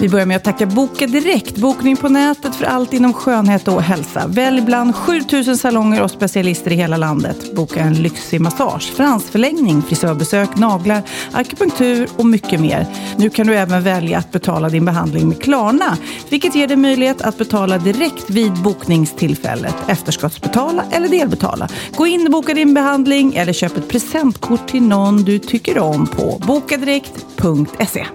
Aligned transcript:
Vi 0.00 0.08
börjar 0.08 0.26
med 0.26 0.36
att 0.36 0.44
tacka 0.44 0.66
Boka 0.66 1.06
Direkt, 1.06 1.56
bokning 1.56 1.96
på 1.96 2.08
nätet 2.08 2.54
för 2.54 2.64
allt 2.64 2.92
inom 2.92 3.12
skönhet 3.12 3.68
och 3.68 3.82
hälsa. 3.82 4.26
Välj 4.26 4.60
bland 4.60 4.96
7000 4.96 5.56
salonger 5.56 6.02
och 6.02 6.10
specialister 6.10 6.72
i 6.72 6.74
hela 6.74 6.96
landet. 6.96 7.54
Boka 7.54 7.80
en 7.80 7.94
lyxig 7.94 8.40
massage, 8.40 8.92
fransförlängning, 8.96 9.82
frisörbesök, 9.82 10.56
naglar, 10.56 11.02
akupunktur 11.32 12.08
och 12.16 12.26
mycket 12.26 12.60
mer. 12.60 12.86
Nu 13.16 13.30
kan 13.30 13.46
du 13.46 13.56
även 13.56 13.82
välja 13.82 14.18
att 14.18 14.32
betala 14.32 14.68
din 14.68 14.84
behandling 14.84 15.28
med 15.28 15.42
Klarna, 15.42 15.96
vilket 16.28 16.54
ger 16.54 16.66
dig 16.66 16.76
möjlighet 16.76 17.22
att 17.22 17.38
betala 17.38 17.78
direkt 17.78 18.30
vid 18.30 18.52
bokningstillfället. 18.52 19.74
Efterskottsbetala 19.86 20.84
eller 20.90 21.08
delbetala. 21.08 21.68
Gå 21.96 22.06
in 22.06 22.26
och 22.26 22.32
boka 22.32 22.54
din 22.54 22.74
behandling 22.74 23.34
eller 23.34 23.52
köp 23.52 23.76
ett 23.76 23.88
presentkort 23.88 24.68
till 24.68 24.82
någon 24.82 25.24
du 25.24 25.38
tycker 25.38 25.78
om 25.78 26.06
på 26.06 26.42
bokadirekt.se. 26.46 28.06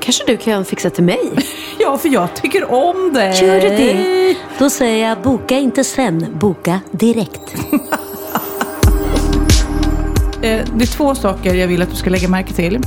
Kanske 0.00 0.24
du 0.26 0.36
kan 0.36 0.64
fixa 0.64 0.90
till 0.90 1.04
mig? 1.04 1.20
Ja, 1.78 1.98
för 1.98 2.08
jag 2.08 2.34
tycker 2.36 2.70
om 2.72 3.12
det. 3.14 3.34
Gör 3.40 3.60
du 3.60 3.68
det? 3.68 4.36
Då 4.58 4.70
säger 4.70 5.08
jag 5.08 5.22
boka 5.22 5.58
inte 5.58 5.84
sen, 5.84 6.26
boka 6.40 6.80
direkt. 6.92 7.40
Eh, 10.42 10.64
Det 10.76 10.84
är 10.84 10.86
två 10.96 11.14
saker 11.14 11.54
jag 11.54 11.68
vill 11.68 11.82
att 11.82 11.90
du 11.90 11.96
ska 11.96 12.10
lägga 12.10 12.28
märke 12.28 12.52
till. 12.52 12.78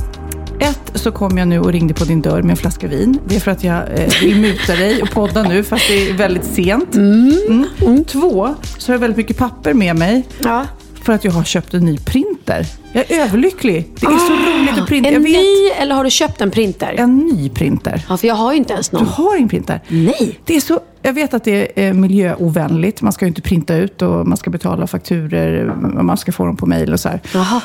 Ett, 0.60 0.90
så 0.94 1.12
kom 1.12 1.38
jag 1.38 1.48
nu 1.48 1.58
och 1.60 1.72
ringde 1.72 1.94
på 1.94 2.04
din 2.04 2.22
dörr 2.22 2.42
med 2.42 2.50
en 2.50 2.56
flaska 2.56 2.86
vin. 2.86 3.18
Det 3.28 3.36
är 3.36 3.40
för 3.40 3.50
att 3.50 3.64
jag 3.64 3.76
eh, 4.00 4.08
vill 4.22 4.36
muta 4.40 4.74
dig 4.76 5.02
och 5.02 5.10
podda 5.10 5.42
nu, 5.42 5.62
fast 5.64 5.88
det 5.88 6.10
är 6.10 6.14
väldigt 6.14 6.44
sent. 6.44 6.94
Mm. 6.94 8.04
Två, 8.06 8.54
så 8.78 8.92
har 8.92 8.94
jag 8.94 9.00
väldigt 9.00 9.16
mycket 9.16 9.38
papper 9.38 9.74
med 9.74 9.96
mig. 9.96 10.22
Ja. 10.44 10.66
För 11.02 11.12
att 11.12 11.24
jag 11.24 11.32
har 11.32 11.44
köpt 11.44 11.74
en 11.74 11.84
ny 11.84 11.98
printer. 11.98 12.66
Jag 12.96 13.10
är 13.10 13.20
överlycklig. 13.24 13.86
Det 14.00 14.06
är 14.06 14.10
så 14.18 14.32
roligt 14.32 14.78
att 14.82 14.88
printa. 14.88 15.08
En 15.10 15.22
ny 15.22 15.68
eller 15.80 15.94
har 15.94 16.04
du 16.04 16.10
köpt 16.10 16.40
en 16.40 16.50
printer? 16.50 16.94
en 16.98 17.16
ny 17.18 17.48
printer. 17.48 18.02
Ja, 18.08 18.16
för 18.16 18.28
jag 18.28 18.34
har 18.34 18.52
ju 18.52 18.58
inte 18.58 18.72
ens 18.72 18.88
Du 18.88 18.96
någon. 18.96 19.06
har 19.06 19.36
ingen 19.36 19.48
printer? 19.48 19.80
Nej. 19.88 20.38
Det 20.44 20.56
är 20.56 20.60
så, 20.60 20.80
jag 21.02 21.12
vet 21.12 21.34
att 21.34 21.44
det 21.44 21.84
är 21.86 21.92
miljöovänligt. 21.92 23.02
Man 23.02 23.12
ska 23.12 23.24
ju 23.24 23.28
inte 23.28 23.42
printa 23.42 23.76
ut 23.76 24.02
och 24.02 24.26
man 24.26 24.36
ska 24.36 24.50
betala 24.50 24.86
fakturer 24.86 25.68
och 25.98 26.04
man 26.04 26.16
ska 26.16 26.32
få 26.32 26.44
dem 26.46 26.56
på 26.56 26.66
mejl 26.66 26.92
och 26.92 27.00
så 27.00 27.08
här. 27.08 27.20
Jaha. 27.34 27.60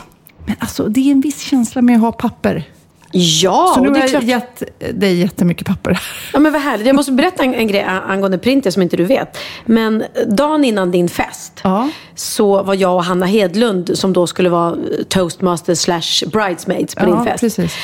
Men 0.46 0.56
alltså, 0.60 0.88
det 0.88 1.00
är 1.00 1.12
en 1.12 1.22
viss 1.22 1.40
känsla 1.42 1.82
med 1.82 1.96
att 1.96 2.02
ha 2.02 2.12
papper. 2.12 2.64
Ja, 3.12 3.72
så 3.76 3.82
nu 3.82 3.88
har 3.90 3.96
det 3.96 4.02
är 4.02 4.14
jag 4.14 4.24
gett 4.24 4.64
dig 5.00 5.20
jättemycket 5.20 5.68
papper. 5.68 6.00
Ja, 6.34 6.40
men 6.40 6.52
vad 6.54 6.62
härligt. 6.62 6.88
Jag 6.88 6.96
måste 6.96 7.12
berätta 7.12 7.44
en, 7.44 7.54
en 7.54 7.68
grej 7.68 7.82
angående 8.08 8.38
printer 8.38 8.72
som 8.72 8.82
inte 8.82 8.98
du 8.98 9.06
vet. 9.06 9.38
Men 9.66 10.04
dagen 10.28 10.66
innan 10.66 10.92
din 10.92 11.10
fest 11.10 11.60
Ja. 11.64 11.90
så 12.16 12.64
var 12.64 12.74
jag 12.74 12.96
och 12.96 13.04
Hanna 13.04 13.26
Hedlund 13.26 13.92
som 13.98 14.14
då 14.14 14.28
skulle 14.28 14.50
vara 14.50 14.76
toastmaster 15.10 15.76
slash 15.76 16.30
bridesmaids 16.32 16.96
på 16.96 17.02
Ja, 17.04 17.16
din 17.16 17.24
fest. 17.26 17.40
precis. 17.42 17.76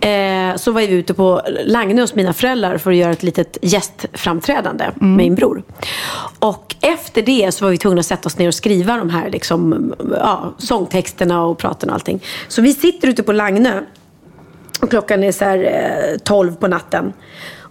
Eh, 0.00 0.56
så 0.56 0.72
var 0.72 0.80
vi 0.80 0.86
ute 0.88 1.14
på 1.14 1.42
Lagne 1.64 2.00
hos 2.00 2.14
mina 2.14 2.32
föräldrar 2.32 2.78
för 2.78 2.90
att 2.90 2.96
göra 2.96 3.12
ett 3.12 3.22
litet 3.22 3.58
gästframträdande 3.62 4.84
med 4.94 5.08
min 5.16 5.34
bror. 5.34 5.62
Och 6.38 6.74
efter 6.80 7.22
det 7.22 7.52
så 7.54 7.64
var 7.64 7.70
vi 7.70 7.78
tvungna 7.78 8.00
att 8.00 8.06
sätta 8.06 8.26
oss 8.26 8.38
ner 8.38 8.48
och 8.48 8.54
skriva 8.54 8.96
de 8.96 9.10
här 9.10 9.30
liksom, 9.30 9.94
ja, 10.20 10.54
sångtexterna 10.58 11.44
och 11.44 11.58
praten 11.58 11.88
och 11.88 11.94
allting. 11.94 12.20
Så 12.48 12.62
vi 12.62 12.74
sitter 12.74 13.08
ute 13.08 13.22
på 13.22 13.32
Lagnö 13.32 13.80
och 14.82 14.90
klockan 14.90 15.24
är 15.24 15.32
så 15.32 15.44
här 15.44 15.58
eh, 16.12 16.18
12 16.18 16.54
på 16.54 16.68
natten. 16.68 17.12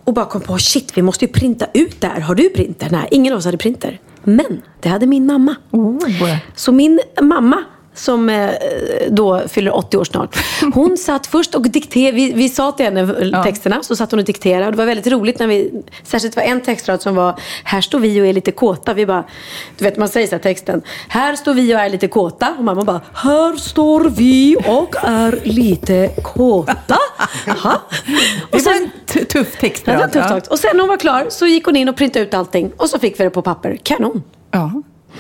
Och 0.04 0.14
bara 0.14 0.26
kom 0.26 0.42
på, 0.42 0.58
shit 0.58 0.98
vi 0.98 1.02
måste 1.02 1.26
ju 1.26 1.32
printa 1.32 1.68
ut 1.74 2.02
det 2.02 2.08
här. 2.08 2.20
Har 2.20 2.36
du 2.36 2.50
printer? 2.50 2.88
Nej, 2.92 3.08
ingen 3.12 3.34
av 3.34 3.40
oss 3.40 3.46
hade 3.46 3.58
printer. 3.58 4.00
Men 4.24 4.62
det 4.80 4.90
hade 4.90 5.08
min 5.08 5.26
mamma. 5.26 5.56
Oh. 5.72 6.38
Så 6.56 6.72
min 6.72 7.00
mamma 7.22 7.64
som 7.94 8.30
eh, 8.30 8.50
då 9.10 9.42
fyller 9.48 9.76
80 9.76 9.98
år 9.98 10.04
snart. 10.04 10.38
Hon 10.74 10.98
satt 11.06 11.28
först 11.28 11.56
och 11.56 11.70
dikterade, 11.70 12.12
vi, 12.16 12.34
vi 12.34 12.50
sa 12.50 12.72
till 12.72 12.86
henne 12.86 13.44
texterna, 13.44 13.84
så 13.84 13.96
satt 13.96 14.12
hon 14.12 14.20
och 14.20 14.26
dikterade. 14.26 14.66
Och 14.66 14.72
det 14.72 14.78
var 14.78 14.86
väldigt 14.86 15.08
roligt 15.08 15.40
när 15.40 15.48
vi, 15.48 15.84
särskilt 16.04 16.36
var 16.36 16.44
en 16.44 16.62
textrad 16.62 17.02
som 17.02 17.16
var, 17.16 17.40
här 17.64 17.82
står 17.82 18.00
vi 18.00 18.22
och 18.22 18.26
är 18.26 18.34
lite 18.34 18.52
kåta. 18.52 18.94
Vi 18.94 19.06
bara, 19.06 19.24
du 19.78 19.84
vet 19.84 19.98
man 19.98 20.10
säger 20.10 20.28
så 20.28 20.36
här 20.36 20.42
texten, 20.42 20.82
här 21.08 21.36
står 21.36 21.54
vi 21.54 21.76
och 21.76 21.80
är 21.80 21.90
lite 21.90 22.08
kåta. 22.08 22.56
Och 22.58 22.64
mamma 22.64 22.84
bara, 22.84 23.02
här 23.14 23.56
står 23.56 24.10
vi 24.10 24.56
och 24.68 24.96
är 25.04 25.40
lite 25.44 26.10
kåta. 26.24 26.98
Jaha. 27.46 27.78
Det 28.52 28.58
Och 28.58 28.66
var 28.66 28.74
sen, 28.74 28.92
en 29.14 29.26
tuff 29.26 29.58
text. 29.60 29.86
det 29.86 29.98
var 29.98 30.04
tufft 30.04 30.16
ja. 30.16 30.28
sagt. 30.30 30.48
Och 30.48 30.60
sen 30.60 30.70
när 30.74 30.80
hon 30.80 30.90
var 30.90 30.98
klar 30.98 31.26
så 31.30 31.48
gick 31.48 31.66
hon 31.66 31.76
in 31.76 31.90
och 31.90 31.96
printade 31.96 32.26
ut 32.26 32.34
allting. 32.34 32.72
Och 32.78 32.90
så 32.90 33.00
fick 33.00 33.20
vi 33.20 33.24
det 33.24 33.30
på 33.30 33.42
papper. 33.42 33.78
Kanon. 33.84 34.24
Ja. 34.52 34.72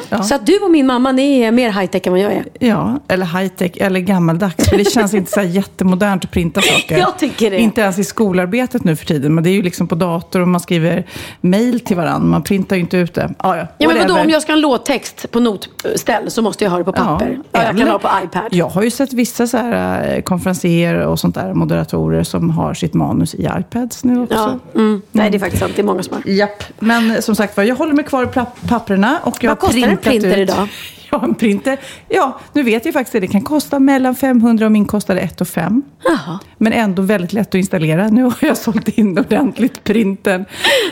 Ja. 0.09 0.23
Så 0.23 0.35
att 0.35 0.45
du 0.45 0.59
och 0.59 0.71
min 0.71 0.85
mamma, 0.87 1.11
ni 1.11 1.39
är 1.41 1.51
mer 1.51 1.69
high-tech 1.71 2.01
än 2.07 2.11
vad 2.13 2.21
jag 2.21 2.33
är. 2.33 2.45
ja, 2.59 2.99
eller 3.07 3.25
high-tech, 3.25 3.71
eller 3.81 3.99
gammaldags. 3.99 4.69
För 4.69 4.77
det 4.77 4.85
känns 4.91 5.13
inte 5.13 5.31
så 5.31 5.39
här 5.39 5.47
jättemodernt 5.47 6.25
att 6.25 6.31
printa 6.31 6.61
saker. 6.75 6.97
Jag 6.97 7.17
tycker 7.19 7.51
det. 7.51 7.59
Inte 7.59 7.81
ens 7.81 7.99
i 7.99 8.03
skolarbetet 8.03 8.83
nu 8.83 8.95
för 8.95 9.05
tiden. 9.05 9.35
Men 9.35 9.43
det 9.43 9.49
är 9.49 9.53
ju 9.53 9.61
liksom 9.61 9.87
på 9.87 9.95
dator 9.95 10.39
och 10.41 10.47
man 10.47 10.61
skriver 10.61 11.05
mail 11.41 11.79
till 11.79 11.97
varandra. 11.97 12.27
Man 12.29 12.43
printar 12.43 12.75
ju 12.75 12.79
inte 12.81 12.97
ut 12.97 13.13
det. 13.13 13.33
Ja, 13.43 13.57
ja. 13.57 13.67
Ja, 13.77 13.87
men 13.87 13.97
vadå, 13.97 14.19
om 14.21 14.29
jag 14.29 14.41
ska 14.41 14.51
ha 14.51 14.55
en 14.57 14.61
låttext 14.61 15.25
på 15.31 15.39
notställ 15.39 16.31
så 16.31 16.41
måste 16.41 16.63
jag 16.63 16.71
ha 16.71 16.77
det 16.77 16.83
på 16.83 16.93
papper. 16.93 17.39
Ja, 17.51 17.59
jag 17.63 17.67
kan 17.67 17.79
eller- 17.81 17.91
ha 17.91 17.99
på 17.99 18.09
iPad. 18.23 18.43
Jag 18.51 18.67
har 18.69 18.83
ju 18.83 18.91
sett 18.91 19.13
vissa 19.13 19.47
så 19.47 19.57
här 19.57 20.15
eh, 20.15 20.21
konferenser 20.21 20.95
och 21.05 21.19
sånt 21.19 21.35
där, 21.35 21.53
moderatorer 21.53 22.23
som 22.23 22.49
har 22.49 22.73
sitt 22.73 22.93
manus 22.93 23.35
i 23.35 23.49
iPads 23.59 24.03
nu 24.03 24.21
också. 24.21 24.59
Ja, 24.73 24.79
mm. 24.79 25.01
Nej, 25.11 25.29
det 25.29 25.37
är 25.37 25.39
faktiskt 25.39 25.59
sant. 25.61 25.73
Det 25.75 25.81
är 25.81 25.83
många 25.85 26.03
som 26.03 26.13
har. 26.15 26.31
Japp, 26.31 26.63
men 26.79 27.21
som 27.21 27.35
sagt 27.35 27.57
var, 27.57 27.63
jag 27.63 27.75
håller 27.75 27.93
mig 27.93 28.05
kvar 28.05 28.23
i 28.23 28.27
papp- 28.27 28.67
papperna 28.67 29.19
och 29.23 29.43
jag 29.43 29.49
Vad 29.49 29.59
kostar 29.89 29.91
en 29.91 29.97
printat 29.97 30.21
printer 30.21 30.37
ut. 30.41 30.49
idag? 30.49 30.67
Ja, 31.13 31.23
en 31.23 31.35
printer. 31.35 31.77
Ja, 32.09 32.39
nu 32.53 32.63
vet 32.63 32.85
jag 32.85 32.93
faktiskt 32.93 33.13
det. 33.13 33.19
Det 33.19 33.27
kan 33.27 33.41
kosta 33.41 33.79
mellan 33.79 34.15
500 34.15 34.65
och 34.65 34.71
min 34.71 34.85
kostade 34.85 35.19
1 35.21 35.41
och 35.41 35.47
5. 35.47 35.81
Jaha. 36.03 36.39
Men 36.57 36.73
ändå 36.73 37.01
väldigt 37.01 37.33
lätt 37.33 37.47
att 37.47 37.55
installera. 37.55 38.07
Nu 38.07 38.23
har 38.23 38.35
jag 38.41 38.57
sålt 38.57 38.87
in 38.87 39.17
ordentligt 39.19 39.83
printen. 39.83 40.45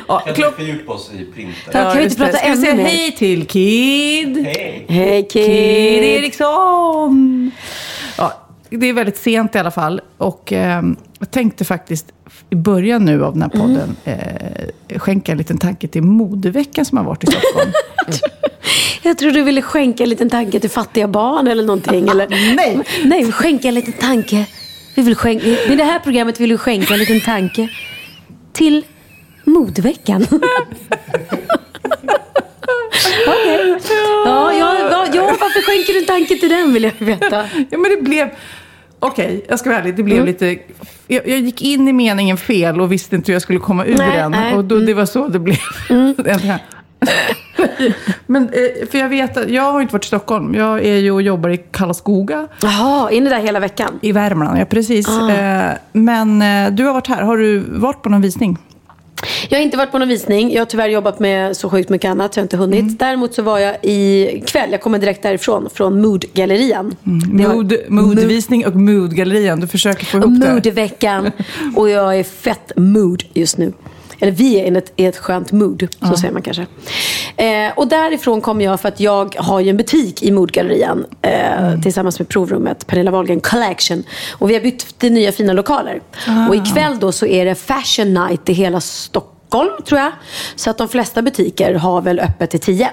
Ja, 0.07 0.19
Kan 0.19 0.33
klock- 0.35 0.53
vi 0.57 0.65
fördjupa 0.65 0.93
oss 0.93 1.11
i 1.13 1.25
printer? 1.33 1.53
Ja, 1.71 1.71
kan 1.89 1.97
vi 1.97 2.03
inte 2.03 2.15
prata. 2.15 2.31
Ska 2.37 2.45
vi 2.45 2.51
ännu 2.51 2.61
säga 2.61 2.75
mer? 2.75 2.83
hej 2.83 3.11
till 3.11 3.45
Kid? 3.47 4.37
Hej! 4.45 4.85
Hej 4.89 5.21
Kid 5.31 5.45
Kid! 5.45 6.03
Eriksson! 6.03 7.51
Ja, 8.17 8.33
det 8.69 8.89
är 8.89 8.93
väldigt 8.93 9.17
sent 9.17 9.55
i 9.55 9.57
alla 9.57 9.71
fall. 9.71 10.01
Och 10.17 10.53
eh, 10.53 10.83
jag 11.19 11.31
tänkte 11.31 11.65
faktiskt 11.65 12.05
i 12.49 12.55
början 12.55 13.05
nu 13.05 13.25
av 13.25 13.33
den 13.33 13.41
här 13.41 13.49
podden 13.49 13.95
eh, 14.03 14.99
skänka 14.99 15.31
en 15.31 15.37
liten 15.37 15.57
tanke 15.57 15.87
till 15.87 16.01
modeveckan 16.01 16.85
som 16.85 16.97
har 16.97 17.05
varit 17.05 17.23
i 17.23 17.27
Stockholm. 17.27 17.71
Jag 19.01 19.17
tror 19.17 19.31
du 19.31 19.43
ville 19.43 19.61
skänka 19.61 20.03
en 20.03 20.09
liten 20.09 20.29
tanke 20.29 20.59
till 20.59 20.69
fattiga 20.69 21.07
barn 21.07 21.47
eller 21.47 21.63
någonting. 21.63 22.09
Eller? 22.09 22.27
Nej. 22.55 22.79
Nej, 23.03 23.31
skänka 23.31 23.67
en 23.67 23.73
liten 23.73 23.93
tanke. 23.93 24.45
Vi 24.95 25.01
vill 25.01 25.15
skänka, 25.15 25.45
med 25.67 25.77
det 25.77 25.83
här 25.83 25.99
programmet 25.99 26.39
vill 26.39 26.51
vi 26.51 26.57
skänka 26.57 26.93
en 26.93 26.99
liten 26.99 27.21
tanke 27.21 27.69
till 28.53 28.85
modeveckan. 29.43 30.27
Okej. 33.27 33.79
Ja, 34.25 34.53
ja, 34.53 34.79
ja, 34.79 35.07
ja, 35.13 35.35
varför 35.39 35.61
skänker 35.61 35.93
du 35.93 35.99
en 35.99 36.05
tanke 36.05 36.39
till 36.39 36.49
den 36.49 36.73
vill 36.73 36.83
jag 36.83 36.93
veta. 36.99 37.47
Ja, 37.69 37.77
men 37.77 37.91
det 37.91 38.01
blev... 38.01 38.29
Okej, 38.99 39.45
jag 39.49 39.59
ska 39.59 39.69
vara 39.69 39.79
ärlig. 39.79 39.95
Det 39.95 40.03
blev 40.03 40.17
Mm. 40.17 40.27
lite... 40.27 40.57
Jag, 41.07 41.27
jag 41.27 41.39
gick 41.39 41.61
in 41.61 41.87
i 41.87 41.93
meningen 41.93 42.37
fel 42.37 42.81
och 42.81 42.91
visste 42.91 43.15
inte 43.15 43.31
hur 43.31 43.33
jag 43.35 43.41
skulle 43.41 43.59
komma 43.59 43.85
ur 43.85 43.97
Nej, 43.97 44.17
den. 44.17 44.31
nej. 44.31 44.41
Mm. 44.47 44.57
Och 44.57 44.65
då, 44.65 44.79
det 44.79 44.93
var 44.93 45.05
så 45.05 45.27
det 45.27 45.39
blev. 45.39 45.57
Här. 46.27 46.59
men, 48.27 48.43
eh, 48.43 48.87
för 48.91 48.97
jag 48.97 49.09
vet 49.09 49.37
att 49.37 49.49
jag 49.49 49.71
har 49.71 49.81
inte 49.81 49.93
varit 49.93 50.03
i 50.05 50.07
Stockholm. 50.07 50.55
Jag 50.55 50.85
är 50.85 50.95
ju 50.97 51.11
och 51.11 51.21
jobbar 51.21 51.49
i 51.49 51.57
Karlskoga 51.57 52.47
Jaha, 52.61 53.11
är 53.11 53.21
ni 53.21 53.29
där 53.29 53.39
hela 53.39 53.59
veckan? 53.59 53.99
i 54.01 54.11
Värmland. 54.11 54.59
Ja, 54.59 54.65
precis. 54.65 55.07
Ah. 55.09 55.31
Eh, 55.31 55.71
Men 55.91 56.41
eh, 56.41 56.71
du 56.71 56.83
har 56.85 56.93
varit 56.93 57.07
här. 57.07 57.21
Har 57.21 57.37
du 57.37 57.59
varit 57.59 58.01
på 58.01 58.09
någon 58.09 58.21
visning? 58.21 58.57
Jag 59.49 59.57
har 59.59 59.63
inte 59.63 59.77
varit 59.77 59.91
på 59.91 59.97
någon 59.97 60.07
visning. 60.07 60.53
Jag 60.53 60.61
har 60.61 60.65
tyvärr 60.65 60.89
jobbat 60.89 61.19
med 61.19 61.57
så 61.57 61.69
sjukt 61.69 61.89
mycket 61.89 62.09
annat 62.11 62.35
jag 62.35 62.41
har 62.41 62.45
inte 62.45 62.57
hunnit. 62.57 62.79
Mm. 62.81 62.95
Däremot 62.99 63.33
så 63.33 63.41
var 63.41 63.59
jag 63.59 63.75
i 63.85 64.43
kväll, 64.47 64.71
jag 64.71 64.81
kommer 64.81 64.99
direkt 64.99 65.23
därifrån, 65.23 65.69
från 65.73 66.01
Mood-gallerian. 66.01 66.95
Har- 67.03 67.53
Mood, 67.53 67.73
moodvisning 67.87 68.65
och 68.65 68.75
moodgallerian. 68.75 69.59
Du 69.59 69.67
försöker 69.67 70.05
få 70.05 70.17
ihop 70.17 70.39
det. 70.41 70.53
Mood-veckan. 70.53 71.31
Och 71.75 71.89
jag 71.89 72.19
är 72.19 72.23
fett 72.23 72.71
mood 72.75 73.23
just 73.33 73.57
nu. 73.57 73.73
Eller 74.19 74.31
vi 74.31 74.59
är 74.59 74.71
i 74.71 74.77
ett, 74.77 74.93
i 74.95 75.05
ett 75.05 75.17
skönt 75.17 75.51
mood, 75.51 75.87
så 76.09 76.17
säger 76.17 76.33
man 76.33 76.41
kanske. 76.41 76.65
Eh, 77.37 77.71
och 77.75 77.87
därifrån 77.87 78.41
kom 78.41 78.61
jag 78.61 78.81
för 78.81 78.87
att 78.87 78.99
jag 78.99 79.35
har 79.35 79.59
ju 79.59 79.69
en 79.69 79.77
butik 79.77 80.23
i 80.23 80.31
Moodgallerian 80.31 81.05
eh, 81.21 81.81
tillsammans 81.81 82.19
med 82.19 82.29
provrummet 82.29 82.87
Pernilla 82.87 83.11
Wahlgren 83.11 83.39
Collection. 83.39 84.03
Och 84.31 84.49
vi 84.49 84.53
har 84.53 84.61
bytt 84.61 84.99
till 84.99 85.13
nya 85.13 85.31
fina 85.31 85.53
lokaler. 85.53 86.01
Och 86.49 86.55
ikväll 86.55 86.99
då 86.99 87.11
så 87.11 87.25
är 87.25 87.45
det 87.45 87.55
Fashion 87.55 88.13
Night 88.13 88.49
i 88.49 88.53
hela 88.53 88.81
Stockholm 88.81 89.71
tror 89.85 89.99
jag. 89.99 90.11
Så 90.55 90.69
att 90.69 90.77
de 90.77 90.87
flesta 90.87 91.21
butiker 91.21 91.73
har 91.73 92.01
väl 92.01 92.19
öppet 92.19 92.49
till 92.49 92.59
tio. 92.59 92.89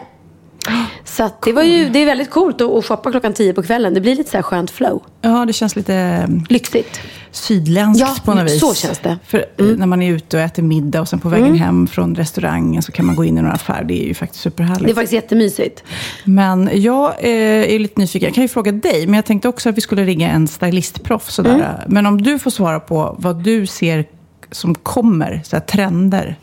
Så 1.05 1.31
det, 1.45 1.53
var 1.53 1.63
ju, 1.63 1.89
det 1.89 1.99
är 1.99 2.07
väldigt 2.07 2.31
coolt 2.31 2.61
att, 2.61 2.71
att 2.71 2.85
shoppa 2.87 3.11
klockan 3.11 3.33
tio 3.33 3.53
på 3.53 3.63
kvällen. 3.63 3.95
Det 3.95 4.01
blir 4.01 4.17
lite 4.17 4.31
så 4.31 4.37
här 4.37 4.43
skönt 4.43 4.71
flow. 4.71 5.03
Ja, 5.23 5.45
det 5.47 5.53
känns 5.53 5.77
lite 5.77 5.95
eh, 5.95 6.29
Lyxigt. 6.49 7.01
sydländskt 7.31 8.09
Ja, 8.09 8.17
på 8.25 8.35
något 8.35 8.45
vis. 8.51 8.61
så 8.61 8.75
känns 8.75 8.99
det. 8.99 9.19
För 9.27 9.39
eh, 9.59 9.67
när 9.67 9.87
man 9.87 10.03
är 10.03 10.13
ute 10.13 10.37
och 10.37 10.43
äter 10.43 10.63
middag 10.63 11.01
och 11.01 11.09
sen 11.09 11.19
på 11.21 11.29
vägen 11.29 11.55
hem 11.59 11.87
från 11.87 12.15
restaurangen 12.15 12.83
så 12.83 12.93
kan 12.93 13.07
man 13.07 13.17
gå 13.17 13.25
in 13.25 13.39
i 13.39 13.43
några 13.43 13.55
affärer. 13.55 13.85
Det 13.85 14.03
är 14.05 14.07
ju 14.07 14.15
faktiskt 14.15 14.43
superhärligt. 14.43 14.85
Det 14.85 14.91
är 14.91 14.95
faktiskt 14.95 15.13
jättemysigt. 15.13 15.85
Men 16.25 16.71
jag 16.73 17.09
eh, 17.21 17.75
är 17.75 17.79
lite 17.79 18.01
nyfiken. 18.01 18.27
Jag 18.27 18.35
kan 18.35 18.43
ju 18.45 18.49
fråga 18.49 18.73
dig, 18.73 19.07
men 19.07 19.15
jag 19.15 19.25
tänkte 19.25 19.49
också 19.49 19.69
att 19.69 19.77
vi 19.77 19.81
skulle 19.81 20.05
ringa 20.05 20.31
en 20.31 20.49
stylistproffs. 20.49 21.35
Sådär. 21.35 21.55
Mm. 21.55 21.71
Men 21.87 22.07
om 22.07 22.23
du 22.23 22.39
får 22.39 22.51
svara 22.51 22.81
på 22.81 23.17
vad 23.19 23.45
du 23.45 23.67
ser 23.67 24.05
som 24.51 24.75
kommer, 24.75 25.41
så 25.45 25.57
här, 25.57 25.61
trender. 25.61 26.37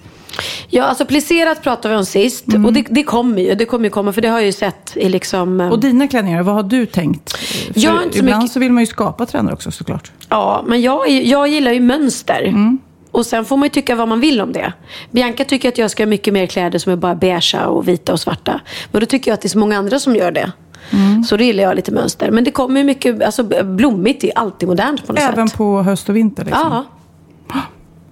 Ja, 0.70 0.84
alltså 0.84 1.06
plisserat 1.06 1.62
pratade 1.64 1.94
vi 1.94 1.98
om 2.00 2.06
sist. 2.06 2.48
Mm. 2.48 2.66
Och 2.66 2.74
det, 2.74 2.86
det 2.90 3.04
kommer 3.04 3.42
ju. 3.42 3.56
Det 3.56 3.66
kommer 3.66 3.86
ju 3.86 3.90
komma. 3.90 4.14
För 4.14 4.22
det 4.22 4.28
har 4.28 4.38
jag 4.38 4.46
ju 4.46 4.52
sett 4.52 4.98
i 4.98 5.10
liksom... 5.10 5.62
eh, 5.62 5.70
Och 5.70 5.80
dina 5.80 6.08
klänningar, 6.08 6.44
vad 6.44 6.56
har 6.56 6.64
du 6.64 6.86
tänkt? 6.86 7.34
För 7.38 7.74
Jag 7.80 8.04
inte 8.04 8.14
så 8.18 8.20
ibland 8.24 8.42
mycket- 8.44 8.54
så 8.54 8.60
vill 8.60 8.72
man 8.72 8.84
ju 8.84 8.88
skapa 8.88 9.26
trender 9.26 9.54
också 9.54 9.72
såklart. 9.72 10.12
Ja, 10.30 10.64
men 10.68 10.82
jag, 10.82 11.10
jag 11.10 11.48
gillar 11.48 11.72
ju 11.72 11.80
mönster. 11.80 12.42
Mm. 12.48 12.80
Och 13.12 13.26
sen 13.26 13.46
får 13.46 13.58
man 13.58 13.66
ju 13.66 13.70
tycka 13.70 13.96
vad 13.96 14.08
man 14.08 14.20
vill 14.20 14.42
om 14.42 14.52
det. 14.54 14.74
Bianca 15.12 15.44
tycker 15.46 15.70
att 15.70 15.78
jag 15.78 15.92
ska 15.92 16.04
ha 16.04 16.08
mycket 16.08 16.34
mer 16.34 16.46
kläder 16.46 16.80
som 16.80 16.92
är 16.94 16.96
bara 16.98 17.16
beigea 17.16 17.68
och 17.68 17.88
vita 17.88 18.14
och 18.14 18.20
svarta. 18.20 18.60
Men 18.92 19.00
då 19.00 19.06
tycker 19.06 19.32
jag 19.32 19.34
att 19.34 19.42
det 19.42 19.48
är 19.48 19.50
så 19.50 19.60
många 19.60 19.78
andra 19.78 20.00
som 20.00 20.16
gör 20.16 20.32
det. 20.32 20.52
Mm. 20.92 21.24
Så 21.24 21.38
då 21.38 21.44
gillar 21.44 21.64
jag 21.64 21.76
lite 21.76 21.92
mönster. 21.92 22.32
Men 22.32 22.44
det 22.44 22.52
kommer 22.52 22.80
ju 22.80 22.84
mycket, 22.86 23.24
alltså 23.24 23.44
blommigt 23.64 24.24
är 24.24 24.32
alltid 24.38 24.70
modernt 24.70 25.08
på 25.08 25.14
något 25.14 25.22
Även 25.22 25.48
sätt. 25.50 25.58
på 25.58 25.82
höst 25.84 26.10
och 26.10 26.16
vinter. 26.16 26.46
Liksom. 26.46 26.62
Ja, 26.72 27.60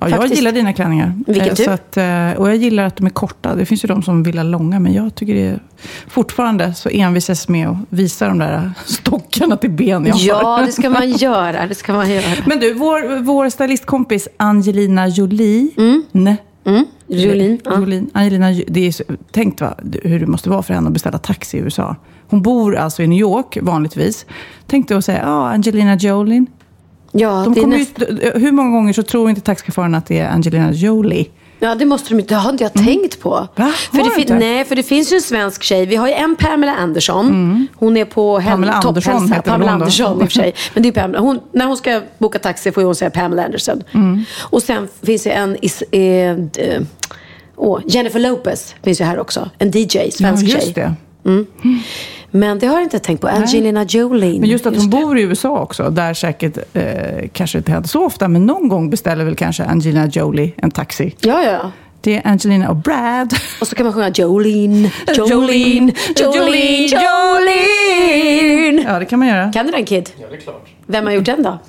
Ja, 0.02 0.10
jag 0.10 0.18
Faktiskt. 0.18 0.36
gillar 0.36 0.52
dina 0.52 0.74
klänningar. 0.74 1.14
Vilken 1.28 1.48
Eh, 1.50 1.54
tur. 1.56 1.64
Så 1.64 1.72
att, 1.72 1.98
eh, 1.98 2.32
och 2.42 2.50
jag 2.50 2.56
gillar 2.56 2.84
att 2.84 2.96
de 2.96 3.06
är 3.06 3.10
korta. 3.10 3.56
Det 3.56 3.66
finns 3.66 3.84
ju 3.84 3.88
de 3.88 4.04
som 4.04 4.24
vill 4.24 4.38
ha 4.38 4.44
långa, 4.44 4.80
men 4.80 4.94
jag 4.94 5.16
tycker 5.16 5.34
det 5.34 5.42
är 5.48 5.60
fortfarande 6.08 6.74
så 6.74 6.90
envisas 6.90 7.48
med 7.48 7.68
att 7.68 7.78
visa 7.90 8.28
de 8.28 8.38
där 8.38 8.72
stockarna 8.86 9.58
till 9.58 9.70
ben 9.72 10.06
jag 10.06 10.18
ja 10.18 10.44
har. 10.44 10.66
det 10.66 10.72
ska 10.72 10.90
man 10.90 11.12
göra. 11.18 11.68
Det 11.68 11.76
ska 11.76 11.94
man 11.94 12.10
göra. 12.12 12.26
Men 12.46 12.60
du, 12.60 12.74
vår, 12.74 13.22
vår 13.24 13.50
stylistkompis 13.50 14.28
Angelina 14.38 15.08
Jolie. 15.08 15.70
Nej. 16.12 16.38
Jolin. 17.08 17.60
Ja. 17.66 17.80
Jolin. 17.80 18.10
Angelina, 18.14 18.52
det 18.68 18.88
är 18.88 18.92
så, 18.92 19.04
tänk 19.32 19.62
va, 19.62 19.76
hur 20.04 20.20
det 20.20 20.28
måste 20.28 20.50
vara 20.50 20.64
för 20.64 20.74
henne 20.74 20.88
att 20.88 20.94
beställa 20.94 21.18
taxi 21.18 21.58
i 21.58 21.60
USA. 21.60 21.96
Hon 22.30 22.42
bor 22.42 22.76
alltså 22.76 23.04
i 23.04 23.08
New 23.08 23.20
York 23.20 23.58
vanligtvis. 23.62 24.26
Tänk 24.68 24.88
dig 24.88 24.98
att 24.98 25.06
säga, 25.06 25.20
ja, 25.24 25.50
Angelina 25.50 25.96
Jolie. 25.96 26.46
Ja, 27.12 27.44
De 27.46 27.56
kommer 27.62 27.78
näst... 27.78 27.92
ju, 28.00 28.32
hur 28.40 28.52
många 28.52 28.70
gånger 28.70 28.94
så 28.94 29.04
tror 29.04 29.30
inte 29.30 29.42
taxichauffören 29.42 29.96
att 29.96 30.06
det 30.06 30.20
är 30.20 30.30
Angelina 30.30 30.72
Jolie? 30.72 31.26
Ja, 31.64 31.76
det 31.76 31.86
måste 31.86 32.10
de 32.10 32.20
inte. 32.20 32.34
Det 32.34 32.40
har 32.40 32.50
inte 32.50 32.64
jag 32.64 32.74
tänkt 32.74 33.20
på. 33.22 33.36
Mm. 33.36 33.48
Va? 33.70 33.74
För 33.92 33.98
det 34.16 34.22
inte? 34.22 34.36
nej, 34.36 34.66
för 34.66 34.76
det 34.76 34.84
finns 34.84 35.12
ju 35.12 35.16
en 35.16 35.22
svensk 35.22 35.64
tjej. 35.64 35.86
Vi 35.86 35.96
har 35.96 36.08
ju 36.08 36.14
en 36.14 36.36
Pamela 36.36 36.76
Andersson. 36.76 37.68
Hon 37.76 37.98
är 37.98 38.06
på 38.06 38.40
hem- 38.40 38.48
Mm. 38.64 38.70
Pamela 38.70 38.88
Andersson 38.88 39.32
heter 39.32 39.52
Pamela. 39.52 39.72
Andersson 39.72 40.22
i 40.22 40.24
och 40.24 40.28
för 40.28 40.34
sig. 40.34 40.54
Men 40.74 40.84
det 40.84 40.90
är 40.90 40.94
Pamela. 40.94 41.20
Hon, 41.20 41.40
när 41.52 41.66
hon 41.66 41.78
ska 41.78 42.02
boka 42.18 42.40
taxi 42.40 42.72
får 42.72 42.82
hon 42.84 42.96
säga 42.96 43.10
Pamela 43.12 43.46
Anderson. 43.46 43.84
Mm. 43.92 44.24
Och 44.40 44.64
sen 44.64 44.88
finns 45.04 45.24
det 45.24 45.30
en... 45.30 45.58
Is, 45.62 45.82
eh, 45.82 46.02
eh, 46.02 46.38
åh, 47.56 47.80
Jennifer 47.88 48.20
Lopez 48.20 48.76
finns 48.84 49.02
ju 49.02 49.06
här 49.06 49.20
också. 49.20 49.50
En 49.58 49.72
DJ, 49.72 50.12
svensk 50.12 50.44
ja, 50.44 50.48
just 50.48 50.64
tjej. 50.64 50.74
det. 50.74 50.94
Men 52.32 52.60
det 52.60 52.68
har 52.68 52.74
jag 52.74 52.84
inte 52.84 53.00
tänkt 53.00 53.22
på. 53.22 53.28
Angelina 53.28 53.84
Jolie. 53.84 54.40
Men 54.40 54.50
just 54.50 54.66
att 54.66 54.76
hon 54.76 54.90
bor 54.90 55.18
i 55.18 55.22
USA 55.22 55.60
också, 55.60 55.90
där 55.90 56.14
säkert, 56.14 56.58
eh, 56.74 57.30
kanske 57.34 57.58
inte 57.58 57.72
händer 57.72 57.90
så 57.90 58.06
ofta, 58.06 58.28
men 58.28 58.46
någon 58.46 58.68
gång 58.68 58.90
beställer 58.90 59.26
väl 59.26 59.36
kanske 59.36 59.64
Angelina 59.64 60.08
Jolie 60.08 60.54
en 60.58 60.72
taxi. 60.72 61.16
Ja, 61.20 61.44
ja. 61.44 61.72
Det 62.02 62.16
är 62.16 62.28
Angelina 62.28 62.70
och 62.70 62.76
Brad. 62.76 63.34
Och 63.62 63.68
så 63.68 63.76
kan 63.76 63.86
man 63.86 63.94
sjunga 63.94 64.10
Jolene, 64.10 64.92
Jolene, 65.18 65.94
Jolene, 66.20 66.88
Jolene. 66.88 68.82
Ja, 68.88 69.00
det 69.00 69.06
kan 69.06 69.20
man 69.20 69.28
göra. 69.28 69.52
Kan 69.52 69.66
du 69.66 69.72
den 69.72 69.86
Kid? 69.86 70.10
Ja, 70.18 70.28
det 70.30 70.36
är 70.36 70.40
klart. 70.40 70.70
Vem 70.86 71.06
har 71.06 71.14
gjort 71.14 71.26
den 71.26 71.44
då? 71.44 71.60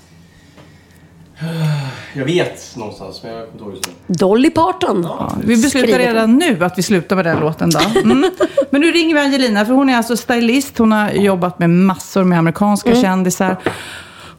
Jag 2.15 2.25
vet 2.25 2.77
någonstans, 2.77 3.21
men 3.23 3.33
jag 3.33 3.41
kommer 3.41 3.53
inte 3.53 3.65
ihåg 3.65 3.73
just 3.75 3.87
nu. 3.87 4.15
Dolly 4.15 4.51
Parton. 4.51 5.03
Ja, 5.09 5.33
vi 5.41 5.47
beslutar 5.47 5.69
Skriver 5.69 5.99
redan 5.99 6.37
nu 6.39 6.65
att 6.65 6.79
vi 6.79 6.83
slutar 6.83 7.17
med 7.17 7.25
den 7.25 7.41
låten 7.41 7.71
då. 7.71 7.79
Mm. 8.03 8.31
Men 8.71 8.81
nu 8.81 8.91
ringer 8.93 9.15
vi 9.15 9.21
Angelina, 9.21 9.65
för 9.67 9.73
hon 9.73 9.89
är 9.89 9.97
alltså 9.97 10.17
stylist. 10.17 10.79
Hon 10.79 10.93
har 10.93 11.11
jobbat 11.11 11.59
med 11.59 11.71
massor 11.71 12.25
med 12.25 12.39
amerikanska 12.39 12.91
Mm. 12.91 13.03
kändisar. 13.03 13.57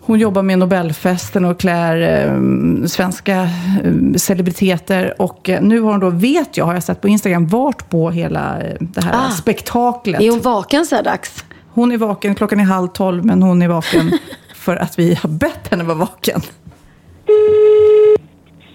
Hon 0.05 0.19
jobbar 0.19 0.41
med 0.41 0.59
Nobelfesten 0.59 1.45
och 1.45 1.59
klär 1.59 2.25
eh, 2.27 2.85
svenska 2.87 3.41
eh, 3.41 4.13
celebriteter. 4.17 5.21
Och 5.21 5.49
eh, 5.49 5.61
nu 5.61 5.79
har 5.81 5.91
hon 5.91 5.99
då, 5.99 6.09
vet 6.09 6.57
jag, 6.57 6.65
har 6.65 6.73
jag 6.73 6.83
sett 6.83 7.01
på 7.01 7.07
Instagram, 7.07 7.47
varit 7.47 7.89
på 7.89 8.09
hela 8.11 8.61
eh, 8.61 8.75
det 8.79 9.03
här 9.03 9.27
Ah. 9.27 9.31
spektaklet. 9.31 10.21
Är 10.21 10.29
hon 10.29 10.41
vaken 10.41 10.85
så 10.85 10.95
här 10.95 11.03
dags? 11.03 11.45
Hon 11.73 11.91
är 11.91 11.97
vaken, 11.97 12.35
klockan 12.35 12.59
är 12.59 12.63
halv 12.63 12.87
tolv, 12.87 13.25
men 13.25 13.43
hon 13.43 13.61
är 13.61 13.67
vaken 13.67 14.11
för 14.55 14.75
att 14.75 14.99
vi 14.99 15.15
har 15.21 15.29
bett 15.29 15.67
henne 15.71 15.83
vara 15.83 15.97
vaken. 15.97 16.41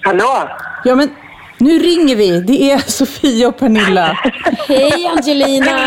Hallå? 0.05 0.49
Ja, 0.85 0.95
men 0.95 1.11
nu 1.59 1.79
ringer 1.79 2.17
vi. 2.17 2.41
Det 2.41 2.71
är 2.73 2.79
Sofia 2.91 3.49
och 3.49 3.59
Pernilla. 3.59 4.19
Hej 4.69 5.07
Angelina! 5.17 5.79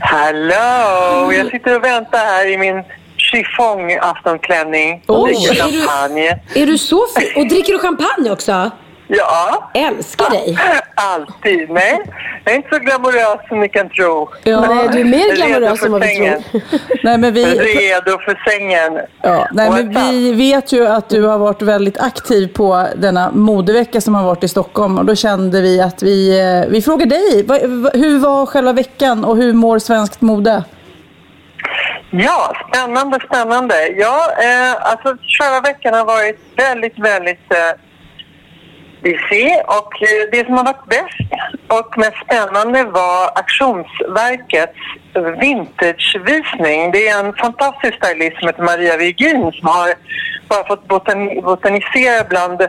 Hallå! 0.00 1.32
Jag 1.32 1.50
sitter 1.50 1.76
och 1.76 1.84
väntar 1.84 2.18
här 2.18 2.46
i 2.52 2.58
min 2.58 2.82
chiffong-aftonklänning 3.16 5.02
och 5.06 5.22
Oj, 5.22 5.32
dricker 5.34 5.64
är 5.64 5.72
du- 5.72 5.78
champagne. 5.80 6.38
Är 6.54 6.66
du 6.66 6.78
så 6.78 7.06
fin? 7.18 7.42
Och 7.42 7.48
dricker 7.48 7.72
du 7.72 7.78
champagne 7.78 8.30
också? 8.30 8.70
Ja, 9.10 9.70
Älskar 9.74 10.30
dig! 10.30 10.58
alltid. 10.94 11.70
Nej, 11.70 12.00
jag 12.44 12.52
är 12.52 12.56
inte 12.56 12.68
så 12.68 12.78
glamorös 12.78 13.48
som 13.48 13.60
ni 13.60 13.68
kan 13.68 13.88
tro. 13.88 14.28
Ja. 14.44 14.60
Nej, 14.60 14.88
du 14.92 15.00
är 15.00 15.04
mer 15.04 15.36
glamorös 15.36 15.82
än 15.82 15.92
vad 15.92 16.00
vi 16.00 16.16
tror. 16.16 16.62
Nej, 17.04 17.18
men 17.18 17.34
vi, 17.34 17.44
Redo 17.44 18.18
för 18.18 18.50
sängen. 18.50 19.00
ja, 19.22 19.48
nej, 19.52 19.70
men 19.70 19.88
vi 19.94 20.32
vet 20.32 20.72
ju 20.72 20.86
att 20.86 21.08
du 21.08 21.22
har 21.22 21.38
varit 21.38 21.62
väldigt 21.62 22.00
aktiv 22.00 22.48
på 22.54 22.86
denna 22.96 23.30
modevecka 23.30 24.00
som 24.00 24.14
har 24.14 24.24
varit 24.24 24.44
i 24.44 24.48
Stockholm. 24.48 24.98
Och 24.98 25.04
då 25.04 25.14
kände 25.14 25.60
vi 25.60 25.80
att 25.80 26.02
vi, 26.02 26.40
eh, 26.40 26.70
vi 26.70 26.82
frågar 26.82 27.06
dig. 27.06 27.46
Hur 27.94 28.18
var 28.18 28.46
själva 28.46 28.72
veckan 28.72 29.24
och 29.24 29.36
hur 29.36 29.52
mår 29.52 29.78
svenskt 29.78 30.20
mode? 30.20 30.64
Ja, 32.10 32.52
spännande, 32.68 33.18
spännande. 33.26 33.88
Ja, 33.88 34.30
eh, 34.42 34.90
alltså 34.90 35.16
förra 35.38 35.60
veckan 35.60 35.94
har 35.94 36.04
varit 36.04 36.38
väldigt, 36.56 36.98
väldigt 36.98 37.52
eh, 37.52 37.87
busy 39.02 39.46
och 39.66 40.02
eh, 40.02 40.30
det 40.32 40.46
som 40.46 40.54
har 40.56 40.64
varit 40.64 40.86
bäst 40.86 41.30
och 41.68 41.98
mest 41.98 42.16
spännande 42.24 42.84
var 42.84 43.30
Auktionsverkets 43.34 44.78
vintagevisning. 45.40 46.90
Det 46.92 47.08
är 47.08 47.24
en 47.24 47.32
fantastisk 47.32 47.94
stylist 48.04 48.38
som 48.38 48.48
heter 48.48 48.62
Maria 48.62 48.96
Virgin 48.96 49.52
som 49.52 49.68
har 49.68 49.94
bara 50.48 50.66
fått 50.66 50.88
botan- 50.88 51.42
botanisera 51.42 52.24
bland 52.28 52.60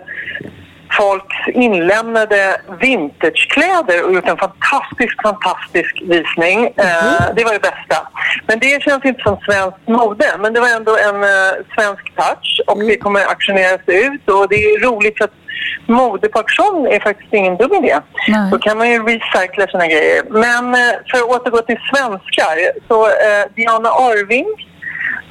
folks 0.91 1.37
inlämnade 1.47 2.61
vintagekläder 2.81 4.05
och 4.05 4.13
gjort 4.13 4.27
en 4.27 4.37
fantastisk, 4.37 5.21
fantastisk 5.21 6.01
visning. 6.01 6.65
Eh, 6.65 7.35
det 7.35 7.43
var 7.43 7.53
det 7.53 7.59
bästa. 7.61 8.07
Men 8.47 8.59
det 8.59 8.83
känns 8.83 9.05
inte 9.05 9.21
som 9.21 9.37
svenskt 9.37 9.87
mode, 9.87 10.25
men 10.39 10.53
det 10.53 10.59
var 10.59 10.69
ändå 10.69 10.97
en 10.97 11.23
eh, 11.23 11.53
svensk 11.75 12.15
touch 12.15 12.61
och 12.67 12.79
det 12.79 12.97
kommer 12.97 13.19
auktioneras 13.19 13.81
ut 13.87 14.29
och 14.29 14.49
det 14.49 14.55
är 14.55 14.79
roligt 14.79 15.17
för 15.17 15.25
att 15.25 15.38
mode 15.87 16.29
på 16.29 16.39
auktion 16.39 16.87
är 16.87 16.99
faktiskt 16.99 17.33
ingen 17.33 17.57
dum 17.57 17.73
idé. 17.73 17.95
Nej. 18.27 18.51
Då 18.51 18.57
kan 18.57 18.77
man 18.77 18.89
ju 18.91 19.03
recycla 19.03 19.67
sina 19.67 19.87
grejer. 19.87 20.23
Men 20.29 20.73
eh, 20.75 20.95
för 21.11 21.17
att 21.17 21.23
återgå 21.41 21.57
till 21.61 21.79
svenskar, 21.93 22.57
så 22.87 23.05
eh, 23.07 23.43
Diana 23.55 23.89
Arving 23.89 24.45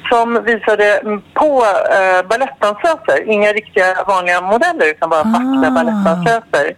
som 0.09 0.43
visade 0.43 1.01
på 1.33 1.65
eh, 1.91 2.27
balettdansöser. 2.29 3.29
Inga 3.31 3.53
riktiga 3.53 4.03
vanliga 4.07 4.41
modeller 4.41 4.85
utan 4.91 5.09
bara 5.09 5.23
vackra 5.23 5.67
Ah. 5.67 5.71
balettdansöser. 5.71 6.73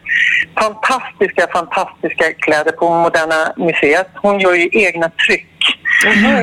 Fantastiska, 0.59 1.47
fantastiska 1.53 2.25
kläder 2.39 2.71
på 2.71 2.89
Moderna 2.89 3.53
Museet. 3.57 4.07
Hon 4.15 4.39
gör 4.39 4.53
ju 4.53 4.69
egna 4.71 5.09
tryck. 5.09 5.47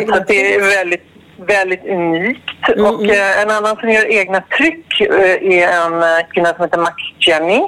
Så 0.08 0.14
att 0.14 0.26
det 0.28 0.54
är 0.54 0.60
väldigt, 0.76 1.04
väldigt 1.38 1.84
unikt. 1.86 2.68
Och 2.68 3.04
eh, 3.04 3.42
en 3.42 3.50
annan 3.50 3.76
som 3.76 3.88
gör 3.90 4.10
egna 4.12 4.40
tryck 4.40 5.00
eh, 5.00 5.58
är 5.60 5.68
en 5.86 6.02
eh, 6.02 6.26
kvinna 6.32 6.54
som 6.54 6.64
heter 6.64 6.78
Max 6.78 6.94
Jenny. 7.18 7.62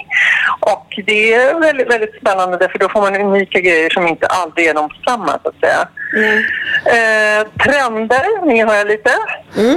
Och 0.60 0.86
det 1.06 1.34
är 1.34 1.60
väldigt, 1.60 1.90
väldigt 1.90 2.14
spännande 2.20 2.56
därför 2.56 2.78
då 2.78 2.88
får 2.88 3.00
man 3.00 3.16
unika 3.16 3.60
grejer 3.60 3.90
som 3.90 4.06
inte 4.06 4.26
alltid 4.26 4.68
är 4.68 4.74
de 4.74 4.88
samma 5.08 5.38
så 5.42 5.48
att 5.48 5.60
säga. 5.60 5.88
Eh, 6.86 7.46
trender, 7.64 8.46
ni 8.46 8.64
hör 8.64 8.74
jag 8.74 8.86
lite. 8.86 9.10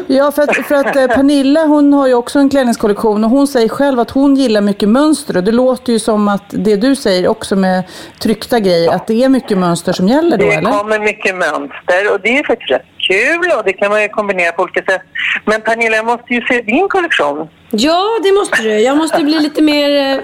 Ja, 0.08 0.32
för 0.32 0.42
att, 0.44 0.56
för 0.56 0.76
att 0.76 0.96
eh, 0.96 1.08
Pernilla 1.08 1.66
hon 1.66 1.94
har 1.94 2.08
ju 2.08 2.14
också 2.14 2.40
en 2.40 2.50
klänningskollektion 2.50 3.24
och 3.24 3.30
hon 3.30 3.48
säger 3.48 3.70
själv 3.70 4.00
att 4.00 4.12
hon 4.12 4.36
gillar 4.36 4.62
mycket 4.62 4.90
mönster 4.90 5.38
och 5.38 5.44
det 5.44 5.52
låter 5.52 5.94
ju 5.94 6.00
som 6.00 6.28
att 6.28 6.44
det 6.50 6.76
du 6.76 6.96
säger 6.96 7.28
också 7.28 7.56
med 7.56 7.84
tryckta 8.20 8.60
grejer, 8.60 8.92
att 8.92 9.08
det 9.08 9.24
är 9.24 9.30
mycket 9.30 9.58
mönster 9.58 9.94
som 9.94 10.08
gäller 10.08 10.38
då 10.38 10.46
Det 10.46 10.54
eller? 10.54 10.72
kommer 10.72 11.00
mycket 11.00 11.36
mönster 11.36 12.14
och 12.14 12.20
det 12.22 12.38
är 12.38 12.44
faktiskt 12.44 12.72
rätt 12.72 12.86
kul 13.08 13.52
och 13.58 13.64
det 13.66 13.74
kan 13.74 13.90
man 13.92 14.02
ju 14.02 14.08
kombinera 14.10 14.52
på 14.52 14.62
olika 14.64 14.92
sätt. 14.92 15.02
Men 15.46 15.62
Pernilla, 15.62 15.96
jag 15.96 16.06
måste 16.06 16.34
ju 16.34 16.42
se 16.42 16.62
din 16.62 16.88
kollektion. 16.90 17.48
Ja, 17.72 18.20
det 18.24 18.32
måste 18.32 18.62
du. 18.62 18.70
Jag 18.80 18.98
måste 18.98 19.24
bli 19.24 19.40
lite 19.40 19.62
mer 19.62 20.20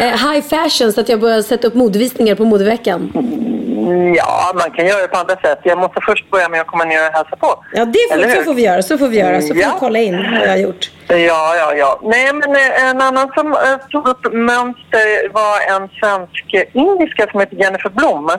eh, 0.00 0.06
high 0.30 0.40
fashion 0.48 0.92
så 0.92 1.00
att 1.00 1.08
jag 1.08 1.20
börjar 1.20 1.42
sätta 1.42 1.66
upp 1.68 1.74
modevisningar 1.74 2.34
på 2.34 2.44
modeveckan. 2.44 3.12
Mm, 3.14 4.14
Ja, 4.14 4.52
man 4.54 4.70
kan 4.70 4.86
göra 4.86 5.02
det 5.02 5.08
på 5.08 5.18
andra 5.18 5.36
sätt. 5.36 5.58
Jag 5.62 5.78
måste 5.78 6.00
först 6.06 6.30
börja 6.30 6.48
med 6.48 6.60
att 6.60 6.66
komma 6.66 6.84
ner 6.84 6.98
och 7.08 7.12
hälsa 7.14 7.36
på. 7.36 7.64
Ja, 7.72 7.84
det 7.84 7.98
får, 8.12 8.36
så 8.36 8.42
får 8.44 8.54
vi 8.54 8.62
göra. 8.62 8.82
Så 8.82 8.98
får 8.98 9.08
vi 9.08 9.18
göra. 9.18 9.40
Så 9.40 9.46
får 9.48 9.56
Ja. 9.56 9.70
vi 9.74 9.80
kolla 9.80 9.98
in 9.98 10.16
vad 10.32 10.42
jag 10.42 10.48
har 10.48 10.56
gjort. 10.56 10.90
Ja, 11.10 11.56
ja, 11.56 11.74
ja. 11.74 12.00
Nej, 12.02 12.32
men 12.32 12.56
eh, 12.56 12.84
en 12.84 13.00
annan 13.00 13.30
som 13.34 13.52
eh, 13.52 13.76
tog 13.90 14.08
upp 14.08 14.32
mönster 14.32 15.32
var 15.32 15.74
en 15.74 15.88
svensk 15.88 16.54
eh, 16.54 16.64
indiska 16.72 17.26
som 17.30 17.40
heter 17.40 17.56
Jennifer 17.56 17.90
Blom. 17.90 18.30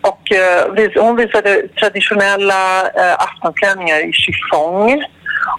Och 0.00 0.32
eh, 0.32 1.02
hon 1.02 1.16
visade 1.16 1.68
traditionella 1.68 2.82
aftonklänningar 3.18 4.08
i 4.08 4.12
chiffong. 4.12 5.04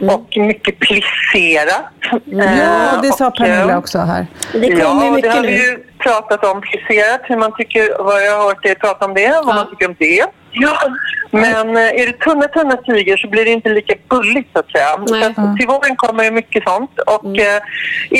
Och 0.10 0.38
mycket 0.38 0.80
plisserat. 0.80 1.92
Ja, 2.26 3.00
det 3.02 3.12
sa 3.18 3.32
Pernilla 3.32 3.78
också 3.78 3.98
här. 3.98 4.28
Det 4.52 4.82
kommer 4.82 5.06
ja, 5.06 5.06
det 5.06 5.12
mycket 5.12 5.36
vi 5.36 5.42
nu. 5.42 5.52
ju 5.52 5.84
pratat 6.00 6.46
om 6.46 6.62
plisserat, 6.62 7.22
hur 7.24 7.38
man 7.38 7.52
tycker, 7.58 8.04
vad 8.04 8.26
jag 8.26 8.38
har 8.38 8.44
hört 8.48 8.66
er 8.66 8.76
prata 8.76 9.06
om 9.06 9.14
det, 9.14 9.42
vad 9.46 9.56
man 9.56 9.70
tycker 9.70 9.88
om 9.88 9.96
det. 10.00 10.26
Ja, 10.52 10.78
men 11.32 11.78
eh, 11.78 12.02
är 12.02 12.08
det 12.08 12.14
tunna, 12.14 12.48
tunna 12.48 12.78
tyger 12.78 13.18
så 13.18 13.28
blir 13.28 13.46
det 13.46 13.52
inte 13.52 13.70
lika 13.70 13.96
bulligt 14.10 14.50
så 14.54 14.60
att 14.60 14.72
säga. 14.72 14.98
Nej. 14.98 15.24
Mm. 15.24 15.34
Så 15.36 15.42
att 15.42 15.58
till 15.58 15.68
våren 15.68 15.96
kommer 15.96 16.24
det 16.24 16.32
mycket 16.32 16.64
sånt 16.64 17.00
och 17.00 17.38
eh, 17.40 17.62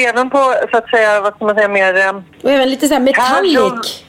även 0.10 0.30
på 0.30 0.54
så 0.72 0.78
att 0.78 0.90
säga, 0.90 1.22
vad 1.22 1.36
ska 1.36 1.46
man 1.46 1.56
säga, 1.56 1.68
mer 1.68 1.96
eh, 1.98 2.22
Och 2.44 2.52
även 2.52 2.70
lite 2.70 2.88
så 2.88 2.94
här 2.94 3.02
metallic 3.02 4.04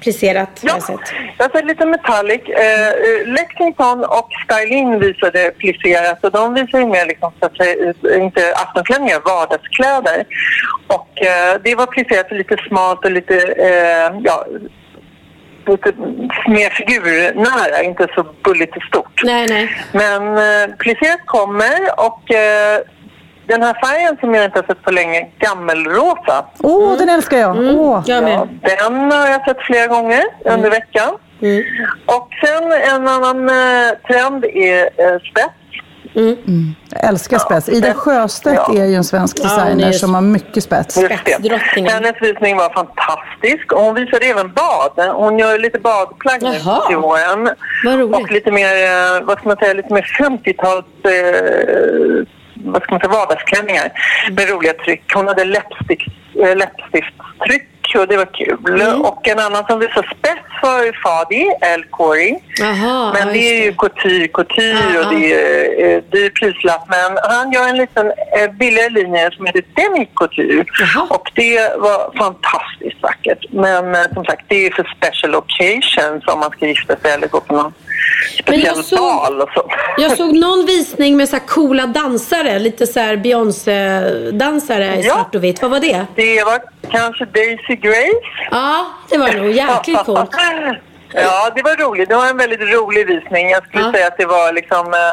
plisserat 0.00 0.50
Ja, 0.62 0.72
jag 0.72 0.82
sett. 0.82 1.14
jag 1.38 1.50
ser 1.52 1.62
lite 1.62 1.86
metallic. 1.86 2.42
Eh, 2.48 2.88
eh, 2.88 3.26
Lexington 3.26 4.04
och 4.04 4.28
Stylin 4.44 5.00
visade 5.00 5.50
plisserat 5.58 6.24
och 6.24 6.32
de 6.32 6.54
visar 6.54 6.78
ju 6.78 6.86
mer 6.86 7.06
liksom, 7.06 7.32
så 7.40 7.46
att 7.46 7.56
säga, 7.56 7.94
inte 8.24 8.54
aftonklänningar, 8.56 9.20
vardagskläder. 9.24 10.24
Och 10.86 11.22
eh, 11.22 11.60
det 11.64 11.74
var 11.74 11.86
plisserat 11.86 12.32
lite 12.32 12.56
smalt 12.68 13.04
och 13.04 13.10
lite, 13.10 13.36
eh, 13.36 14.20
ja, 14.24 14.46
lite 15.66 15.92
mer 16.48 16.70
figurnära, 16.70 17.82
inte 17.82 18.08
så 18.14 18.22
bulligt 18.44 18.76
och 18.76 18.82
stort. 18.82 19.20
Nej, 19.24 19.46
nej. 19.48 19.84
Men 19.92 20.22
eh, 20.38 20.76
plisserat 20.76 21.20
kommer 21.24 21.78
och 22.06 22.30
eh, 22.34 22.80
den 23.46 23.62
här 23.62 23.74
färgen 23.84 24.16
som 24.20 24.34
jag 24.34 24.44
inte 24.44 24.58
har 24.58 24.66
sett 24.66 24.82
på 24.82 24.90
länge, 24.90 25.26
gammelrosa, 25.38 26.46
Åh, 26.62 26.98
den 26.98 27.08
älskar 27.08 27.36
jag! 27.38 27.56
Åh. 27.58 28.02
Jag 28.06 28.22
med. 28.24 28.48
Ja, 28.62 28.68
den 28.88 29.12
har 29.12 29.26
jag 29.28 29.44
sett 29.44 29.60
flera 29.62 29.86
gånger 29.86 30.22
under 30.44 30.70
veckan. 30.70 31.08
Och 32.06 32.28
sen 32.44 32.72
en 32.72 33.08
annan 33.08 33.48
eh, 33.48 33.92
trend 34.08 34.44
är 34.44 34.82
eh, 34.82 35.18
spets. 35.30 35.54
Jag 36.92 37.04
älskar 37.08 37.38
spets. 37.38 37.68
Ida 37.68 37.94
Sjöstedt 37.94 38.60
Ja. 38.68 38.80
är 38.82 38.84
ju 38.86 38.94
en 38.94 39.04
svensk 39.04 39.36
Ja, 39.40 39.42
designer 39.44 39.88
är- 39.88 39.92
som 39.92 40.14
har 40.14 40.20
mycket 40.22 40.62
spets. 40.62 40.96
Hennes 41.76 42.22
visning 42.22 42.56
var 42.56 42.70
fantastisk 42.74 43.72
och 43.72 43.80
hon 43.80 43.94
visade 43.94 44.26
även 44.26 44.52
bad. 44.52 45.08
Hon 45.14 45.38
gör 45.38 45.58
lite 45.58 45.78
badplagg 45.78 46.42
nu 46.42 46.52
till 46.88 46.96
våren. 46.96 47.48
Och 48.14 48.30
lite 48.30 48.50
mer, 48.52 48.66
eh, 48.84 49.22
vad 49.26 49.38
ska 49.38 49.48
man 49.48 49.56
säga, 49.56 49.72
lite 49.74 49.94
mer 49.94 50.06
50-tals... 50.20 50.86
Eh, 51.04 52.26
vad 52.72 52.82
ska 52.82 52.92
man 52.92 53.00
säga, 53.00 53.12
vardagsklänningar 53.12 53.92
med 54.30 54.50
roliga 54.50 54.72
tryck. 54.72 55.12
Hon 55.14 55.28
hade 55.28 55.44
läppstift, 55.44 56.08
eh, 56.42 56.56
läppstiftstryck 56.56 57.72
och 57.94 58.08
det 58.08 58.16
var 58.16 58.34
kul. 58.34 58.80
Mm. 58.80 59.00
Och 59.00 59.28
en 59.28 59.38
annan 59.38 59.64
som 59.66 59.78
visade 59.78 60.08
spets 60.18 60.62
var 60.62 61.02
Fadi, 61.02 61.52
El 61.60 61.84
Khoury. 61.84 62.38
Men 63.14 63.28
det 63.28 63.38
är 63.38 63.64
ju 63.64 63.72
couture, 63.72 64.28
couture 64.28 64.98
och 64.98 65.14
det 65.14 65.32
är 65.32 65.96
eh, 65.96 66.02
dyr 66.12 66.30
prislapp. 66.30 66.88
Men 66.88 67.18
han 67.22 67.52
gör 67.52 67.68
en 67.68 67.76
liten 67.76 68.06
eh, 68.06 68.50
billigare 68.58 68.90
linje 68.90 69.30
som 69.36 69.46
heter 69.46 69.64
demi 69.74 70.08
couture. 70.14 70.64
Och 71.08 71.30
det 71.34 71.78
var 71.78 72.18
fantastiskt 72.18 73.02
vackert. 73.02 73.44
Men 73.50 74.14
som 74.14 74.24
sagt, 74.24 74.44
det 74.48 74.66
är 74.66 74.70
för 74.70 74.86
special 74.96 75.34
occasions 75.34 76.26
om 76.26 76.40
man 76.40 76.50
ska 76.50 76.66
gifta 76.66 76.96
sig 76.96 77.10
eller 77.12 77.28
gå 77.28 77.40
på 77.40 77.54
någon 77.54 77.72
Men 78.46 78.60
jag 78.60 78.76
såg- 78.76 78.98
bal 78.98 79.40
och 79.40 79.48
så. 79.54 79.70
Jag 79.98 80.16
såg 80.16 80.36
någon 80.36 80.66
visning 80.66 81.16
med 81.16 81.28
så 81.28 81.38
coola 81.40 81.86
dansare. 81.86 82.58
Lite 82.58 82.86
så 82.86 83.00
Beyoncé-dansare 83.16 84.84
i 84.96 85.02
Ja. 85.06 85.14
svart 85.14 85.34
och 85.34 85.44
vitt. 85.44 85.62
Vad 85.62 85.70
var 85.70 85.80
det? 85.80 86.06
Det 86.14 86.44
var 86.44 86.60
kanske 86.90 87.24
Daisy 87.24 87.76
Grace. 87.76 88.20
Ja, 88.50 88.86
det 89.10 89.18
var 89.18 89.32
nog 89.32 89.50
jäkligt 89.50 89.98
coolt. 90.04 90.30
Ja, 91.12 91.50
det 91.54 91.62
var 91.62 91.76
roligt. 91.76 92.08
Det 92.08 92.16
var 92.16 92.26
en 92.28 92.36
väldigt 92.36 92.60
rolig 92.60 93.06
visning. 93.06 93.50
Jag 93.50 93.66
skulle 93.68 93.84
Ja. 93.84 93.92
säga 93.92 94.06
att 94.06 94.18
det 94.18 94.26
var 94.26 94.52
liksom 94.52 94.94
eh, 94.94 95.08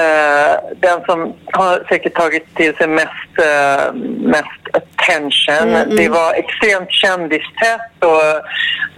eh, 0.00 0.56
den 0.80 1.00
som 1.04 1.32
har 1.52 1.84
säkert 1.88 2.14
tagit 2.14 2.54
till 2.54 2.76
sig 2.76 2.86
mest, 2.88 3.38
eh, 3.38 3.92
mest 4.20 4.63
attention. 4.76 5.68
Mm, 5.74 5.96
Det 5.96 6.08
var 6.08 6.32
extremt 6.34 6.90
kändistätt 6.92 8.04
och 8.04 8.24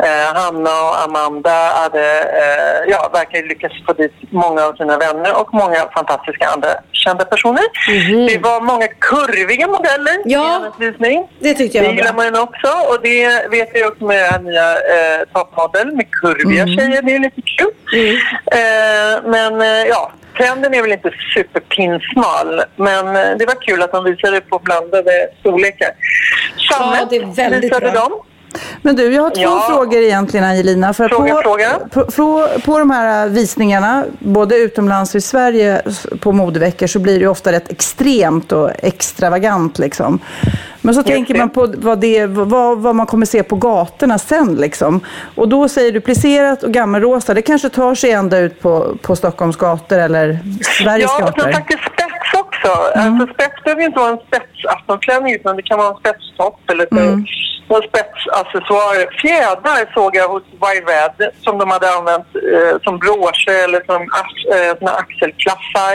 eh, 0.07 0.35
Hanna 0.35 0.71
och 0.83 1.03
Amanda 1.05 1.51
hade 1.75 2.21
eh, 2.21 2.91
ja, 2.91 3.11
verkligen 3.13 3.49
lyckats 3.49 3.75
få 3.87 3.93
dit 3.93 4.13
många 4.31 4.63
av 4.65 4.73
sina 4.73 4.99
vänner 4.99 5.41
och 5.41 5.55
många 5.55 5.77
fantastiska 5.95 6.47
andra 6.49 6.69
kända 6.93 7.25
personer. 7.25 7.65
Det 8.29 8.39
var 8.39 8.61
många 8.61 8.89
kurviga 8.89 9.67
modeller. 9.67 10.17
Ja. 10.25 10.47
i 10.49 10.53
hennes 10.53 10.79
visning. 10.79 11.29
Det 11.41 11.55
tyckte 11.55 11.79
jag 11.79 11.85
Det 11.85 11.89
var 11.89 11.97
gillar 11.97 12.13
bra. 12.13 12.31
man 12.31 12.43
också 12.43 12.69
och 12.91 12.99
det 13.03 13.49
vet 13.51 13.71
jag 13.75 13.89
också 13.93 14.05
med 14.05 14.17
den 14.23 14.31
här 14.33 14.41
nya 14.41 14.71
eh, 14.73 15.21
toppmodell 15.33 15.93
med 15.97 16.07
kurviga 16.11 16.67
tjejer. 16.67 17.03
Det 17.03 17.15
är 17.15 17.19
lite 17.19 17.43
kul. 17.57 17.71
Eh, 18.53 19.31
men 19.31 19.61
eh, 19.61 19.85
ja, 19.89 20.13
trenden 20.37 20.75
är 20.75 20.83
väl 20.83 20.93
inte 20.93 21.11
superpinsmal 21.35 22.63
men 22.77 23.17
eh, 23.17 23.37
det 23.39 23.47
var 23.47 23.67
kul 23.67 23.83
att 23.83 23.93
de 23.93 24.05
visade 24.05 24.41
på 24.41 24.59
blandade 24.59 25.29
storlekar. 25.41 25.66
Samme 26.73 26.97
Ja, 27.01 27.07
det 27.11 27.17
är 27.17 27.27
väldigt 27.35 27.65
visade 27.65 27.91
bra. 27.91 28.01
dem. 28.01 28.13
Men 28.83 28.97
du, 28.97 29.13
jag 29.15 29.23
har 29.23 29.31
två 29.31 29.41
Ja. 29.43 29.67
frågor 29.71 29.99
egentligen 30.03 30.47
Angelina. 30.47 30.95
För 30.95 31.09
Fråga, 31.09 31.35
på, 31.35 31.43
fråga. 31.43 31.71
På, 31.93 32.49
på, 32.65 32.79
de 32.79 32.91
här 32.91 33.29
visningarna, 33.29 34.05
både 34.19 34.57
utomlands 34.57 35.15
och 35.15 35.19
i 35.19 35.21
Sverige 35.21 35.83
på 36.21 36.33
modeveckor 36.33 36.87
så 36.87 36.99
blir 36.99 37.15
det 37.15 37.21
ju 37.21 37.29
ofta 37.29 37.53
rätt 37.53 37.71
extremt 37.73 38.53
och 38.53 38.71
extravagant 38.83 39.79
liksom. 39.79 40.19
Men 40.81 40.95
så 40.95 41.03
tänker 41.03 41.35
det. 41.35 41.41
man 41.41 41.51
på 41.51 41.75
vad, 41.77 41.99
det, 42.01 42.27
vad, 42.27 42.79
vad 42.79 42.95
man 42.95 43.07
kommer 43.07 43.27
se 43.27 43.43
på 43.43 43.57
gatorna 43.57 44.19
sen 44.19 44.55
liksom. 44.55 45.01
Och 45.35 45.49
då 45.49 45.69
säger 45.69 45.93
du 45.93 46.01
plisserat 46.01 46.63
och 46.63 46.73
gammelrosa, 46.73 47.35
det 47.35 47.43
kanske 47.43 47.69
tar 47.69 47.95
sig 47.95 48.11
ända 48.11 48.39
ut 48.39 48.61
på, 48.61 48.97
på 49.03 49.17
Stockholms 49.17 49.57
gator 49.57 49.99
eller 49.99 50.39
Sveriges 50.83 51.11
Ja, 51.19 51.27
gator. 51.27 51.53
sen 51.53 51.63
faktiskt 52.67 52.95
spets 52.95 52.97
också. 52.97 52.99
Alltså, 52.99 53.35
spets 53.35 53.65
behöver 53.65 53.81
ju 53.81 53.87
inte 53.87 54.01
vara 54.01 54.11
en 54.11 54.27
spetsaftonklänning 54.29 55.35
utan 55.35 55.57
det 55.57 55.63
kan 55.63 55.79
vara 55.79 55.89
en 55.89 55.97
spetstopp 55.97 56.71
eller 56.71 56.87
mm. 56.93 57.25
någon 57.69 57.83
spetsaccessoar. 57.83 59.21
Fjädrar 59.21 59.93
såg 59.95 60.17
jag 60.17 60.29
hos 60.29 60.43
Wide 60.43 60.87
Red 60.93 61.31
som 61.45 61.59
de 61.59 61.71
hade 61.71 61.91
använt 61.91 62.27
eh, 62.55 62.83
som 62.83 62.99
broscher 62.99 63.65
eller 63.65 63.83
som 63.87 64.03
eh, 64.55 64.95
axelklaffar. 65.03 65.95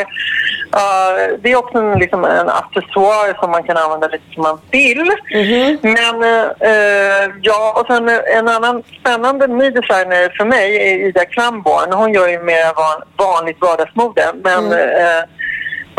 Uh, 0.75 1.39
det 1.41 1.51
är 1.51 1.55
också 1.55 1.77
en, 1.77 1.99
liksom, 1.99 2.25
en 2.25 2.49
accessoar 2.49 3.39
som 3.39 3.51
man 3.51 3.63
kan 3.63 3.77
använda 3.77 4.07
lite 4.07 4.33
som 4.33 4.43
man 4.43 4.59
vill. 4.71 5.11
Men 5.81 6.23
eh, 6.59 7.33
ja, 7.41 7.73
och 7.79 7.87
sen 7.87 8.09
en 8.09 8.47
annan 8.47 8.83
spännande 8.99 9.47
ny 9.47 9.69
designer 9.69 10.33
för 10.37 10.45
mig 10.45 10.75
är 10.75 11.07
Ida 11.07 11.25
Klamborn. 11.25 11.93
Hon 11.93 12.13
gör 12.13 12.27
ju 12.27 12.43
mer 12.43 12.65
van, 12.75 13.27
vanligt 13.27 13.61
vardagsmode. 13.61 14.31
Men 14.43 14.71
eh, 14.71 15.23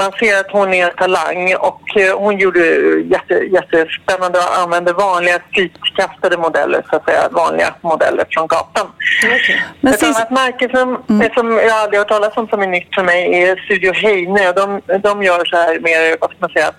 man 0.02 0.12
ser 0.18 0.40
att 0.40 0.50
hon 0.50 0.74
är 0.74 0.84
en 0.84 0.96
talang 0.96 1.54
och 1.54 1.96
eh, 1.96 2.18
hon 2.18 2.38
gjorde 2.38 2.60
jätte, 3.14 3.34
jättespännande 3.34 4.38
och 4.38 4.58
använde 4.58 4.92
vanliga 4.92 5.38
flytkastade 5.52 6.36
modeller, 6.36 6.82
så 6.90 6.96
att 6.96 7.04
säga, 7.04 7.28
vanliga 7.30 7.74
modeller 7.80 8.24
från 8.30 8.46
gatan. 8.46 8.86
Men 9.80 9.92
Ett 9.94 10.00
sist- 10.00 10.18
annat 10.20 10.30
märke 10.30 10.68
som, 10.76 10.88
som 11.34 11.52
jag 11.52 11.70
aldrig 11.70 11.98
har 11.98 12.04
hört 12.04 12.08
talas 12.08 12.36
om 12.36 12.48
som 12.48 12.62
är 12.62 12.66
nytt 12.66 12.94
för 12.94 13.02
mig 13.04 13.42
är 13.42 13.56
Studio 13.56 13.92
Heine. 13.92 14.52
De, 14.52 14.80
de 15.02 15.22
gör 15.22 15.44
så 15.44 15.56
här 15.56 15.80
mer, 15.80 16.16
vad 16.20 16.30
ska 16.30 16.36
man 16.40 16.50
säga, 16.50 16.72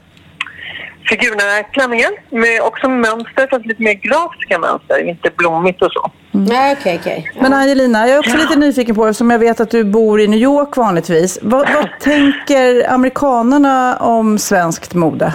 figurnära 1.20 1.63
klänningar 1.63 2.12
med 2.29 2.62
också 2.62 2.89
mönster, 2.89 3.48
fast 3.50 3.65
lite 3.65 3.82
mer 3.82 3.93
grafiska 3.93 4.60
mönster, 4.60 5.10
inte 5.10 5.29
blommigt 5.38 5.82
och 5.82 5.91
så. 5.91 6.12
Nej, 6.32 6.75
okej, 6.79 6.98
okej. 7.01 7.32
Men 7.41 7.53
Angelina, 7.53 8.08
jag 8.08 8.15
är 8.15 8.20
också 8.20 8.38
lite 8.38 8.55
nyfiken 8.55 8.96
på, 8.96 9.05
eftersom 9.05 9.32
jag 9.32 9.39
vet 9.39 9.60
att 9.60 9.70
du 9.70 9.84
bor 9.84 10.22
i 10.22 10.27
New 10.27 10.39
York 10.39 10.77
vanligtvis. 10.77 11.39
Vad, 11.41 11.70
vad 11.74 11.89
tänker 12.00 12.91
amerikanerna 12.91 13.98
om 13.98 14.38
svenskt 14.39 14.93
mode? 14.93 15.34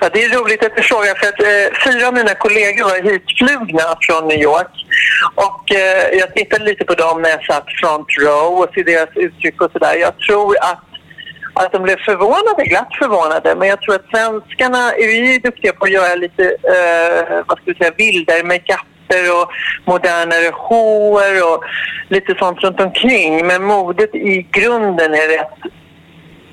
Ja, 0.00 0.08
det 0.12 0.24
är 0.24 0.38
roligt 0.38 0.64
att 0.64 0.76
du 0.76 0.82
frågar 0.82 1.14
för 1.14 1.28
att 1.28 1.40
eh, 1.40 1.92
fyra 1.92 2.08
av 2.08 2.14
mina 2.14 2.34
kollegor 2.34 2.84
var 2.84 3.12
hitflugna 3.12 3.84
från 4.00 4.28
New 4.28 4.40
York. 4.42 4.72
Och 5.34 5.74
eh, 5.74 6.18
jag 6.18 6.34
tittade 6.34 6.64
lite 6.64 6.84
på 6.84 6.94
dem 6.94 7.22
när 7.22 7.30
jag 7.30 7.44
satt 7.44 7.66
front 7.80 8.06
row 8.26 8.52
och 8.60 8.68
ser 8.74 8.84
deras 8.84 9.08
uttryck 9.14 9.62
och 9.62 9.72
sådär. 9.72 9.94
Jag 9.94 10.18
tror 10.18 10.56
att, 10.60 10.87
att 11.58 11.72
de 11.72 11.82
blev 11.82 11.96
förvånade, 11.96 12.64
glatt 12.64 12.94
förvånade. 12.98 13.54
Men 13.54 13.68
jag 13.68 13.80
tror 13.80 13.94
att 13.94 14.10
svenskarna 14.10 14.92
är 14.92 15.32
ju 15.32 15.38
duktiga 15.38 15.72
på 15.72 15.84
att 15.84 15.90
göra 15.90 16.14
lite, 16.14 16.44
eh, 16.44 17.44
vad 17.46 17.58
ska 17.58 17.64
vi 17.64 17.74
säga, 17.74 17.92
vildare 17.96 18.42
makeuper 18.42 19.24
och 19.36 19.50
modernare 19.92 20.50
hår 20.52 21.52
och 21.52 21.64
lite 22.08 22.34
sånt 22.38 22.60
runt 22.60 22.80
omkring. 22.80 23.46
Men 23.46 23.64
modet 23.64 24.14
i 24.14 24.46
grunden 24.50 25.14
är 25.14 25.28
rätt 25.38 25.72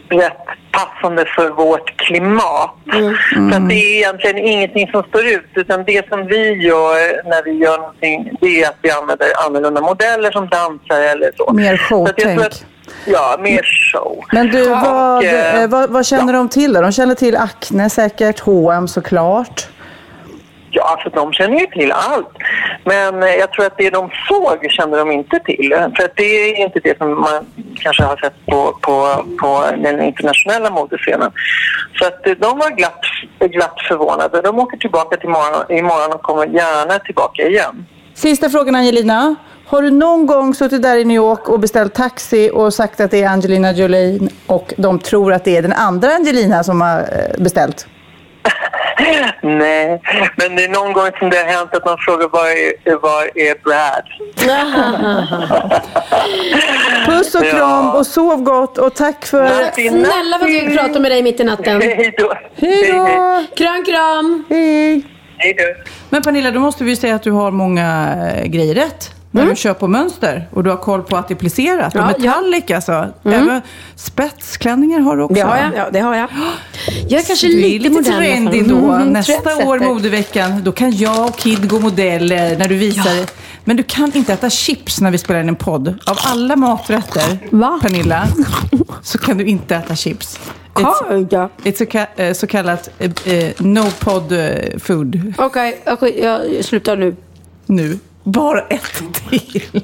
rätt 0.09 0.45
passande 0.71 1.25
för 1.25 1.49
vårt 1.49 1.97
klimat. 1.97 2.75
Så 3.51 3.57
att 3.57 3.69
det 3.69 3.75
är 3.75 3.97
egentligen 3.97 4.37
ingenting 4.37 4.87
som 4.91 5.03
står 5.03 5.27
ut 5.27 5.49
utan 5.53 5.83
det 5.83 6.09
som 6.09 6.27
vi 6.27 6.53
gör 6.53 7.29
när 7.29 7.43
vi 7.43 7.51
gör 7.51 7.77
någonting 7.77 8.37
det 8.41 8.63
är 8.63 8.69
att 8.69 8.77
vi 8.81 8.91
använder 8.91 9.27
annorlunda 9.45 9.81
modeller 9.81 10.31
som 10.31 10.47
dansar 10.47 11.01
eller 11.01 11.31
så. 11.37 11.53
Mer 11.53 11.77
Så 11.77 11.83
showtänk. 11.83 12.41
Ja, 13.05 13.37
mer 13.39 13.61
show. 13.91 14.23
Men 14.31 14.47
du, 14.47 14.69
vad, 14.69 15.17
Och, 15.17 15.23
eh, 15.23 15.63
eh, 15.63 15.69
vad, 15.69 15.89
vad 15.89 16.05
känner 16.05 16.33
de 16.33 16.49
till 16.49 16.73
då? 16.73 16.81
De 16.81 16.91
känner 16.91 17.15
till 17.15 17.37
Acne 17.37 17.89
säkert, 17.89 18.39
H&M 18.39 18.87
såklart. 18.87 19.67
Ja, 20.71 20.83
alltså 20.83 21.09
de 21.09 21.33
känner 21.33 21.59
ju 21.59 21.65
till 21.65 21.91
allt. 21.91 22.29
Men 22.83 23.23
eh, 23.23 23.29
jag 23.29 23.51
tror 23.51 23.65
att 23.65 23.77
det 23.77 23.89
de 23.89 24.09
såg 24.27 24.71
kände 24.71 24.97
de 24.97 25.11
inte 25.11 25.39
till. 25.39 25.75
För 25.95 26.03
att 26.03 26.15
det 26.15 26.23
är 26.23 26.63
inte 26.63 26.79
det 26.83 26.97
som 26.97 27.21
man 27.21 27.45
kanske 27.75 28.03
har 28.03 28.17
sett 28.17 28.45
på, 28.45 28.77
på, 28.81 29.25
på 29.41 29.65
den 29.77 30.01
internationella 30.01 30.69
modescenen. 30.69 31.31
Så 31.99 32.05
att 32.07 32.27
eh, 32.27 32.33
de 32.33 32.57
var 32.57 32.69
glatt, 32.69 33.01
glatt 33.39 33.81
förvånade. 33.87 34.41
De 34.41 34.59
åker 34.59 34.77
tillbaka 34.77 35.17
till 35.17 35.29
morgon, 35.29 35.77
imorgon 35.77 36.13
och 36.13 36.21
kommer 36.21 36.45
gärna 36.45 36.99
tillbaka 36.99 37.47
igen. 37.47 37.85
Sista 38.13 38.49
frågan 38.49 38.75
Angelina. 38.75 39.35
Har 39.67 39.81
du 39.81 39.91
någon 39.91 40.25
gång 40.25 40.53
suttit 40.55 40.81
där 40.81 40.97
i 40.97 41.05
New 41.05 41.15
York 41.15 41.49
och 41.49 41.59
beställt 41.59 41.93
taxi 41.93 42.51
och 42.53 42.73
sagt 42.73 42.99
att 42.99 43.11
det 43.11 43.23
är 43.23 43.29
Angelina 43.29 43.71
Jolie 43.71 44.19
och 44.47 44.73
de 44.77 44.99
tror 44.99 45.33
att 45.33 45.43
det 45.45 45.57
är 45.57 45.61
den 45.61 45.73
andra 45.73 46.09
Angelina 46.15 46.63
som 46.63 46.81
har 46.81 46.99
eh, 46.99 47.43
beställt? 47.43 47.87
Nej, 49.41 50.01
men 50.37 50.55
det 50.55 50.63
är 50.63 50.69
någon 50.69 50.93
gång 50.93 51.09
som 51.19 51.29
det 51.29 51.37
har 51.37 51.45
hänt 51.45 51.75
att 51.75 51.85
man 51.85 51.97
frågar 51.97 52.27
var 52.27 52.47
är, 52.47 52.95
var 53.01 53.37
är 53.37 53.55
Brad? 53.63 54.03
Puss 57.05 57.35
och 57.35 57.45
Ja. 57.45 57.51
kram 57.51 57.89
och 57.95 58.07
sov 58.07 58.43
gott 58.43 58.77
och 58.77 58.95
tack 58.95 59.25
för... 59.25 59.47
Snälla 59.73 60.37
vad 60.39 60.47
kul 60.47 60.79
att 60.79 60.85
prata 60.85 60.99
med 60.99 61.11
dig 61.11 61.23
mitt 61.23 61.39
i 61.39 61.43
natten. 61.43 61.81
Hej 61.81 62.15
då. 62.17 62.33
Hej 62.55 62.91
då! 62.91 63.07
Kram, 63.55 63.85
kram. 63.85 64.45
Hej! 64.49 65.03
Hej 65.37 65.53
då. 65.57 65.63
Men 66.09 66.21
Pernilla, 66.21 66.51
då 66.51 66.59
måste 66.59 66.83
vi 66.83 66.95
säga 66.95 67.15
att 67.15 67.23
du 67.23 67.31
har 67.31 67.51
många 67.51 68.15
eh, 68.35 68.45
grejer 68.45 68.75
rätt. 68.75 69.11
När 69.35 69.45
du 69.49 69.55
kör 69.55 69.73
på 69.73 69.87
mönster 69.87 70.47
och 70.51 70.63
du 70.63 70.69
har 70.69 70.77
koll 70.77 71.01
på 71.03 71.17
att 71.17 71.27
det 71.27 71.33
är 71.33 71.35
plisserat. 71.35 71.93
Ja, 71.95 72.01
och 72.13 72.19
metallic 72.21 72.71
alltså. 72.71 73.07
Även 73.23 73.61
spetsklänningar 73.95 74.99
har 74.99 75.17
du 75.17 75.23
också. 75.23 75.33
Det 75.35 75.41
har 75.41 75.57
jag. 75.57 75.71
Ja, 75.75 75.89
det 75.93 75.99
har 75.99 76.15
jag. 76.15 76.27
Jag 77.09 77.21
är 77.21 77.25
kanske 77.25 77.47
du 77.47 77.53
är 77.53 77.61
lite, 77.61 77.83
lite 77.89 77.89
modern. 77.89 78.17
trendig 78.17 78.69
då. 78.69 78.75
Mm, 78.91 79.09
Nästa 79.13 79.55
år, 79.67 79.79
modeveckan, 79.79 80.61
då 80.63 80.71
kan 80.71 80.91
jag 80.91 81.25
och 81.29 81.35
Kid 81.37 81.69
gå 81.69 81.79
modeller 81.79 82.57
när 82.57 82.67
du 82.67 82.75
visar. 82.75 83.29
Men 83.63 83.77
du 83.77 83.83
kan 83.83 84.11
inte 84.15 84.33
äta 84.33 84.49
chips 84.49 85.01
när 85.01 85.11
vi 85.11 85.17
spelar 85.17 85.39
in 85.41 85.49
en 85.49 85.55
podd. 85.55 85.87
Av 85.87 86.17
alla 86.23 86.55
maträtter, 86.55 87.37
Va? 87.51 87.79
Pernilla, 87.81 88.27
så 89.01 89.17
kan 89.17 89.37
du 89.37 89.45
inte 89.45 89.75
äta 89.75 89.95
chips. 89.95 90.39
It's, 90.73 91.07
Kan 91.07 91.27
jag? 91.31 91.49
it's 91.63 91.77
så, 91.77 91.83
ka- 91.83 92.07
eh, 92.15 92.33
så 92.33 92.47
kallat 92.47 92.89
eh, 92.99 93.33
eh, 93.33 93.51
no 93.57 93.85
pod 93.99 94.31
eh, 94.31 94.77
food 94.79 95.33
Okej, 95.37 95.81
okej, 95.85 96.19
jag 96.23 96.65
slutar 96.65 96.97
nu. 96.97 97.15
nu. 97.65 97.99
Bara 98.25 98.61
ett 98.61 99.03
till. 99.29 99.63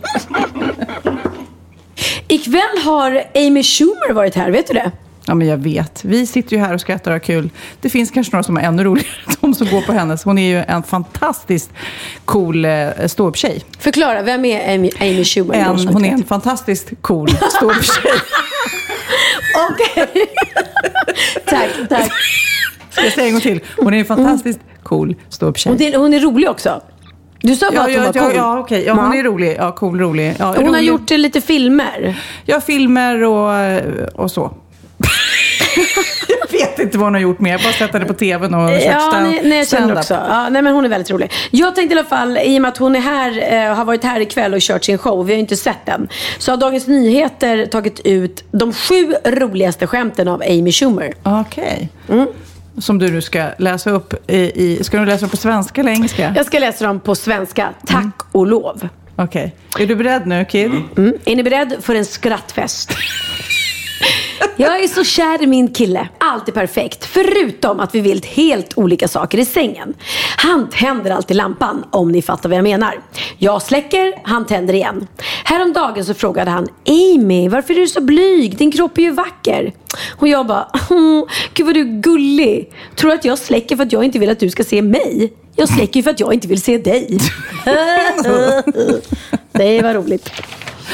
Ikväll 2.27 2.77
har 2.83 3.23
Amy 3.35 3.63
Schumer 3.63 4.13
varit 4.13 4.35
här, 4.35 4.51
vet 4.51 4.67
du 4.67 4.73
det? 4.73 4.91
Ja, 5.25 5.35
men 5.35 5.47
jag 5.47 5.57
vet. 5.57 6.05
Vi 6.05 6.27
sitter 6.27 6.55
ju 6.55 6.61
här 6.61 6.73
och 6.73 6.81
skrattar 6.81 7.11
och 7.11 7.15
har 7.15 7.19
kul. 7.19 7.49
Det 7.81 7.89
finns 7.89 8.11
kanske 8.11 8.33
några 8.33 8.43
som 8.43 8.57
är 8.57 8.61
ännu 8.61 8.83
roligare. 8.83 9.07
De 9.41 9.53
som 9.53 9.67
går 9.67 9.81
på 9.81 9.93
hennes. 9.93 10.23
Hon 10.23 10.37
är 10.37 10.47
ju 10.47 10.63
en 10.67 10.83
fantastiskt 10.83 11.71
cool 12.25 12.65
eh, 12.65 12.89
ståupptjej. 13.07 13.63
Förklara, 13.79 14.21
vem 14.21 14.45
är 14.45 14.75
Amy, 14.75 14.91
Amy 14.99 15.25
Schumer? 15.25 15.55
En, 15.55 15.87
hon 15.87 16.05
är 16.05 16.11
en 16.11 16.23
fantastiskt 16.23 16.91
cool 17.01 17.29
ståupptjej. 17.29 18.11
Okej. 19.71 20.07
tack, 21.45 21.69
tack. 21.89 22.11
Ska 22.89 23.03
jag 23.03 23.13
säga 23.13 23.27
en 23.27 23.33
gång 23.33 23.41
till? 23.41 23.59
Hon 23.77 23.93
är 23.93 23.97
en 23.97 24.05
fantastiskt 24.05 24.59
cool 24.83 25.15
ståupptjej. 25.29 25.93
Hon 25.93 26.01
hon 26.01 26.13
är 26.13 26.19
rolig 26.19 26.49
också. 26.49 26.81
Du 27.41 27.55
sa 27.55 27.71
bara 27.75 27.89
Ja, 27.89 28.01
att 28.09 28.15
hon 28.15 28.15
ja, 28.15 28.21
var 28.21 28.21
ja, 28.21 28.27
cool. 28.29 28.35
ja, 28.37 28.59
okej. 28.59 28.83
ja, 28.85 28.93
hon 28.93 29.13
är 29.13 29.23
rolig. 29.23 29.55
Ja, 29.59 29.71
cool, 29.71 29.99
rolig. 29.99 30.35
Ja, 30.39 30.45
Hon 30.45 30.55
har 30.57 30.63
rolig. 30.73 30.83
gjort 30.83 31.11
eh, 31.11 31.17
lite 31.17 31.41
filmer. 31.41 32.15
Ja, 32.45 32.61
filmer 32.61 33.23
och, 33.23 33.51
och 34.15 34.31
så. 34.31 34.51
jag 36.27 36.59
vet 36.59 36.79
inte 36.79 36.97
vad 36.97 37.05
hon 37.07 37.13
har 37.13 37.21
gjort 37.21 37.39
mer. 37.39 37.51
Jag 37.51 37.59
har 37.59 37.63
bara 37.63 37.73
sett 37.73 37.93
henne 37.93 38.05
på 38.05 38.13
tvn 38.13 38.53
och 38.53 38.69
kört 38.69 38.81
Ja, 38.83 38.99
stand- 38.99 39.23
nej, 39.29 39.41
nej, 39.43 39.57
jag 39.57 39.67
känner 39.67 39.97
också. 39.97 40.13
Ja, 40.13 40.49
nej, 40.49 40.61
men 40.61 40.73
hon 40.73 40.85
är 40.85 40.89
väldigt 40.89 41.11
rolig. 41.11 41.31
Jag 41.51 41.75
tänkte 41.75 41.95
i 41.95 41.99
alla 41.99 42.07
fall, 42.07 42.37
i 42.37 42.57
och 42.57 42.61
med 42.61 42.69
att 42.69 42.77
hon 42.77 42.95
är 42.95 42.99
här, 42.99 43.53
eh, 43.69 43.75
har 43.75 43.85
varit 43.85 44.03
här 44.03 44.19
ikväll 44.19 44.53
och 44.53 44.59
kört 44.61 44.83
sin 44.83 44.97
show, 44.97 45.25
vi 45.25 45.33
har 45.33 45.35
ju 45.35 45.39
inte 45.41 45.55
sett 45.57 45.85
den. 45.85 46.07
Så 46.37 46.51
har 46.51 46.57
Dagens 46.57 46.87
Nyheter 46.87 47.65
tagit 47.65 47.99
ut 48.03 48.43
de 48.51 48.73
sju 48.73 49.13
roligaste 49.25 49.87
skämten 49.87 50.27
av 50.27 50.41
Amy 50.41 50.71
Schumer. 50.71 51.13
Okej. 51.23 51.89
Mm. 52.09 52.27
Som 52.77 52.99
du 52.99 53.11
nu 53.11 53.21
ska 53.21 53.49
läsa 53.57 53.89
upp 53.89 54.29
i, 54.31 54.37
i... 54.37 54.83
Ska 54.83 54.99
du 54.99 55.05
läsa 55.05 55.21
dem 55.21 55.29
på 55.29 55.37
svenska 55.37 55.81
eller 55.81 55.91
engelska? 55.91 56.33
Jag 56.35 56.45
ska 56.45 56.59
läsa 56.59 56.87
dem 56.87 56.99
på 56.99 57.15
svenska. 57.15 57.69
Tack 57.87 58.15
och 58.31 58.47
lov. 58.47 58.87
Okej. 59.15 59.55
Är 59.79 59.87
du 59.87 59.95
beredd 59.95 60.27
nu, 60.27 60.45
Kid? 60.45 60.71
Mm. 60.97 61.13
Är 61.25 61.35
ni 61.35 61.43
beredd 61.43 61.75
för 61.81 61.95
en 61.95 62.05
skrattfest? 62.05 62.93
Jag 64.55 64.83
är 64.83 64.87
så 64.87 65.03
kär 65.03 65.43
i 65.43 65.47
min 65.47 65.73
kille. 65.73 66.09
Allt 66.17 66.47
är 66.47 66.51
perfekt. 66.51 67.05
Förutom 67.05 67.79
att 67.79 67.95
vi 67.95 67.99
vill 67.99 68.23
helt 68.23 68.77
olika 68.77 69.07
saker 69.07 69.37
i 69.37 69.45
sängen. 69.45 69.93
Han 70.37 70.69
tänder 70.69 71.11
alltid 71.11 71.37
lampan, 71.37 71.85
om 71.91 72.11
ni 72.11 72.21
fattar 72.21 72.49
vad 72.49 72.57
jag 72.57 72.63
menar. 72.63 72.99
Jag 73.37 73.61
släcker, 73.61 74.13
han 74.23 74.45
tänder 74.45 74.73
igen. 74.73 75.07
Häromdagen 75.43 76.05
så 76.05 76.13
frågade 76.13 76.51
han 76.51 76.67
Amy, 76.87 77.49
varför 77.49 77.73
är 77.73 77.77
du 77.77 77.87
så 77.87 78.01
blyg? 78.01 78.57
Din 78.57 78.71
kropp 78.71 78.97
är 78.97 79.01
ju 79.01 79.11
vacker. 79.11 79.73
Och 80.17 80.27
jag 80.27 80.47
bara, 80.47 80.67
gud 81.53 81.65
vad 81.65 81.75
du 81.75 81.81
är 81.81 82.01
gullig. 82.01 82.73
Tror 82.95 83.09
du 83.11 83.15
att 83.15 83.25
jag 83.25 83.37
släcker 83.37 83.75
för 83.75 83.83
att 83.83 83.91
jag 83.91 84.03
inte 84.03 84.19
vill 84.19 84.29
att 84.29 84.39
du 84.39 84.49
ska 84.49 84.63
se 84.63 84.81
mig? 84.81 85.33
Jag 85.55 85.69
släcker 85.69 85.99
ju 85.99 86.03
för 86.03 86.11
att 86.11 86.19
jag 86.19 86.33
inte 86.33 86.47
vill 86.47 86.61
se 86.61 86.77
dig. 86.77 87.19
Det 89.51 89.81
var 89.81 89.93
roligt. 89.93 90.31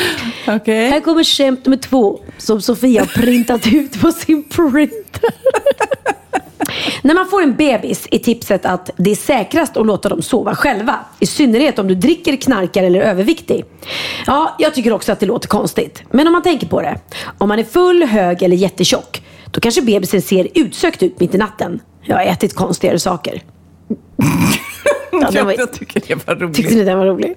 Okay. 0.55 0.89
Här 0.89 0.99
kommer 0.99 1.23
skämt 1.23 1.65
nummer 1.65 1.77
två 1.77 2.19
som 2.37 2.61
Sofia 2.61 3.01
har 3.01 3.07
printat 3.07 3.67
ut 3.73 4.01
på 4.01 4.11
sin 4.11 4.43
printer. 4.43 5.29
När 7.01 7.13
man 7.13 7.29
får 7.29 7.41
en 7.43 7.55
bebis 7.55 8.07
är 8.11 8.19
tipset 8.19 8.65
att 8.65 8.89
det 8.97 9.11
är 9.11 9.15
säkrast 9.15 9.77
att 9.77 9.85
låta 9.85 10.09
dem 10.09 10.21
sova 10.21 10.55
själva. 10.55 10.99
I 11.19 11.25
synnerhet 11.25 11.79
om 11.79 11.87
du 11.87 11.95
dricker, 11.95 12.35
knarkar 12.35 12.83
eller 12.83 12.99
är 12.99 13.03
överviktig. 13.03 13.65
Ja, 14.25 14.55
jag 14.59 14.73
tycker 14.73 14.93
också 14.93 15.11
att 15.11 15.19
det 15.19 15.25
låter 15.25 15.47
konstigt. 15.47 16.03
Men 16.11 16.27
om 16.27 16.33
man 16.33 16.43
tänker 16.43 16.67
på 16.67 16.81
det. 16.81 16.99
Om 17.37 17.49
man 17.49 17.59
är 17.59 17.63
full, 17.63 18.03
hög 18.03 18.43
eller 18.43 18.55
jättetjock. 18.55 19.23
Då 19.51 19.59
kanske 19.59 19.81
bebisen 19.81 20.21
ser 20.21 20.47
utsökt 20.53 21.03
ut 21.03 21.19
mitt 21.19 21.35
i 21.35 21.37
natten. 21.37 21.79
Jag 22.01 22.15
har 22.15 22.23
ätit 22.23 22.55
konstigare 22.55 22.99
saker. 22.99 23.41
Ja, 25.21 25.43
var, 25.43 25.55
Jag, 25.57 25.73
tycker 25.73 26.01
det 26.07 26.27
var 26.27 26.35
roligt. 26.35 26.55
tyckte 26.55 26.75
ni 26.75 26.83
den 26.83 26.97
var 26.97 27.05
rolig? 27.05 27.35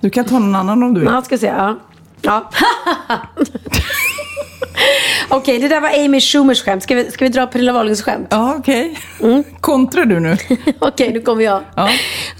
Du 0.00 0.10
kan 0.10 0.24
ta 0.24 0.38
någon 0.38 0.54
annan 0.54 0.82
om 0.82 0.94
du 0.94 1.00
vill. 1.00 1.08
Ja, 1.12 1.22
ska 1.22 1.38
se. 1.38 1.46
Ja. 1.46 1.78
ja. 2.22 2.50
Okej, 5.28 5.58
det 5.58 5.68
där 5.68 5.80
var 5.80 6.04
Amy 6.04 6.20
Schumers 6.20 6.62
skämt. 6.64 6.82
Ska 6.82 6.94
vi, 6.94 7.10
ska 7.10 7.24
vi 7.24 7.28
dra 7.28 7.46
Pernilla 7.46 7.72
Wahlgrens 7.72 8.02
skämt? 8.02 8.26
Ja, 8.30 8.54
okej. 8.58 8.98
Mm. 9.20 9.44
Kontrar 9.60 10.04
du 10.04 10.20
nu? 10.20 10.36
Okej, 10.78 11.12
nu 11.12 11.20
kommer 11.20 11.44
jag. 11.44 11.62
Ja. 11.76 11.88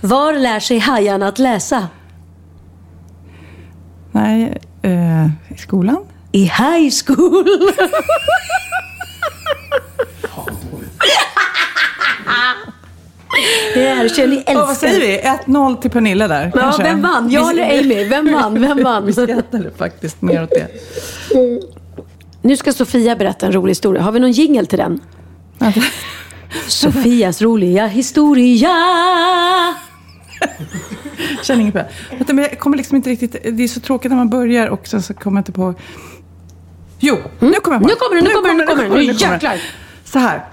Var 0.01 0.33
lär 0.33 0.61
sig 0.61 0.79
hajarna 0.79 1.29
att 1.29 1.38
läsa? 1.38 1.88
Nej, 4.12 4.59
eh, 4.83 5.27
i 5.55 5.59
skolan? 5.59 6.05
I 6.33 6.42
high 6.44 6.90
school. 7.07 7.46
Ni 13.76 13.83
älskar. 13.83 14.42
Ja, 14.46 14.66
vad 14.66 14.76
säger 14.76 15.00
vi? 15.00 15.20
1-0 15.52 15.81
till 15.81 15.90
Pernilla 15.90 16.28
där. 16.28 16.52
Ja, 16.55 16.61
kanske. 16.61 16.83
vem 16.83 17.02
vann? 17.02 17.31
Jag 17.31 17.50
eller 17.50 17.78
Amy? 17.78 18.05
Vem 18.05 18.33
vann? 18.33 18.61
Vem 18.61 18.83
vann? 18.85 19.07
Vi 19.07 19.12
skrattade 19.12 19.70
faktiskt 19.76 20.22
mer 20.22 20.42
åt 20.42 20.50
det. 20.50 20.68
Nu 22.42 22.57
ska 22.57 22.72
Sofia 22.72 23.16
berätta 23.16 23.46
en 23.46 23.52
rolig 23.52 23.70
historia. 23.70 24.02
Har 24.02 24.12
vi 24.12 24.20
någon 24.20 24.33
jingel 24.33 24.66
till 24.66 24.78
den? 24.78 25.00
Sofias 26.66 27.42
roliga 27.42 27.87
historia. 27.87 28.68
Känner 31.42 31.61
inget 31.61 31.74
på 31.74 31.78
det. 32.26 32.33
Men 32.33 32.44
jag 32.44 32.59
kommer 32.59 32.76
liksom 32.76 32.96
inte 32.96 33.11
riktigt... 33.11 33.33
Det 33.33 33.64
är 33.64 33.68
så 33.68 33.81
tråkigt 33.81 34.11
när 34.11 34.16
man 34.18 34.28
börjar 34.31 34.66
och 34.68 34.87
sen 34.87 35.02
så 35.02 35.14
kommer 35.14 35.37
jag 35.38 35.40
inte 35.40 35.52
på... 35.52 35.74
Jo, 37.00 37.16
nu 37.38 37.52
kommer 37.52 37.76
jag 37.76 37.83
på 37.83 37.88
Nu 37.88 37.94
kommer 37.94 38.16
det, 38.16 38.22
nu 38.22 38.31
kommer 38.35 38.48
det, 38.48 38.55
nu 38.55 38.66
kommer 38.66 38.83
det. 38.88 38.94
Nu 38.94 39.02
jäklar. 39.02 39.61
Så 40.05 40.18
här. 40.18 40.44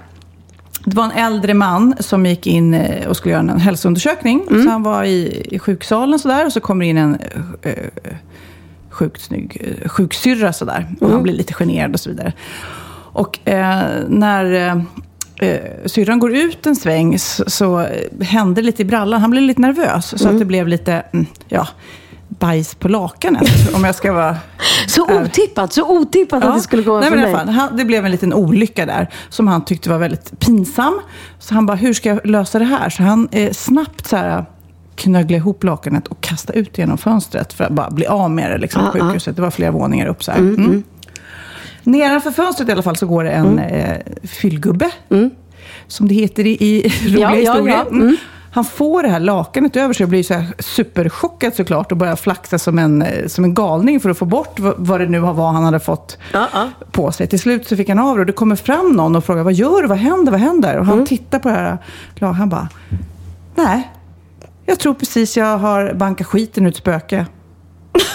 Det 0.84 0.96
var 0.96 1.04
en 1.04 1.10
äldre 1.10 1.54
man 1.54 1.94
som 2.00 2.26
gick 2.26 2.46
in 2.46 2.74
eh, 2.74 3.08
och 3.08 3.16
skulle 3.16 3.32
göra 3.32 3.40
en 3.40 3.60
hälsoundersökning. 3.60 4.46
Mm. 4.50 4.62
Så 4.62 4.70
han 4.70 4.82
var 4.82 5.04
i, 5.04 5.46
i 5.50 5.58
sjuksalen 5.58 6.18
sådär 6.18 6.46
och 6.46 6.52
så 6.52 6.60
kommer 6.60 6.86
in 6.86 6.98
en 6.98 7.18
eh, 7.62 7.74
sjukt 8.90 9.20
snygg 9.22 9.76
eh, 9.82 9.88
sjuksyrra 9.88 10.52
sådär. 10.52 10.88
Mm. 11.00 11.12
han 11.12 11.22
blir 11.22 11.34
lite 11.34 11.54
generad 11.54 11.92
och 11.92 12.00
så 12.00 12.10
vidare. 12.10 12.32
Och 13.12 13.48
eh, 13.48 13.88
när 14.08 14.52
eh, 14.52 15.48
eh, 15.48 15.60
syrran 15.86 16.18
går 16.18 16.34
ut 16.34 16.66
en 16.66 16.76
sväng 16.76 17.18
så, 17.18 17.44
så 17.50 17.86
hände 18.20 18.62
lite 18.62 18.82
i 18.82 18.84
brallan. 18.84 19.20
Han 19.20 19.30
blev 19.30 19.42
lite 19.42 19.60
nervös. 19.60 20.18
Så 20.18 20.28
att 20.28 20.38
det 20.38 20.44
blev 20.44 20.68
lite, 20.68 20.92
mm, 21.12 21.26
ja, 21.48 21.68
bajs 22.40 22.74
på 22.74 22.88
lakanet. 22.88 23.74
om 23.74 23.84
jag 23.84 23.94
ska 23.94 24.12
vara 24.12 24.36
Så 24.86 25.20
otippat, 25.22 25.72
så 25.72 25.98
otippat 25.98 26.44
att 26.44 26.54
det 26.54 26.60
skulle 26.60 26.82
gå 26.82 27.00
Nej, 27.00 27.10
men 27.10 27.32
fall, 27.36 27.48
han, 27.48 27.76
Det 27.76 27.84
blev 27.84 28.04
en 28.04 28.10
liten 28.10 28.34
olycka 28.34 28.86
där 28.86 29.08
som 29.28 29.48
han 29.48 29.64
tyckte 29.64 29.90
var 29.90 29.98
väldigt 29.98 30.40
pinsam. 30.40 31.00
Så 31.38 31.54
han 31.54 31.66
bara, 31.66 31.76
hur 31.76 31.92
ska 31.92 32.08
jag 32.08 32.26
lösa 32.26 32.58
det 32.58 32.64
här? 32.64 32.90
Så 32.90 33.02
han 33.02 33.28
eh, 33.32 33.52
snabbt 33.52 34.06
så 34.06 34.16
här, 34.16 34.44
knögglade 34.96 35.36
ihop 35.36 35.64
lakanet 35.64 36.08
och 36.08 36.20
kastade 36.20 36.58
ut 36.58 36.78
genom 36.78 36.98
fönstret 36.98 37.52
för 37.52 37.64
att 37.64 37.72
bara 37.72 37.90
bli 37.90 38.06
av 38.06 38.30
med 38.30 38.50
det. 38.50 38.58
Liksom, 38.58 38.82
Ah, 38.84 38.90
på 38.92 38.98
sjukhuset. 38.98 39.36
Det 39.36 39.42
var 39.42 39.50
flera 39.50 39.70
våningar 39.70 40.06
upp. 40.06 40.24
Så 40.24 40.30
här. 40.32 40.38
Mm. 40.38 40.82
Nedanför 41.82 42.30
fönstret 42.30 42.68
i 42.68 42.72
alla 42.72 42.82
fall 42.82 42.96
så 42.96 43.06
går 43.06 43.24
det 43.24 43.30
en 43.30 43.58
eh, 43.58 43.96
fyllgubbe. 44.22 44.90
Som 45.86 46.08
det 46.08 46.14
heter 46.14 46.46
i, 46.46 46.50
i 46.50 46.92
roliga 47.04 47.20
Ja, 47.20 47.36
ja, 47.36 47.52
historier. 47.52 47.76
ja. 47.76 47.86
Mm. 47.90 48.16
Han 48.52 48.64
får 48.64 49.02
det 49.02 49.08
här 49.08 49.20
lakanet 49.20 49.76
över 49.76 49.94
sig 49.94 50.04
och 50.04 50.10
blir 50.10 50.22
så 50.22 50.34
här 50.34 50.46
superchockad 50.58 51.54
såklart 51.54 51.92
och 51.92 51.98
börjar 51.98 52.16
flaxa 52.16 52.58
som 52.58 52.78
en, 52.78 53.02
eh, 53.02 53.26
som 53.26 53.44
en 53.44 53.54
galning 53.54 54.00
för 54.00 54.10
att 54.10 54.18
få 54.18 54.24
bort 54.24 54.58
vad, 54.58 55.00
det 55.00 55.06
nu 55.06 55.18
var 55.18 55.52
han 55.52 55.64
hade 55.64 55.80
fått 55.80 56.18
Ja, 56.32 56.48
ja. 56.52 56.68
på 56.90 57.12
sig. 57.12 57.26
Till 57.26 57.40
slut 57.40 57.68
så 57.68 57.76
fick 57.76 57.88
han 57.88 57.98
av 57.98 58.14
det 58.16 58.20
och 58.20 58.26
det 58.26 58.32
kommer 58.32 58.56
fram 58.56 58.92
någon 58.92 59.16
och 59.16 59.24
frågar 59.24 59.42
vad 59.42 59.52
gör 59.52 59.82
du, 59.82 59.88
vad 59.88 59.98
händer, 59.98 60.32
vad 60.32 60.40
händer? 60.40 60.78
Och 60.78 60.86
han 60.86 61.06
tittar 61.06 61.38
på 61.38 61.48
det 61.48 61.54
här 61.54 61.78
lakanet 62.14 62.36
han 62.38 62.48
bara, 62.48 62.68
nej, 63.54 63.90
jag 64.66 64.78
tror 64.78 64.94
precis 64.94 65.36
jag 65.36 65.58
har 65.58 65.92
bankat 65.94 66.26
skiten 66.26 66.66
ur 66.66 66.70
ett 66.70 66.76
spöke. 66.76 67.26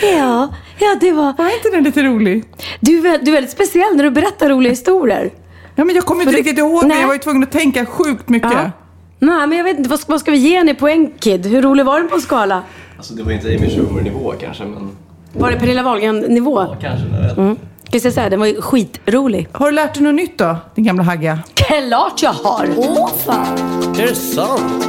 Ja, 0.02 0.48
ja, 0.78 0.96
det 1.00 1.12
var... 1.12 1.34
Var 1.38 1.54
inte 1.56 1.70
den 1.72 1.84
lite 1.84 2.02
rolig? 2.02 2.44
Du, 2.80 3.00
du 3.00 3.08
är 3.08 3.32
väldigt 3.32 3.50
speciell 3.50 3.96
när 3.96 4.04
du 4.04 4.10
berättar 4.10 4.48
roliga 4.48 4.70
historier. 4.70 5.30
Ja, 5.74 5.84
men 5.84 5.94
jag 5.96 6.04
kommer 6.04 6.20
inte 6.22 6.32
du- 6.32 6.38
riktigt 6.38 6.58
ihåg 6.58 6.82
det. 6.82 6.86
Nej. 6.88 7.00
Jag 7.00 7.06
var 7.06 7.14
ju 7.14 7.20
tvungen 7.20 7.42
att 7.42 7.52
tänka 7.52 7.86
sjukt 7.86 8.28
mycket. 8.28 8.52
Ja. 8.52 8.70
Nej, 9.18 9.46
men 9.46 9.58
jag 9.58 9.64
vet 9.64 9.78
inte. 9.78 9.90
Vad 9.90 10.00
ska, 10.00 10.12
vad 10.12 10.20
ska 10.20 10.30
vi 10.30 10.36
ge 10.36 10.58
henne 10.58 10.74
på 10.74 10.88
en 10.88 11.10
kid? 11.18 11.46
Hur 11.46 11.62
rolig 11.62 11.84
var 11.86 12.00
den 12.00 12.08
på 12.08 12.18
skala? 12.20 12.62
Alltså 12.96 13.14
det 13.14 13.22
var 13.22 13.32
inte 13.32 13.46
Amy 13.48 13.70
Schumer-nivå 13.70 14.32
kanske, 14.40 14.64
men 14.64 14.90
Var 15.32 15.50
det 15.50 15.58
Pernilla 15.58 15.82
Wahlgren-nivå? 15.82 16.76
kanske. 16.80 17.06
Jag 17.16 17.22
vet. 17.28 17.36
Mm. 17.38 17.56
Ska 17.84 17.94
jag 17.94 18.02
säga 18.02 18.12
så 18.12 18.20
här, 18.20 18.30
den 18.30 18.40
var 18.40 18.46
ju 18.46 18.60
skitrolig. 18.60 19.48
Har 19.52 19.66
du 19.66 19.72
lärt 19.72 19.94
dig 19.94 20.02
något 20.02 20.14
nytt 20.14 20.38
då, 20.38 20.56
din 20.74 20.84
gamla 20.84 21.02
hagga? 21.02 21.38
Klart 21.54 22.22
jag 22.22 22.32
har! 22.32 22.68
Åh 22.76 23.10
fan, 23.26 23.58
Är 23.98 24.06
det 24.06 24.14
sant? 24.14 24.86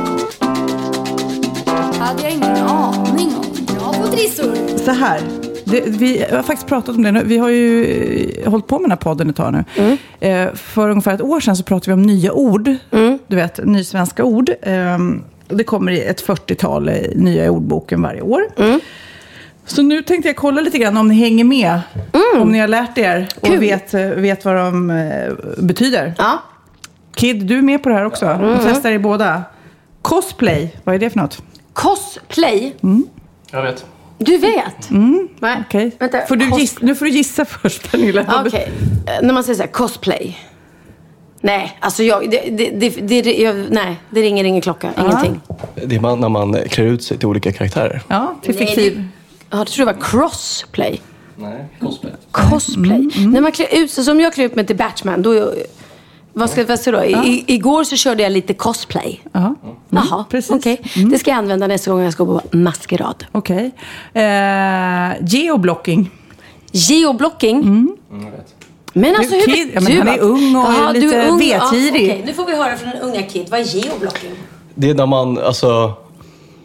hade 2.00 2.22
jag 2.24 2.32
ingen 2.32 2.58
aning 2.58 3.36
om. 3.38 3.66
Bra 3.80 3.94
på 4.02 4.08
trissor. 4.08 4.78
Så 4.86 4.92
här. 4.92 5.22
Det, 5.72 5.82
vi 5.88 6.26
har 6.32 6.44
faktiskt 6.44 6.68
pratat 6.68 6.96
om 6.96 7.04
det 7.04 7.12
nu. 7.12 7.22
Vi 7.26 7.38
har 7.38 7.50
ju 7.50 7.86
eh, 8.44 8.50
hållit 8.50 8.68
på 8.68 8.76
med 8.80 8.84
den 8.84 8.92
här 8.92 8.98
podden 8.98 9.30
ett 9.30 9.36
tag 9.36 9.54
nu. 9.54 9.64
Mm. 9.78 9.98
Eh, 10.20 10.54
för 10.56 10.90
ungefär 10.90 11.14
ett 11.14 11.22
år 11.22 11.40
sedan 11.40 11.56
så 11.56 11.64
pratade 11.64 11.92
vi 11.92 11.94
om 11.94 12.02
nya 12.02 12.32
ord. 12.34 12.76
Mm. 12.92 13.20
Du 13.28 13.36
vet, 13.36 13.60
nysvenska 13.66 14.24
ord. 14.24 14.50
Eh, 14.62 14.98
det 15.48 15.64
kommer 15.64 15.92
ett 15.92 16.26
40-tal 16.28 16.90
eh, 16.90 16.96
nya 17.16 17.46
i 17.46 17.50
ordboken 17.50 18.02
varje 18.02 18.22
år. 18.22 18.42
Mm. 18.58 18.80
Så 19.66 19.82
nu 19.82 20.02
tänkte 20.02 20.30
jag 20.30 20.36
kolla 20.36 20.62
lite 20.62 20.78
grann 20.78 20.98
om 20.98 21.08
ni 21.08 21.16
hänger 21.16 21.44
med. 21.44 21.80
Om 22.42 22.52
ni 22.52 22.60
har 22.60 22.68
lärt 22.68 22.98
er 22.98 23.28
och 23.42 23.48
Mm. 23.48 23.60
Kul. 23.60 23.70
vet, 23.70 23.94
eh, 23.94 24.02
vet 24.10 24.46
vad 24.46 24.56
de 24.56 24.90
eh, 24.90 25.34
betyder. 25.64 26.14
Ja. 26.18 26.40
Kid, 27.16 27.46
du 27.46 27.58
är 27.58 27.62
med 27.62 27.84
på 27.84 27.90
det 27.90 27.96
här 27.96 28.06
också. 28.06 28.26
Mm. 28.26 28.48
De 28.50 28.58
testar 28.64 28.92
er 28.92 29.00
båda. 29.00 29.44
Cosplay, 30.02 30.76
vad 30.84 30.96
är 30.96 31.00
det 31.00 31.10
för 31.10 31.20
något? 31.20 31.42
Cosplay. 31.74 32.76
Jag 33.52 33.62
vet. 33.64 33.86
Du 34.18 34.38
vet? 34.38 34.90
Nej. 35.40 35.64
Okej. 35.68 35.92
Vänta. 36.00 36.26
Får 36.28 36.36
du 36.36 36.46
Cos- 36.46 36.60
giss, 36.60 36.82
nu 36.82 36.96
får 36.96 37.06
du 37.06 37.12
gissa 37.12 37.46
först, 37.46 37.92
Pernilla. 37.92 38.26
Ja, 38.28 38.44
Okej. 38.48 38.72
Eh, 39.08 39.14
När 39.28 39.34
man 39.34 39.44
säger 39.44 39.56
så 39.56 39.62
här, 39.64 39.70
cosplay. 39.72 40.38
Nej, 41.42 41.78
alltså 41.82 42.04
jag, 42.04 42.32
det, 42.32 42.40
det, 42.58 42.90
det, 42.90 43.22
det, 43.22 43.38
jag, 43.38 43.56
nej, 43.70 43.96
det 44.10 44.22
ringer 44.22 44.44
ingen 44.44 44.62
klocka. 44.62 44.90
Ingenting. 45.00 45.42
Det 45.86 45.96
är 45.96 46.00
man, 46.00 46.20
när 46.20 46.30
man 46.30 46.54
klär 46.70 46.86
ut 46.86 47.04
sig 47.04 47.18
till 47.18 47.28
olika 47.28 47.52
karaktärer. 47.52 48.02
Ja, 48.08 48.36
till 48.42 48.56
fiktiv. 48.56 48.98
det- 48.98 49.04
Ja, 49.50 49.58
jag 49.58 49.68
tror 49.68 49.86
det 49.86 49.94
var 49.94 50.02
crossplay. 50.02 51.02
Nej, 51.36 51.66
cosplay. 51.80 52.14
Cosplay. 52.32 53.10
När 53.28 53.42
man 53.42 53.52
klär 53.52 53.68
ut 53.72 53.92
sig, 53.92 54.04
som 54.04 54.20
jag 54.20 54.34
klär 54.34 54.46
ut 54.46 54.56
mig 54.56 54.66
till 54.66 54.76
Batman, 54.78 55.22
då... 55.22 55.54
Vad 56.38 56.50
ska 56.50 56.62
jag 56.68 56.80
säga 56.80 56.98
då? 56.98 57.04
I, 57.26 57.44
igår 57.48 57.84
så 57.84 57.96
körde 57.96 58.24
jag 58.24 58.32
lite 58.32 58.54
cosplay. 58.54 59.22
Ja, 59.32 59.56
Jaha, 59.90 60.26
precis. 60.30 60.52
okej. 60.52 60.82
Det 61.12 61.20
ska 61.20 61.32
jag 61.32 61.38
använda 61.38 61.68
nästa 61.68 61.92
gång 61.92 62.02
jag 62.02 62.14
ska 62.14 62.26
på 62.26 62.42
maskerad. 62.52 63.26
okej. 63.32 63.72
Eh, 64.14 65.14
geoblocking. 65.22 66.12
Geoblocking. 66.72 67.58
Mm, 67.62 67.96
vet. 68.32 68.54
Men 68.94 69.16
alltså 69.16 69.32
Du, 69.34 69.40
hur 69.40 69.46
kid, 69.46 69.66
vet 69.66 69.76
ja, 69.76 69.82
men 69.82 69.92
du? 69.92 69.98
han 69.98 70.08
är 70.08 70.20
ung 70.20 70.56
och 70.56 70.64
Jaha, 70.64 70.94
du 70.94 71.00
lite 71.02 71.16
är 71.18 71.30
ung. 71.30 71.38
vetgirig. 71.40 72.10
Ja, 72.10 72.14
okej. 72.14 72.24
Nu 72.26 72.34
får 72.34 72.46
vi 72.46 72.56
höra 72.56 72.78
från 72.78 72.90
den 72.90 73.02
unga 73.02 73.24
kid. 73.24 73.48
Vad 73.52 73.60
är 73.60 73.64
geoblocking? 73.64 74.30
Det 74.76 74.90
är 74.90 74.94
när 74.96 75.06
man, 75.06 75.38
alltså, 75.38 75.94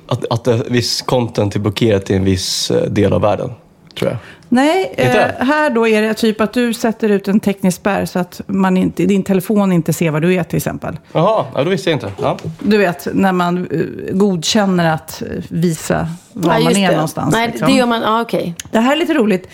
att, 0.06 0.24
att 0.30 0.48
viss 0.68 1.02
content 1.02 1.54
är 1.54 1.60
blockerat 1.60 2.10
i 2.10 2.14
en 2.14 2.24
viss 2.24 2.70
eh, 2.70 2.82
del 2.90 3.12
av 3.12 3.20
världen, 3.20 3.50
tror 3.98 4.10
jag. 4.10 4.18
Nej, 4.52 4.94
eh, 4.96 5.46
här 5.46 5.70
då 5.70 5.88
är 5.88 6.02
det 6.02 6.14
typ 6.14 6.40
att 6.40 6.52
du 6.52 6.74
sätter 6.74 7.08
ut 7.08 7.28
en 7.28 7.40
teknisk 7.40 7.76
spärr 7.76 8.04
så 8.04 8.18
att 8.18 8.40
man 8.46 8.76
inte, 8.76 9.06
din 9.06 9.22
telefon 9.22 9.72
inte 9.72 9.92
ser 9.92 10.10
vad 10.10 10.22
du 10.22 10.34
är 10.34 10.44
till 10.44 10.56
exempel. 10.56 10.98
Jaha, 11.12 11.46
ja, 11.54 11.64
då 11.64 11.70
visste 11.70 11.90
jag 11.90 11.96
inte. 11.96 12.12
Ja. 12.22 12.38
Du 12.60 12.78
vet, 12.78 13.08
när 13.14 13.32
man 13.32 13.66
eh, 13.70 14.14
godkänner 14.14 14.94
att 14.94 15.22
eh, 15.22 15.28
visa 15.48 16.08
var 16.32 16.54
Ja, 16.54 16.60
man 16.60 16.76
är 16.76 16.88
det. 16.88 16.94
någonstans. 16.94 17.34
Nej, 17.34 17.48
liksom. 17.48 17.68
det 17.68 17.74
gör 17.74 17.86
man. 17.86 18.02
Ja, 18.02 18.20
okej. 18.20 18.54
Det 18.70 18.80
här 18.80 18.92
är 18.92 18.96
lite 18.96 19.14
roligt. 19.14 19.48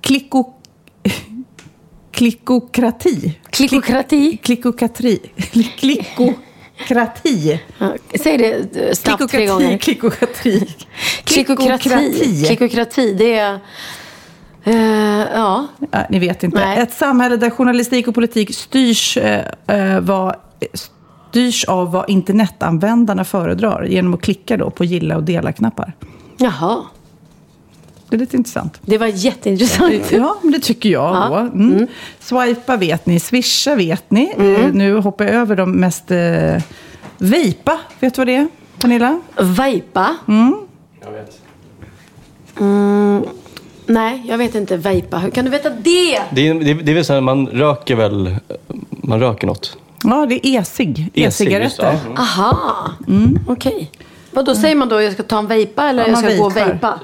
Klicko... 0.00 0.44
Klickokrati. 2.10 3.38
Klickokrati. 3.50 4.36
Klickokrati. 4.36 5.20
Ja, 7.78 7.94
säg 8.20 8.38
det 8.38 8.76
eh, 8.88 8.92
snabbt 8.94 9.30
tre 9.30 9.46
gånger. 9.46 9.78
Klickokatri. 9.78 10.68
Klickokrati. 11.24 12.44
Klickokrati, 12.46 13.14
det 13.14 13.34
är... 13.34 13.58
eh, 14.64 14.74
ja. 15.34 15.66
Ja, 15.90 15.98
ni 16.10 16.18
vet 16.18 16.42
inte. 16.44 16.58
Nej. 16.58 16.78
Ett 16.78 16.92
samhälle 16.92 17.36
där 17.36 17.50
journalistik 17.50 18.08
och 18.08 18.14
politik 18.14 18.54
styrs, 18.54 19.16
eh, 19.16 19.44
eh, 19.66 20.00
vad, 20.00 20.34
styrs 21.30 21.64
av 21.64 21.92
vad 21.92 22.10
internetanvändarna 22.10 23.24
föredrar 23.24 23.84
genom 23.84 24.14
att 24.14 24.20
klicka 24.22 24.56
då 24.56 24.70
på 24.70 24.84
gilla 24.84 25.16
och 25.16 25.22
dela-knappar. 25.22 25.92
Jaha. 26.36 26.82
Det 28.08 28.16
är 28.16 28.20
lite 28.20 28.36
intressant. 28.36 28.78
Det 28.82 28.98
var 28.98 29.06
jätteintressant. 29.06 30.12
Ja, 30.12 30.36
men 30.42 30.52
det 30.52 30.60
tycker 30.60 30.88
jag 30.88 31.14
Ja. 31.16 31.28
då. 31.28 31.36
Mm. 31.36 31.86
Swipa 32.20 32.76
vet 32.76 33.06
ni, 33.06 33.20
swisha 33.20 33.74
vet 33.74 34.10
ni. 34.10 34.32
Mm. 34.36 34.70
Nu 34.70 34.94
hoppar 34.98 35.24
jag 35.24 35.34
över 35.34 35.56
de 35.56 35.72
mest... 35.72 36.10
Eh, 36.10 36.62
Vejpa, 37.18 37.78
vet 38.00 38.14
du 38.14 38.20
vad 38.20 38.26
det 38.26 38.34
är? 38.36 38.48
Pernilla? 38.80 39.20
Vejpa? 39.40 40.16
Jag 41.04 41.12
vet. 41.12 41.40
Nej, 43.88 44.22
jag 44.28 44.38
vet 44.38 44.54
inte. 44.54 44.76
Vejpa. 44.76 45.18
Hur 45.18 45.30
kan 45.30 45.44
du 45.44 45.50
veta 45.50 45.70
det? 45.70 46.20
Det 46.30 46.48
är, 46.48 46.54
det, 46.54 46.70
är, 46.70 46.74
det 46.74 46.92
är 46.92 46.94
väl 46.94 47.04
så 47.04 47.12
här, 47.12 47.20
man 47.20 47.46
röker 47.46 47.96
väl, 47.96 48.36
man 48.90 49.20
röker 49.20 49.46
något. 49.46 49.76
Ja, 50.04 50.26
det 50.28 50.46
är 50.46 50.58
e-cigg. 50.60 51.10
E-cigaretter. 51.14 51.98
Ja. 52.16 52.22
Aha. 52.22 52.90
Okej. 53.46 53.90
Vad 54.30 54.44
då 54.44 54.54
säger 54.54 54.74
man 54.74 54.88
då? 54.88 55.02
Jag 55.02 55.12
ska 55.12 55.22
ta 55.22 55.38
en 55.38 55.46
vejpa 55.46 55.88
eller 55.88 56.02
Ja, 56.02 56.08
jag 56.08 56.18
ska 56.18 56.36
gå 56.36 56.44
och 56.44 56.56
vejpar. 56.56 56.70
vejpa? 56.70 57.00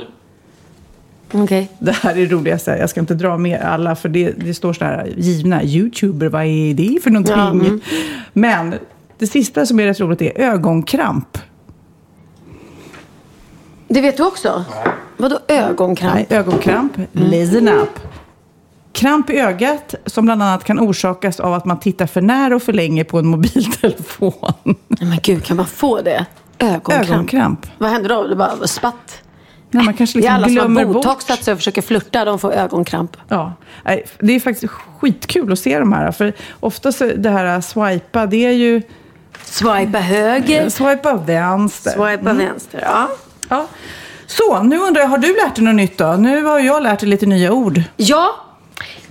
Okej. 1.33 1.68
Det 1.79 1.92
här 1.92 2.18
är 2.18 2.27
roligaste. 2.27 2.70
Jag 2.70 2.90
ska 2.90 3.01
inte 3.01 3.14
dra 3.14 3.38
med 3.38 3.61
alla, 3.61 3.97
för 3.97 4.09
det, 4.09 4.31
det 4.31 4.55
står 4.55 4.73
så 4.73 4.85
här 4.85 5.12
givna. 5.16 5.64
Youtuber, 5.64 6.29
vad 6.29 6.42
är 6.44 6.75
det 6.75 7.03
för 7.03 7.11
någonting? 7.11 7.35
Ja, 7.37 7.51
mm. 7.51 7.81
Men 8.33 8.75
det 9.18 9.27
sista 9.27 9.66
som 9.66 9.81
är 9.81 9.87
rätt 9.87 10.01
roligt 10.01 10.23
är 10.23 10.40
ögonkramp. 10.40 11.38
Det 13.94 14.00
vet 14.00 14.16
du 14.16 14.22
också? 14.26 14.64
Vadå 15.16 15.38
ögonkramp? 15.48 16.14
Nej, 16.14 16.26
ögonkramp. 16.30 16.96
Mm. 16.96 17.09
Listen 17.12 17.68
up. 17.68 18.00
Kramp 18.92 19.30
i 19.30 19.38
ögat 19.38 19.94
som 20.07 20.24
bland 20.24 20.42
annat 20.42 20.64
kan 20.64 20.80
orsakas 20.80 21.40
av 21.40 21.54
att 21.54 21.64
man 21.64 21.80
tittar 21.80 22.07
för 22.07 22.20
nära 22.20 22.57
och 22.57 22.62
för 22.62 22.72
länge 22.72 23.04
på 23.04 23.18
en 23.18 23.26
mobiltelefon. 23.26 24.35
Nej, 24.64 24.76
men 25.00 25.18
gud, 25.22 25.44
kan 25.44 25.57
man 25.57 25.66
få 25.66 26.00
det? 26.00 26.26
Ögonkramp? 26.59 27.11
Ögonkramp. 27.11 27.66
Vad 27.78 27.90
händer 27.90 28.09
då? 28.09 28.26
Det 28.26 28.37
bara 28.37 28.66
spatt? 28.66 29.22
Nej, 29.70 29.85
man 29.85 29.94
kanske 29.94 30.20
det 30.20 30.26
är 30.26 30.38
liksom 30.38 30.59
alla 30.59 30.64
som 30.66 30.76
har 30.76 30.85
botoxat 30.85 31.44
sig 31.44 31.52
och 31.52 31.59
försöker 31.59 31.83
flirta, 31.83 32.24
de 32.24 32.38
får 32.38 32.52
ögonkramp. 32.52 33.16
Ja, 33.28 33.52
nej, 33.85 34.07
det 34.18 34.33
är 34.33 34.40
faktiskt 34.40 34.72
skitkul 34.72 35.52
att 35.52 35.59
se 35.59 35.78
de 35.78 35.92
här. 35.92 36.12
För 36.12 36.33
ofta 36.61 36.92
så 36.92 37.04
det 37.16 37.30
här 37.30 37.61
swipa, 37.61 38.26
det 38.26 38.46
är 38.46 38.52
ju 38.52 38.83
Swipa 39.42 39.98
höger, 39.98 40.68
swipa 40.68 41.14
vänster. 41.14 41.90
swipa 41.90 42.33
vänster. 42.33 42.80
Ja. 42.83 43.09
Ja. 43.48 43.66
Så, 44.26 44.62
nu 44.62 44.78
undrar 44.78 45.02
jag, 45.02 45.09
har 45.09 45.18
du 45.18 45.37
lärt 45.44 45.54
dig 45.54 45.64
något 45.64 45.74
nytt 45.74 45.98
då? 45.98 46.12
Nu 46.18 46.44
har 46.44 46.59
jag 46.61 46.83
lärt 46.83 47.00
dig 47.00 47.09
lite 47.09 47.26
nya 47.26 47.52
ord. 47.52 47.83
Ja, 47.96 48.35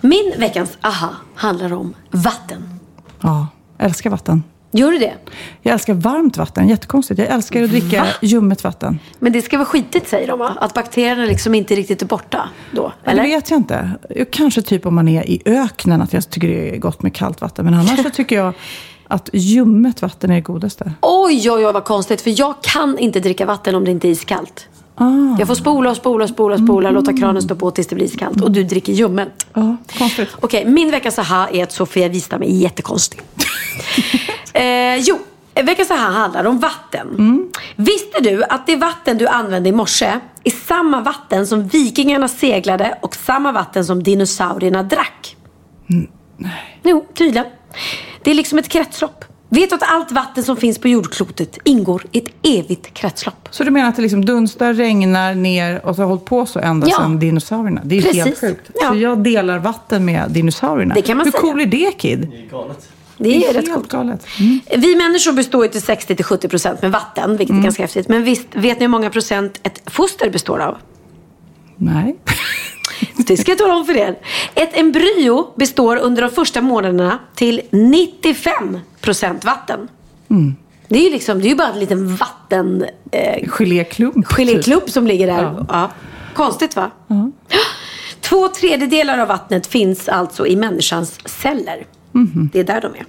min 0.02 0.34
veckans 0.38 0.78
aha 0.82 1.10
handlar 1.36 1.74
om 1.74 1.94
vatten. 2.12 2.80
Ja, 3.22 3.48
älskar 3.78 4.10
vatten. 4.10 4.44
Gör 4.76 4.92
du 4.92 4.98
det? 4.98 5.14
Jag 5.62 5.74
älskar 5.74 5.94
varmt 5.94 6.38
vatten, 6.38 6.70
jättekonstigt. 6.70 7.20
Jag 7.20 7.28
älskar 7.28 7.64
att 7.64 7.70
dricka 7.70 8.02
Va? 8.02 8.08
ljummet 8.22 8.64
vatten. 8.64 9.00
Men 9.20 9.32
det 9.34 9.42
ska 9.42 9.58
vara 9.58 9.66
skitigt 9.66 10.10
säger 10.10 10.28
de 10.28 10.40
va? 10.40 10.58
Att 10.60 10.74
bakterierna 10.74 11.26
liksom 11.26 11.56
inte 11.56 11.76
riktigt 11.76 12.02
är 12.02 12.06
borta 12.06 12.50
då? 12.72 12.94
Men 13.04 13.12
Eller? 13.14 13.24
Det 13.24 13.30
vet 13.36 13.50
jag 13.50 13.60
inte. 13.60 13.90
Kanske 14.32 14.62
typ 14.62 14.86
om 14.86 14.96
man 14.96 15.08
är 15.08 15.30
i 15.30 15.42
öknen, 15.46 16.02
att 16.02 16.14
jag 16.14 16.30
tycker 16.30 16.48
det 16.48 16.76
är 16.76 16.78
gott 16.80 17.02
med 17.02 17.16
kallt 17.16 17.42
vatten. 17.42 17.66
Men 17.66 17.74
annars 17.74 18.04
så 18.04 18.10
tycker 18.10 18.36
jag 18.36 18.54
att 19.14 19.30
ljummet 19.34 20.02
vatten 20.02 20.32
är 20.32 20.36
det 20.36 20.42
godaste. 20.42 20.92
Oj, 21.02 21.52
oj, 21.52 21.66
oj 21.66 21.74
vad 21.74 21.84
konstigt. 21.84 22.22
För 22.22 22.40
jag 22.40 22.56
kan 22.62 22.98
inte 22.98 23.20
dricka 23.20 23.46
vatten 23.46 23.76
om 23.76 23.86
det 23.86 23.92
inte 23.92 24.08
är 24.08 24.12
iskallt. 24.12 24.68
Ah. 24.96 25.36
Jag 25.40 25.48
får 25.48 25.56
spola 25.56 25.90
och 25.90 25.98
spola 25.98 26.24
och 26.24 26.30
spola 26.30 26.56
och 26.56 26.62
spola, 26.62 26.92
låta 26.92 27.14
kranen 27.14 27.42
stå 27.42 27.56
på 27.56 27.72
tills 27.72 27.88
det 27.88 27.96
blir 27.96 28.06
iskallt. 28.06 28.42
Och 28.42 28.52
du 28.52 28.64
dricker 28.64 28.94
ljummet. 28.94 29.46
Ja, 29.54 29.78
konstigt. 29.98 30.30
Okej, 30.42 30.66
min 30.66 30.92
veckans 30.92 31.20
aha 31.20 31.48
är 31.52 31.64
att 31.64 31.72
Sofia 31.72 32.10
Wistam 32.10 32.44
är 32.44 32.48
jättekonstig. 32.48 33.22
eh, 34.54 34.98
jo, 34.98 35.20
veckans 35.54 35.92
aha 35.92 36.10
handlar 36.10 36.46
om 36.46 36.60
vatten. 36.60 37.08
Visste 37.76 38.20
du 38.22 38.44
att 38.44 38.68
det 38.68 38.76
vatten 38.76 39.18
du 39.18 39.28
använde 39.28 39.70
i 39.70 39.72
morse 39.72 40.20
är 40.44 40.52
samma 40.68 41.02
vatten 41.02 41.48
som 41.48 41.68
vikingarna 41.68 42.28
seglade 42.28 42.98
och 43.02 43.16
samma 43.16 43.52
vatten 43.52 43.86
som 43.86 44.04
dinosaurierna 44.04 44.84
drack? 44.84 45.36
Nej. 46.38 46.80
Jo, 46.84 47.06
tydligen. 47.14 47.46
Det 48.24 48.32
är 48.32 48.36
liksom 48.36 48.60
ett 48.60 48.70
kretslopp. 48.70 49.26
Vet 49.50 49.70
du 49.70 49.76
att 49.76 49.84
allt 49.92 50.12
vatten 50.12 50.44
som 50.44 50.58
finns 50.58 50.78
på 50.80 50.88
jordklotet 50.88 51.58
ingår 51.64 52.06
i 52.12 52.18
ett 52.18 52.28
evigt 52.44 52.94
kretslopp? 52.94 53.48
Så 53.52 53.64
du 53.64 53.72
menar 53.72 53.90
att 53.90 53.96
det 53.96 54.02
liksom 54.02 54.26
dunstar, 54.26 54.74
regnar 54.74 55.36
ner 55.36 55.86
och 55.86 55.96
så 55.96 56.02
har 56.02 56.08
hållit 56.10 56.26
på 56.26 56.46
så 56.46 56.60
ända 56.60 56.88
Ja. 56.90 56.98
sedan 56.98 57.20
dinosaurierna? 57.20 57.82
Det 57.84 57.96
är 57.98 58.02
ju 58.02 58.06
helt 58.14 58.24
Precis. 58.30 58.40
sjukt. 58.50 58.72
Ja. 58.82 58.90
Så 58.90 58.96
jag 58.96 59.24
delar 59.24 59.60
vatten 59.60 60.06
med 60.06 60.32
dinosaurierna. 60.32 60.96
Det 60.96 61.02
kan 61.02 61.18
man 61.18 61.26
Hur 61.26 61.32
säga. 61.32 61.42
cool 61.42 61.62
är 61.62 61.66
det, 61.66 61.92
Kid? 61.98 62.20
Det 62.32 62.38
är 62.38 62.50
galet. 62.50 62.90
Det 63.18 63.36
är, 63.36 63.54
rätt 63.54 63.56
helt 63.56 63.74
coolt. 63.76 63.90
galet. 63.92 64.26
Mm. 64.40 64.60
Vi 64.78 64.96
människor 64.96 65.32
består 65.34 65.64
ju 65.66 65.72
till 65.72 65.82
60-70% 65.82 66.48
procent 66.48 66.82
med 66.82 66.92
vatten, 66.92 67.38
vilket 67.38 67.56
är 67.56 67.62
ganska 67.62 67.84
häftigt. 67.84 68.08
Men 68.10 68.24
visst, 68.24 68.48
vet 68.56 68.80
ni 68.80 68.84
hur 68.84 68.88
många 68.88 69.10
procent 69.10 69.60
ett 69.64 69.82
foster 69.86 70.30
består 70.30 70.60
av? 70.60 70.78
Nej. 71.78 72.16
Det 73.18 73.38
ska 73.38 73.52
jag 73.52 73.58
tala 73.58 73.74
om 73.76 73.86
för 73.86 73.98
er. 73.98 74.20
Ett 74.56 74.78
embryo 74.78 75.54
består 75.56 75.98
under 75.98 76.22
de 76.22 76.32
första 76.32 76.62
månaderna 76.62 77.20
till 77.36 77.62
95% 77.72 79.46
vatten. 79.46 79.88
Det 80.88 81.00
är 81.00 81.04
ju 81.04 81.10
liksom, 81.12 81.42
det 81.42 81.52
är 81.52 81.56
bara 81.56 81.68
en 81.74 81.80
liten 81.80 82.16
vatten... 82.16 82.86
Eh, 83.12 83.50
Geléklump. 83.50 84.28
geléklubb 84.34 84.90
som 84.90 85.08
ligger 85.08 85.28
där. 85.28 85.44
Ja. 85.44 85.66
Ja. 85.70 85.92
Konstigt 86.34 86.76
va? 86.76 86.92
Två 88.22 88.48
tredjedelar 88.48 89.18
av 89.18 89.28
vattnet 89.28 89.68
finns 89.68 90.10
alltså 90.10 90.48
i 90.48 90.56
människans 90.56 91.20
celler. 91.26 91.86
Det 92.54 92.60
är 92.60 92.64
där 92.64 92.82
de 92.82 92.88
är. 92.96 93.06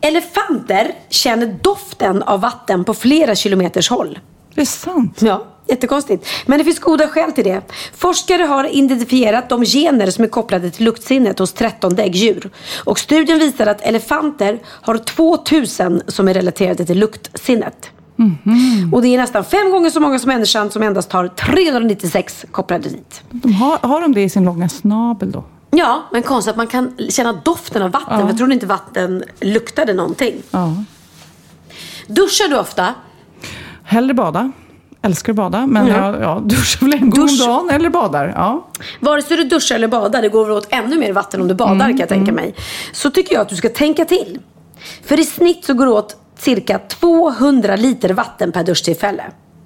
Elefanter 0.00 0.92
känner 1.08 1.58
doften 1.62 2.22
av 2.22 2.40
vatten 2.40 2.84
på 2.84 2.94
flera 2.94 3.34
kilometers 3.34 3.90
håll. 3.90 4.18
Det 4.54 4.60
är 4.60 4.64
sant. 4.64 5.22
Ja, 5.22 5.46
jättekonstigt. 5.70 6.26
Men 6.46 6.58
det 6.58 6.64
finns 6.64 6.78
goda 6.78 7.08
skäl 7.08 7.32
till 7.32 7.44
det. 7.44 7.60
Forskare 7.96 8.42
har 8.42 8.64
identifierat 8.64 9.48
de 9.48 9.64
gener 9.64 10.10
som 10.10 10.24
är 10.24 10.28
kopplade 10.28 10.70
till 10.70 10.84
luktsinnet 10.84 11.38
hos 11.38 11.52
13 11.52 11.94
däggdjur. 11.94 12.50
Och 12.84 12.98
studien 12.98 13.38
visar 13.38 13.66
att 13.66 13.82
elefanter 13.82 14.58
har 14.64 14.98
2000 14.98 16.02
som 16.06 16.28
är 16.28 16.34
relaterade 16.34 16.86
till 16.86 16.98
luktsinnet. 16.98 17.90
Och 18.92 19.02
det 19.02 19.08
är 19.08 19.18
nästan 19.18 19.44
fem 19.44 19.70
gånger 19.70 19.90
så 19.90 20.00
många 20.00 20.18
som 20.18 20.28
människan 20.28 20.70
som 20.70 20.82
endast 20.82 21.12
har 21.12 21.28
396 21.28 22.46
kopplade 22.50 22.88
dit. 22.88 23.22
De 23.30 23.52
har, 23.52 23.78
har 23.78 24.00
de 24.00 24.14
det 24.14 24.22
i 24.22 24.28
sin 24.28 24.44
långa 24.44 24.68
snabel 24.68 25.30
då? 25.30 25.44
Ja, 25.70 26.02
men 26.12 26.22
konstigt 26.22 26.50
att 26.50 26.56
man 26.56 26.66
kan 26.66 26.96
känna 27.08 27.32
doften 27.32 27.82
av 27.82 27.90
vatten. 27.90 28.20
För 28.20 28.26
jag 28.26 28.38
trodde 28.38 28.54
inte 28.54 28.66
vatten 28.66 29.24
luktade 29.40 29.94
någonting. 29.94 30.34
Ja. 30.50 30.74
Duschar 32.06 32.48
du 32.48 32.58
ofta? 32.58 32.94
Hellre 33.82 34.14
bada. 34.14 34.52
Älskar 35.02 35.32
att 35.32 35.36
bada. 35.36 35.66
Men 35.66 35.86
jag 35.86 36.22
ja, 36.22 36.40
duschar 36.44 36.86
väl 36.86 36.94
en 36.94 37.10
gång 37.10 37.20
om 37.20 37.36
dagen 37.36 37.70
eller 37.70 37.90
badar. 37.90 38.32
Ja. 38.36 38.66
Vare 39.00 39.22
sig 39.22 39.36
du 39.36 39.44
duschar 39.44 39.74
eller 39.76 39.88
badar, 39.88 40.22
det 40.22 40.28
går 40.28 40.44
väl 40.44 40.56
åt 40.56 40.68
ännu 40.70 40.98
mer 40.98 41.12
vatten 41.12 41.40
om 41.40 41.48
du 41.48 41.54
badar 41.54 41.88
kan 41.88 41.98
jag 41.98 42.08
tänka 42.08 42.32
mig. 42.32 42.54
Så 42.92 43.10
tycker 43.10 43.34
jag 43.34 43.42
att 43.42 43.48
du 43.48 43.56
ska 43.56 43.68
tänka 43.68 44.04
till. 44.04 44.38
För 45.04 45.20
i 45.20 45.24
snitt 45.24 45.64
så 45.64 45.74
går 45.74 45.86
det 45.86 45.92
åt 45.92 46.16
cirka 46.38 46.78
200 46.78 47.76
liter 47.76 48.12
vatten 48.14 48.52
per 48.52 48.64
duschtillfälle. 48.64 49.22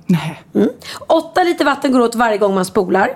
Nej. 0.06 0.42
Mm. 0.54 0.68
8 1.06 1.42
liter 1.44 1.64
vatten 1.64 1.92
går 1.92 2.00
åt 2.00 2.14
varje 2.14 2.38
gång 2.38 2.54
man 2.54 2.64
spolar. 2.64 3.10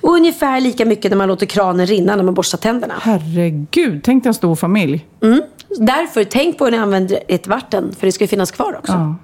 Och 0.00 0.10
ungefär 0.10 0.60
lika 0.60 0.84
mycket 0.84 1.10
när 1.10 1.18
man 1.18 1.28
låter 1.28 1.46
kranen 1.46 1.86
rinna 1.86 2.16
när 2.16 2.22
man 2.22 2.34
borstar 2.34 2.58
tänderna. 2.58 2.94
Herregud, 3.00 4.00
tänk 4.04 4.22
dig 4.22 4.28
en 4.28 4.34
stor 4.34 4.54
familj. 4.54 5.06
Mm. 5.22 5.42
Därför, 5.78 6.24
tänk 6.24 6.58
på 6.58 6.64
hur 6.64 6.70
ni 6.70 6.78
använder 6.78 7.20
ert 7.28 7.46
vatten, 7.46 7.94
för 7.98 8.06
det 8.06 8.12
ska 8.12 8.24
ju 8.24 8.28
finnas 8.28 8.50
kvar 8.50 8.76
också. 8.78 8.92
Ja. 8.92 9.14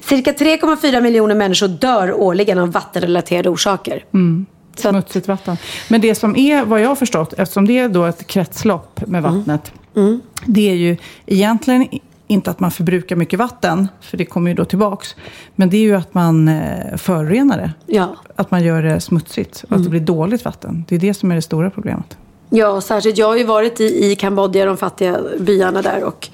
Cirka 0.00 0.32
3,4 0.32 1.00
miljoner 1.00 1.34
människor 1.34 1.68
dör 1.68 2.12
årligen 2.12 2.58
av 2.58 2.72
vattenrelaterade 2.72 3.48
orsaker. 3.50 4.04
Så 4.76 4.88
att, 4.88 4.92
Smutsigt 4.94 5.28
vatten. 5.28 5.56
Men 5.88 6.00
det 6.00 6.14
som 6.14 6.36
är, 6.36 6.64
vad 6.64 6.80
jag 6.80 6.88
har 6.88 6.96
förstått, 6.96 7.32
eftersom 7.32 7.66
det 7.66 7.78
är 7.78 7.88
då 7.88 8.04
ett 8.04 8.26
kretslopp 8.26 9.00
med 9.06 9.24
Mm. 9.24 9.36
vattnet. 9.38 9.72
Det 10.46 10.70
är 10.70 10.74
ju 10.74 10.96
egentligen 11.26 11.86
inte 12.26 12.50
att 12.50 12.60
man 12.60 12.70
förbrukar 12.70 13.16
mycket 13.16 13.38
vatten, 13.38 13.88
för 14.00 14.16
det 14.16 14.24
kommer 14.24 14.50
ju 14.50 14.54
då 14.54 14.64
tillbaks. 14.64 15.16
Men 15.54 15.70
det 15.70 15.76
är 15.76 15.80
ju 15.80 15.94
att 15.96 16.14
man 16.14 16.48
eh, 16.48 16.96
förorenar 16.96 17.56
det. 17.58 17.70
ja. 17.86 18.16
Att 18.36 18.50
man 18.50 18.64
gör 18.64 18.82
det 18.82 19.00
smutsigt 19.00 19.56
och 19.56 19.64
att 19.64 19.70
Mm. 19.70 19.82
det 19.84 19.90
blir 19.90 20.00
dåligt 20.00 20.44
vatten. 20.44 20.84
Det 20.88 20.94
är 20.94 20.98
det 20.98 21.14
som 21.14 21.30
är 21.30 21.34
det 21.34 21.42
stora 21.42 21.70
problemet. 21.70 22.16
Ja, 22.50 22.80
särskilt. 22.80 23.18
Jag 23.18 23.26
har 23.26 23.36
ju 23.36 23.44
varit 23.44 23.80
i, 23.80 24.10
i 24.12 24.16
Kambodja, 24.16 24.66
de 24.66 24.76
fattiga 24.76 25.18
byarna 25.40 25.82
där. 25.82 26.04
Och 26.04 26.28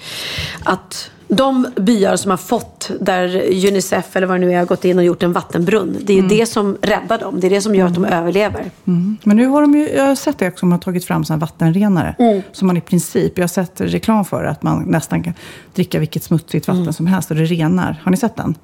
att 0.65 1.11
de 1.37 1.67
byar 1.77 2.17
som 2.17 2.31
har 2.31 2.39
fått, 2.39 2.91
där 3.01 3.37
Unicef 3.69 4.17
eller 4.17 4.27
vad 4.27 4.41
det 4.41 4.47
nu 4.47 4.53
är, 4.53 4.59
har 4.59 4.67
gått 4.67 4.85
in 4.85 4.99
och 4.99 5.05
gjort 5.05 5.23
en 5.23 5.33
vattenbrunn. 5.33 5.97
Det 6.03 6.13
är 6.13 6.23
ju 6.23 6.29
det 6.29 6.47
som 6.47 6.77
räddar 6.83 7.19
dem. 7.19 7.41
Det 7.41 7.47
är 7.47 7.51
det 7.51 7.61
som 7.61 7.75
gör 7.75 7.87
att 7.87 7.95
de 7.95 8.05
överlever. 8.05 8.71
Mm. 8.87 9.17
Men 9.25 9.37
nu 9.37 9.47
har 9.47 9.63
de 9.63 9.75
ju, 9.75 9.89
jag 9.89 10.05
har 10.07 10.15
sett 10.15 10.39
det 10.39 10.49
också, 10.49 10.61
de 10.67 10.73
har 10.73 10.79
tagit 10.79 11.05
fram 11.05 11.25
såna 11.25 11.39
vattenrenare. 11.39 12.15
Mm. 12.19 12.43
Som 12.53 12.67
man 12.67 12.77
i 12.77 12.81
princip, 12.81 13.39
jag 13.39 13.43
har 13.43 13.49
sett 13.49 13.81
reklam 13.81 14.25
för 14.25 14.45
att 14.45 14.63
man 14.63 14.83
nästan 14.83 15.23
kan 15.23 15.35
dricka 15.75 15.99
vilket 15.99 16.23
smutsigt 16.23 16.69
vatten 16.69 16.93
som 16.93 17.07
helst 17.07 17.31
och 17.31 17.37
det 17.37 17.45
renar. 17.45 18.01
Har 18.05 18.11
ni 18.11 18.17
sett 18.17 18.37
den? 18.37 18.55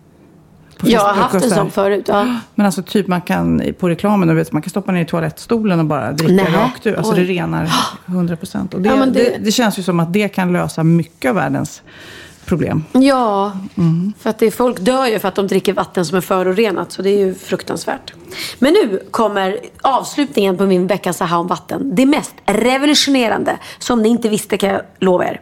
Jag 0.82 1.00
har 1.00 1.14
haft 1.14 1.34
och 1.34 1.42
en 1.42 1.50
sån 1.50 1.70
förut. 1.70 2.04
Ja. 2.08 2.36
Men 2.54 2.66
alltså 2.66 2.82
typ 2.82 3.06
man 3.06 3.20
kan 3.20 3.62
på 3.78 3.88
reklamen, 3.88 4.28
du 4.28 4.34
vet, 4.34 4.52
man 4.52 4.62
kan 4.62 4.70
stoppa 4.70 4.92
ner 4.92 5.02
i 5.02 5.04
toalettstolen 5.04 5.78
och 5.80 5.86
bara 5.86 6.12
dricka 6.12 6.32
Nej. 6.32 6.52
rakt 6.52 6.86
ur. 6.86 6.94
Alltså 6.94 7.12
Oj. 7.12 7.18
det 7.18 7.24
renar 7.24 7.72
100 8.06 8.36
procent. 8.36 8.74
Och 8.74 8.80
det, 8.80 8.88
Ja, 8.88 9.06
det- 9.06 9.10
det... 9.10 9.36
Det, 9.44 9.52
känns 9.52 9.78
ju 9.78 9.82
som 9.82 10.00
att 10.00 10.12
det 10.12 10.28
kan 10.28 10.52
lösa 10.52 10.84
mycket 10.84 11.28
av 11.28 11.34
världens 11.34 11.82
problem. 12.50 12.84
Ja, 12.92 13.52
för 14.18 14.30
att 14.30 14.38
det 14.38 14.50
folk 14.50 14.78
dör 14.80 15.06
ju 15.06 15.18
för 15.18 15.28
att 15.28 15.34
de 15.34 15.46
dricker 15.46 15.72
vatten 15.72 16.04
som 16.06 16.16
är 16.16 16.20
förorenat. 16.20 16.92
Så 16.92 17.02
det 17.02 17.10
är 17.10 17.18
ju 17.18 17.34
fruktansvärt. 17.34 18.12
Men 18.58 18.72
nu 18.72 19.02
kommer 19.10 19.58
avslutningen 19.82 20.56
på 20.56 20.66
min 20.66 20.86
veckans 20.86 21.22
aha 21.22 21.36
om 21.38 21.46
vatten. 21.46 21.94
Det 21.94 22.06
mest 22.06 22.34
revolutionerande 22.46 23.58
som 23.78 24.02
ni 24.02 24.08
inte 24.08 24.28
visste 24.28 24.56
kan 24.58 24.68
jag 24.70 24.82
lova 24.98 25.24
er. 25.24 25.40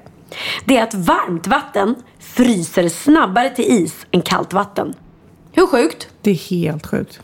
Det 0.65 0.77
är 0.77 0.83
att 0.83 0.95
varmt 0.95 1.47
vatten 1.47 1.95
fryser 2.21 2.89
snabbare 2.89 3.51
till 3.51 3.65
is 3.65 4.07
än 4.11 4.23
kallt 4.23 4.53
vatten. 4.53 4.95
Hur 5.53 5.67
sjukt? 5.67 6.09
Det 6.23 6.31
är 6.31 6.35
helt 6.51 6.87
sjukt. 6.87 7.21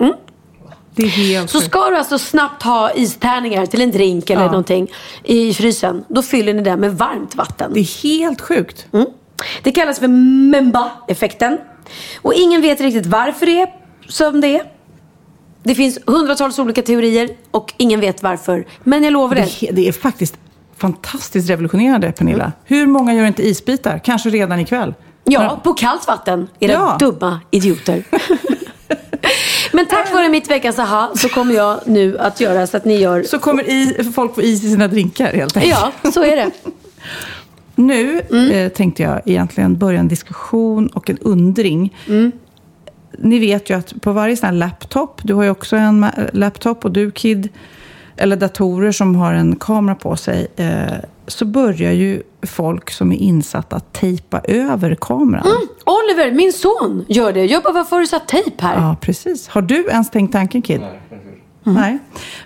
Det 0.96 1.02
är 1.02 1.08
helt 1.08 1.34
Mm. 1.36 1.48
Så 1.48 1.58
sjukt. 1.58 1.70
ska 1.70 1.90
du 1.90 1.96
alltså 1.96 2.18
snabbt 2.18 2.62
ha 2.62 2.92
istärningar 2.94 3.66
till 3.66 3.80
en 3.80 3.90
drink 3.90 4.30
eller 4.30 4.42
Ja. 4.42 4.46
någonting 4.48 4.90
i 5.24 5.54
frysen. 5.54 6.04
Då 6.08 6.22
fyller 6.22 6.54
ni 6.54 6.62
det 6.62 6.76
med 6.76 6.98
varmt 6.98 7.34
vatten. 7.34 7.70
Det 7.74 7.80
är 7.80 8.02
helt 8.02 8.40
sjukt. 8.40 8.86
Mm. 8.92 9.06
Det 9.62 9.72
kallas 9.72 9.98
för 9.98 10.08
Memba-effekten. 10.50 11.58
Och 12.22 12.34
ingen 12.34 12.60
vet 12.62 12.80
riktigt 12.80 13.06
varför 13.06 13.46
det 13.46 13.60
är 13.60 13.68
som 14.08 14.40
det 14.40 14.48
är. 14.58 14.62
Det 15.62 15.74
finns 15.74 15.98
hundratals 16.06 16.58
olika 16.58 16.82
teorier 16.82 17.28
och 17.50 17.74
ingen 17.76 18.00
vet 18.00 18.22
varför. 18.22 18.66
Men 18.82 19.04
jag 19.04 19.12
lovar 19.12 19.34
Det 19.36 19.42
he- 19.42 19.72
det 19.72 19.88
är 19.88 19.92
faktiskt 19.92 20.36
fantastiskt 20.76 21.50
revolutionerande, 21.50 22.12
Pernilla. 22.12 22.52
Hur 22.64 22.86
många 22.86 23.14
gör 23.14 23.26
inte 23.26 23.42
isbitar? 23.48 23.98
Kanske 24.04 24.30
redan 24.30 24.60
ikväll. 24.60 24.94
Ja, 25.24 25.60
på 25.64 25.74
kallt 25.74 26.06
vatten. 26.06 26.48
Era 26.60 26.72
Ja. 26.72 26.96
dumma 27.00 27.40
idioter. 27.50 28.04
Men 29.72 29.86
tack 29.86 30.12
vare 30.12 30.28
mitt 30.28 30.50
veckans 30.50 30.78
aha 30.78 31.12
så 31.16 31.28
kommer 31.28 31.54
jag 31.54 31.80
nu 31.86 32.18
att 32.18 32.40
göra 32.40 32.66
så 32.66 32.76
att 32.76 32.84
ni 32.84 32.96
gör... 33.00 33.22
Så 33.22 33.38
kommer 33.38 33.70
i, 33.70 34.10
folk 34.14 34.34
få 34.34 34.42
is 34.42 34.64
i 34.64 34.70
sina 34.70 34.88
drinkar 34.88 35.32
helt 35.32 35.56
enkelt. 35.56 35.74
Ja, 36.04 36.10
så 36.10 36.24
är 36.24 36.36
det. 36.36 36.50
Nu 37.74 38.20
Mm. 38.30 38.50
eh, 38.50 38.68
tänkte 38.68 39.02
jag 39.02 39.20
egentligen 39.26 39.78
börja 39.78 40.00
en 40.00 40.08
diskussion 40.08 40.86
och 40.86 41.10
en 41.10 41.18
undring. 41.18 41.96
Mm. 42.08 42.32
Ni 43.18 43.38
vet 43.38 43.70
ju 43.70 43.74
att 43.76 44.00
på 44.02 44.12
varje 44.12 44.36
sån 44.36 44.46
här 44.46 44.54
laptop, 44.54 45.20
du 45.24 45.34
har 45.34 45.42
ju 45.42 45.50
också 45.50 45.76
en 45.76 46.06
laptop 46.32 46.84
och 46.84 46.90
du 46.92 47.10
Kid 47.10 47.48
eller 48.16 48.36
datorer 48.36 48.92
som 48.92 49.16
har 49.16 49.32
en 49.34 49.56
kamera 49.56 49.94
på 49.94 50.16
sig, 50.16 50.46
eh, 50.56 50.68
så 51.26 51.44
börjar 51.44 51.92
ju 51.92 52.22
folk 52.46 52.90
som 52.90 53.12
är 53.12 53.16
insatta 53.16 53.76
att 53.76 53.92
tejpa 53.92 54.40
över 54.44 54.94
kameran. 55.00 55.46
Oliver, 55.86 56.32
min 56.32 56.52
son, 56.52 57.04
gör 57.08 57.32
det. 57.32 57.44
Jag 57.44 57.62
bara, 57.62 57.72
varför 57.72 57.96
har 57.96 58.00
du 58.00 58.06
satt 58.06 58.28
tejp 58.28 58.62
här? 58.66 58.74
Ja, 58.74 58.96
precis. 59.00 59.48
Har 59.48 59.62
du 59.62 59.86
ens 59.90 60.10
tänkt 60.10 60.32
tanken, 60.32 60.62
Kid? 60.62 60.80
Nej. 61.64 61.98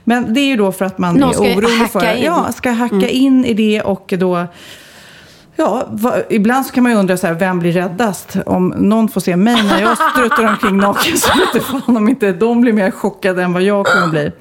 Men 0.04 0.34
det 0.34 0.40
är 0.40 0.46
ju 0.46 0.56
då 0.56 0.72
för 0.72 0.84
att 0.84 0.98
man 0.98 1.14
Någon 1.14 1.28
är 1.30 1.32
ska 1.32 1.42
orolig 1.42 1.68
hacka 1.76 2.00
för... 2.00 2.16
in. 2.16 2.24
Ja, 2.24 2.52
ska 2.52 2.70
hacka 2.70 3.08
in 3.08 3.44
i 3.44 3.54
det 3.54 3.82
och 3.82 4.14
då... 4.18 4.46
Ja, 5.60 5.86
va, 5.90 6.14
ibland 6.28 6.66
så 6.66 6.72
kan 6.72 6.82
man 6.82 6.92
ju 6.92 6.98
undra 6.98 7.16
så 7.16 7.26
här, 7.26 7.34
vem 7.34 7.58
blir 7.58 7.72
räddast? 7.72 8.36
Om 8.46 8.68
någon 8.68 9.08
får 9.08 9.20
se 9.20 9.36
mig 9.36 9.62
när 9.62 9.80
jag 9.80 9.98
struttar 9.98 10.48
omkring 10.48 10.76
naken 10.76 11.16
så 11.16 11.38
vet 11.38 11.54
inte 11.54 11.66
fan 11.66 11.96
om 11.96 12.08
inte 12.08 12.32
de 12.32 12.60
blir 12.60 12.72
mer 12.72 12.90
chockade 12.90 13.42
än 13.42 13.52
vad 13.52 13.62
jag 13.62 13.86
kommer 13.86 14.08
bli. 14.08 14.32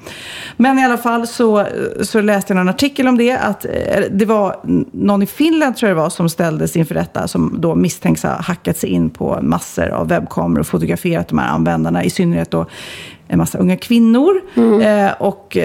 Men 0.56 0.78
i 0.78 0.84
alla 0.84 0.98
fall 0.98 1.26
så, 1.26 1.66
så 2.02 2.20
läste 2.20 2.52
jag 2.52 2.56
någon 2.56 2.68
artikel 2.68 3.08
om 3.08 3.18
det. 3.18 3.32
Att 3.32 3.64
eh, 3.64 3.70
det 4.10 4.24
var 4.24 4.56
någon 4.92 5.22
i 5.22 5.26
Finland 5.26 5.76
tror 5.76 5.88
jag 5.88 5.96
det 5.96 6.02
var 6.02 6.10
som 6.10 6.28
ställdes 6.28 6.76
inför 6.76 6.94
detta. 6.94 7.28
Som 7.28 7.56
då 7.58 7.74
misstänks 7.74 8.22
ha 8.22 8.30
hackat 8.30 8.76
sig 8.76 8.90
in 8.90 9.10
på 9.10 9.38
massor 9.42 9.88
av 9.88 10.08
webbkameror 10.08 10.60
och 10.60 10.66
fotograferat 10.66 11.28
de 11.28 11.38
här 11.38 11.48
användarna. 11.48 12.04
I 12.04 12.10
synnerhet 12.10 12.50
då 12.50 12.66
en 13.28 13.38
massa 13.38 13.58
unga 13.58 13.76
kvinnor. 13.76 14.40
Eh, 14.82 15.12
och... 15.18 15.56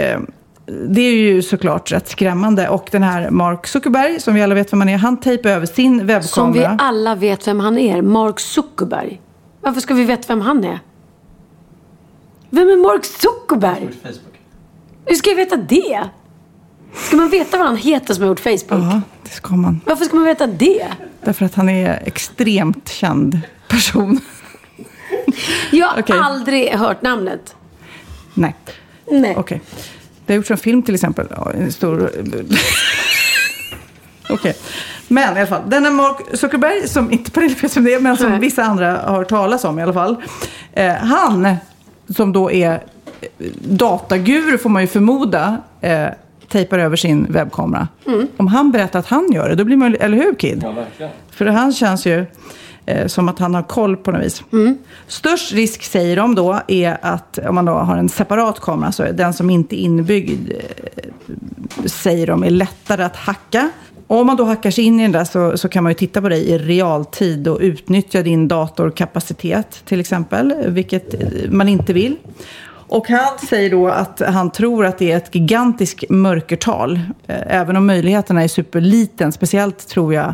Det 0.66 1.02
är 1.02 1.14
ju 1.16 1.42
såklart 1.42 1.92
rätt 1.92 2.10
skrämmande. 2.10 2.70
Och 2.70 2.88
den 2.92 3.04
här 3.04 3.30
Mark 3.30 3.68
Zuckerberg, 3.68 4.20
som 4.20 4.34
vi 4.34 4.42
alla 4.42 4.56
vet 4.56 4.74
vem 4.74 4.80
han 4.82 4.90
är, 4.90 4.98
han 4.98 5.18
tejpar 5.20 5.50
över 5.50 5.66
sin 5.66 5.98
Som 6.00 6.08
webbkamera. 6.08 6.70
vi 6.72 6.76
alla 6.80 7.16
vet 7.16 7.48
vem 7.48 7.60
han 7.60 7.78
är. 7.78 8.02
Mark 8.02 8.40
Zuckerberg. 8.40 9.22
Varför 9.62 9.82
ska 9.82 9.94
vi 9.94 10.04
veta 10.04 10.24
vem 10.28 10.42
han 10.42 10.64
är? 10.64 10.80
Vem 12.50 12.68
är 12.70 12.76
Mark 12.78 13.06
Zuckerberg? 13.06 13.90
Hur 15.06 15.16
ska 15.16 15.30
jag 15.30 15.36
veta 15.38 15.56
det? 15.56 16.10
Ska 16.96 17.16
man 17.16 17.30
veta 17.30 17.58
vad 17.58 17.68
han 17.68 17.78
heter 17.78 18.14
som 18.14 18.24
har 18.24 18.30
gjort 18.30 18.40
Facebook? 18.40 18.62
Ja, 18.84 19.02
det 19.24 19.30
ska 19.30 19.56
man. 19.56 19.82
Varför 19.86 20.06
ska 20.06 20.16
man 20.16 20.26
veta 20.26 20.48
det? 20.48 20.88
Därför 21.24 21.46
att 21.46 21.56
han 21.56 21.70
är 21.70 22.02
extremt 22.06 22.90
känd 22.90 23.40
person. 23.70 24.20
Jag 25.72 25.88
har 25.88 26.00
Okej. 26.02 26.20
aldrig 26.20 26.70
hört 26.72 27.02
namnet. 27.02 27.56
Nej. 28.34 28.56
Nej. 29.12 29.36
Okej. 29.38 29.62
Det 30.26 30.34
har 30.34 30.36
gjorts 30.36 30.52
en 30.52 30.58
film 30.58 30.84
till 30.84 30.96
exempel. 30.96 31.28
Ja, 31.36 31.52
En 31.52 31.72
stor... 31.72 32.12
Okej. 34.30 34.56
Men 35.08 35.38
i 35.38 35.40
alla 35.40 35.48
fall, 35.48 35.62
denna 35.70 35.92
Mark 35.92 36.18
Zuckerberg, 36.34 36.88
som 36.88 37.12
inte 37.12 37.32
Pernilla 37.32 37.56
vet 37.62 37.78
vem 37.78 37.84
det 37.84 37.94
är, 37.94 38.00
men 38.00 38.18
som 38.18 38.30
Nej. 38.30 38.40
vissa 38.40 38.64
andra 38.64 38.92
har 39.06 39.16
hört 39.16 39.30
talas 39.30 39.64
om 39.64 39.80
i 39.80 39.84
alla 39.84 39.94
fall. 39.94 40.16
Eh, 40.74 40.94
han, 40.94 41.56
som 42.10 42.34
då 42.34 42.52
är 42.52 42.72
eh, 42.72 42.80
dataguru 43.60 44.58
får 44.58 44.70
man 44.70 44.82
ju 44.82 44.88
förmoda, 44.88 45.58
eh, 45.82 46.08
tejpar 46.50 46.80
över 46.80 46.96
sin 46.96 47.26
webbkamera. 47.30 47.88
Mm. 48.08 48.28
Om 48.38 48.48
han 48.48 48.72
berättar 48.72 49.00
att 49.00 49.08
han 49.08 49.32
gör 49.32 49.50
det, 49.50 49.56
då 49.56 49.64
blir 49.64 49.78
man 49.78 49.96
eller 49.96 50.18
hur 50.18 50.36
Kid? 50.36 50.60
Ja, 50.64 50.72
verkligen. 50.72 51.12
För 51.32 51.46
han 51.46 51.74
känns 51.74 52.06
ju 52.06 52.26
som 53.08 53.30
att 53.30 53.40
han 53.40 53.56
har 53.56 53.64
koll 53.64 53.98
på 53.98 54.12
något 54.12 54.26
vis. 54.26 54.44
Mm. 54.54 54.78
Störst 55.08 55.52
risk 55.52 55.84
säger 55.84 56.16
de 56.16 56.36
då 56.36 56.60
är 56.68 56.98
att 57.02 57.40
om 57.48 57.56
man 57.56 57.66
då 57.66 57.72
har 57.72 57.98
en 57.98 58.10
separat 58.10 58.60
kamera, 58.60 58.92
så 58.92 59.04
den 59.04 59.34
som 59.34 59.50
inte 59.50 59.76
är 59.76 59.84
inbyggd 59.84 60.52
eh, 60.52 61.10
säger 61.86 62.28
de 62.28 62.44
är 62.44 62.50
lättare 62.50 63.04
att 63.04 63.16
hacka. 63.16 63.70
Om 64.08 64.28
man 64.28 64.38
då 64.38 64.44
hackar 64.44 64.72
sig 64.72 64.84
in 64.84 65.00
i 65.00 65.04
den 65.04 65.12
där 65.12 65.24
så, 65.24 65.58
så 65.58 65.70
kan 65.70 65.84
man 65.84 65.92
ju 65.92 65.94
titta 65.94 66.22
på 66.22 66.30
dig 66.30 66.50
i 66.50 66.58
realtid 66.58 67.48
och 67.48 67.60
utnyttja 67.62 68.22
din 68.22 68.48
datorkapacitet 68.48 69.82
till 69.86 70.00
exempel, 70.00 70.54
vilket 70.68 71.14
eh, 71.14 71.50
man 71.50 71.70
inte 71.70 71.94
vill. 71.94 72.16
Och 72.88 73.08
han 73.08 73.40
säger 73.50 73.70
då 73.70 73.88
att 73.88 74.22
han 74.28 74.52
tror 74.52 74.86
att 74.86 74.98
det 74.98 75.12
är 75.12 75.18
ett 75.18 75.36
gigantiskt 75.36 76.10
mörkertal. 76.10 77.00
Eh, 77.28 77.36
Även 77.48 77.78
om 77.78 77.86
möjligheterna 77.86 78.44
är 78.44 78.48
superliten. 78.48 79.32
Speciellt 79.32 79.88
tror 79.88 80.14
jag, 80.14 80.34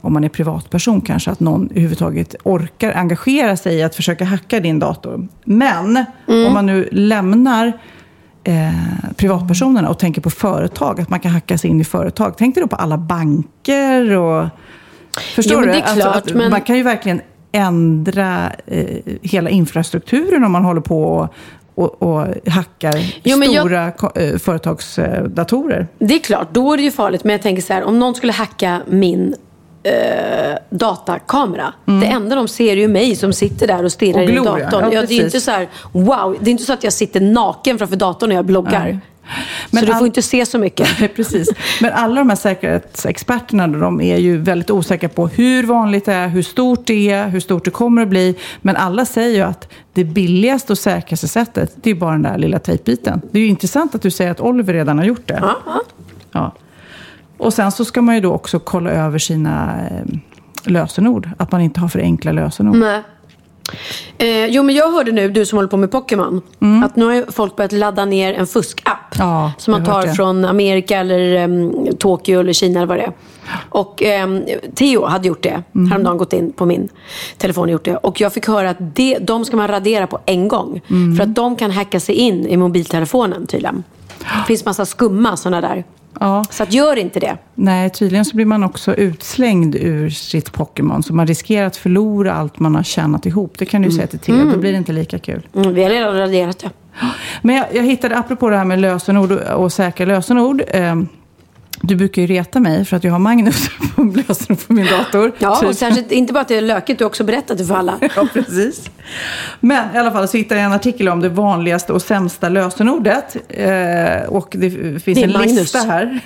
om 0.00 0.12
man 0.12 0.24
är 0.24 0.28
privatperson 0.28 1.00
kanske, 1.00 1.30
att 1.30 1.40
någon 1.40 1.68
överhuvudtaget 1.70 2.34
orkar 2.42 2.92
engagera 2.92 3.56
sig 3.56 3.74
i 3.76 3.82
att 3.82 3.94
försöka 3.94 4.24
hacka 4.24 4.60
din 4.60 4.78
dator. 4.78 5.28
Men 5.44 6.04
om 6.26 6.52
man 6.52 6.66
nu 6.66 6.88
lämnar 6.92 7.72
eh, 8.44 8.70
privatpersonerna 9.16 9.88
och 9.90 9.98
tänker 9.98 10.20
på 10.20 10.30
företag, 10.30 11.00
att 11.00 11.08
man 11.10 11.20
kan 11.20 11.30
hacka 11.30 11.58
sig 11.58 11.70
in 11.70 11.80
i 11.80 11.84
företag. 11.84 12.34
Tänk 12.38 12.54
dig 12.54 12.62
då 12.62 12.68
på 12.68 12.76
alla 12.76 12.98
banker 12.98 14.16
och... 14.16 14.46
Förstår 15.34 15.60
men 15.60 15.68
du? 15.68 15.74
Alltså, 15.80 15.94
klart, 16.00 16.16
att 16.16 16.34
men- 16.34 16.50
Man 16.50 16.60
kan 16.60 16.76
ju 16.76 16.82
verkligen 16.82 17.20
ändra 17.52 18.52
eh, 18.66 18.86
hela 19.22 19.50
infrastrukturen 19.50 20.44
om 20.44 20.52
man 20.52 20.64
håller 20.64 20.80
på 20.80 21.28
och, 21.74 22.02
och, 22.02 22.02
och 22.02 22.26
hackar 22.46 22.94
Jo, 23.22 23.36
jag- 23.44 23.60
stora 23.60 23.90
ko- 23.90 24.10
eh, 24.14 24.38
företagsdatorer. 24.38 25.88
Det 25.98 26.14
är 26.14 26.18
klart, 26.18 26.48
då 26.52 26.72
är 26.72 26.76
det 26.76 26.82
ju 26.82 26.90
farligt. 26.90 27.24
Men 27.24 27.32
jag 27.32 27.42
tänker 27.42 27.62
så 27.62 27.72
här, 27.72 27.84
om 27.84 27.98
någon 27.98 28.14
skulle 28.14 28.32
hacka 28.32 28.80
min 28.88 29.34
eh, 29.82 30.58
datakamera. 30.70 31.72
Det 31.84 32.06
enda 32.06 32.36
de 32.36 32.48
ser 32.48 32.72
är 32.72 32.76
ju 32.80 32.88
mig 32.88 33.16
som 33.16 33.32
sitter 33.32 33.66
där 33.66 33.84
och 33.84 33.92
stirrar 33.92 34.22
Mm. 34.22 34.38
Och 34.46 34.58
i 34.58 34.62
datorn. 34.62 34.84
Ja, 34.84 34.92
Ja, 34.92 35.06
det 35.08 35.14
är 35.14 35.24
inte 35.24 35.40
så 35.40 35.50
här, 35.50 35.68
wow. 35.92 36.36
Det 36.40 36.50
är 36.50 36.52
inte 36.52 36.64
så 36.64 36.72
att 36.72 36.84
jag 36.84 36.92
sitter 36.92 37.20
naken 37.20 37.78
framför 37.78 37.96
datorn 37.96 38.28
när 38.28 38.36
jag 38.36 38.44
bloggar. 38.44 38.80
Nej. 38.84 38.98
så 39.70 39.76
Men 39.76 39.84
du 39.84 39.86
får 39.92 39.98
all- 39.98 40.06
inte 40.06 40.22
se 40.22 40.46
så 40.46 40.58
mycket. 40.58 40.88
Precis. 41.16 41.48
Men 41.80 41.92
alla 41.92 42.14
de 42.14 42.28
här 42.28 42.36
säkerhetsexperterna 42.36 43.66
de 43.68 44.00
är 44.00 44.16
ju 44.18 44.36
väldigt 44.38 44.70
osäkra 44.70 45.08
på 45.08 45.26
hur 45.28 45.62
vanligt 45.66 46.04
det 46.04 46.12
är, 46.12 46.28
hur 46.28 46.42
stort 46.42 46.86
det 46.86 47.10
är, 47.10 47.28
hur 47.28 47.40
stort 47.40 47.64
det 47.64 47.70
kommer 47.70 48.02
att 48.02 48.08
bli. 48.08 48.34
Men 48.62 48.76
alla 48.76 49.04
säger 49.04 49.36
ju 49.36 49.42
att 49.42 49.68
det 49.92 50.04
billigaste 50.04 50.72
och 50.72 50.78
säkraste 50.78 51.28
sättet, 51.28 51.72
det 51.76 51.90
är 51.90 51.94
bara 51.94 52.12
den 52.12 52.22
där 52.22 52.38
lilla 52.38 52.58
tejpbiten. 52.58 53.20
Det 53.30 53.38
är 53.38 53.42
ju 53.42 53.48
intressant 53.48 53.94
att 53.94 54.02
du 54.02 54.10
säger 54.10 54.30
att 54.30 54.40
Oliver 54.40 54.72
redan 54.72 54.98
har 54.98 55.04
gjort 55.04 55.26
det. 55.28 55.38
Ja, 55.42 55.56
ja. 56.32 56.52
Och 57.40 57.54
sen 57.54 57.72
så 57.72 57.84
ska 57.84 58.02
man 58.02 58.14
ju 58.14 58.20
då 58.20 58.32
också 58.32 58.58
kolla 58.58 58.90
över 58.90 59.18
sina 59.18 59.74
eh, 59.90 60.18
lösenord. 60.64 61.30
Att 61.38 61.52
man 61.52 61.60
inte 61.60 61.80
har 61.80 61.88
för 61.88 61.98
enkla 61.98 62.32
lösenord. 62.32 62.76
Nej. 62.76 63.02
Eh, 64.18 64.46
jo, 64.46 64.62
men 64.62 64.74
jag 64.74 64.92
hörde 64.92 65.12
nu, 65.12 65.28
du 65.28 65.46
som 65.46 65.58
håller 65.58 65.68
på 65.68 65.76
med 65.76 65.90
Pokémon, 65.90 66.42
att 66.84 66.96
nu 66.96 67.04
har 67.04 67.32
folk 67.32 67.56
börjat 67.56 67.72
ladda 67.72 68.04
ner 68.04 68.34
en 68.34 68.46
fuskapp. 68.46 69.14
Ja, 69.18 69.52
som 69.58 69.72
man 69.72 69.84
tar 69.84 70.02
från 70.06 70.44
Amerika 70.44 70.98
eller 70.98 71.34
em, 71.34 71.72
Tokyo 71.98 72.40
eller 72.40 72.52
Kina 72.52 72.80
eller 72.80 72.86
vad 72.86 72.98
det 72.98 73.02
är. 73.02 73.12
Och 73.68 74.02
em, 74.02 74.42
Theo 74.74 75.06
hade 75.06 75.28
gjort 75.28 75.42
det. 75.42 75.62
Mm. 75.74 75.90
Häromdagen 75.90 76.18
gått 76.18 76.32
in 76.32 76.52
på 76.52 76.66
min 76.66 76.88
telefon 77.38 77.64
och 77.64 77.70
gjort 77.70 77.84
det. 77.84 77.96
Och 77.96 78.20
jag 78.20 78.32
fick 78.32 78.48
höra 78.48 78.70
att 78.70 78.96
det, 78.96 79.18
de 79.18 79.44
ska 79.44 79.56
man 79.56 79.68
radera 79.68 80.06
på 80.06 80.18
en 80.26 80.48
gång. 80.48 80.80
Mm. 80.90 81.16
För 81.16 81.24
att 81.24 81.34
de 81.34 81.56
kan 81.56 81.70
hacka 81.70 82.00
sig 82.00 82.14
in 82.14 82.46
i 82.46 82.56
mobiltelefonen 82.56 83.46
tydligen. 83.46 83.84
Det 84.18 84.46
finns 84.46 84.64
massa 84.64 84.86
skumma 84.86 85.36
sådana 85.36 85.60
där. 85.60 85.84
Ja. 86.22 86.44
Så 86.50 86.62
att 86.62 86.72
gör 86.72 86.96
inte 86.96 87.20
det. 87.20 87.36
Nej, 87.54 87.90
tydligen 87.90 88.24
så 88.24 88.36
blir 88.36 88.46
man 88.46 88.64
också 88.64 88.94
utslängd 88.94 89.74
ur 89.74 90.10
sitt 90.10 90.52
Pokémon. 90.52 91.02
Så 91.02 91.14
man 91.14 91.26
riskerar 91.26 91.66
att 91.66 91.76
förlora 91.76 92.32
allt 92.32 92.58
man 92.58 92.74
har 92.74 92.82
tjänat 92.82 93.26
ihop. 93.26 93.58
Det 93.58 93.64
kan 93.64 93.82
du 93.82 93.90
säga 93.90 94.06
till 94.06 94.18
Theo. 94.18 94.50
Då 94.50 94.58
blir 94.58 94.72
det 94.72 94.78
inte 94.78 94.92
lika 94.92 95.18
kul. 95.18 95.48
Mm, 95.54 95.74
vi 95.74 95.82
har 95.82 95.90
redan 95.90 96.16
raderat 96.16 96.58
det. 96.58 96.70
Men 97.42 97.56
jag, 97.56 97.66
jag 97.72 97.82
hittade, 97.82 98.18
apropå 98.18 98.50
det 98.50 98.56
här 98.56 98.64
med 98.64 98.78
lösenord 98.78 99.32
och, 99.32 99.64
och 99.64 99.72
säkra 99.72 100.06
lösenord. 100.06 100.62
Eh, 100.68 100.96
du 101.82 101.96
brukar 101.96 102.22
ju 102.22 102.28
reta 102.28 102.60
mig 102.60 102.84
för 102.84 102.96
att 102.96 103.04
jag 103.04 103.12
har 103.12 103.18
Magnus 103.18 103.68
på 103.96 104.02
lösenord 104.02 104.66
på 104.66 104.72
min 104.72 104.86
dator. 104.86 105.32
Ja, 105.38 105.56
Typ. 105.56 105.68
och 105.68 105.76
särskilt 105.76 106.12
inte 106.12 106.32
bara 106.32 106.40
att 106.40 106.48
det 106.48 106.56
är 106.56 106.60
lökigt, 106.60 106.98
du 106.98 107.04
har 107.04 107.08
också 107.08 107.24
berättat 107.24 107.58
det 107.58 107.64
för 107.64 107.74
alla. 107.74 107.98
Ja, 108.16 108.26
precis. 108.32 108.90
Men 109.60 109.94
i 109.94 109.98
alla 109.98 110.10
fall 110.10 110.28
så 110.28 110.36
hittade 110.36 110.60
jag 110.60 110.66
en 110.66 110.72
artikel 110.72 111.08
om 111.08 111.20
det 111.20 111.28
vanligaste 111.28 111.92
och 111.92 112.02
sämsta 112.02 112.48
lösenordet. 112.48 113.36
Eh, 113.48 114.28
och 114.28 114.48
det 114.58 114.70
finns 114.70 115.18
Det 115.18 115.22
en 115.22 115.32
Magnus. 115.32 115.58
lista 115.58 115.78
här. 115.78 116.20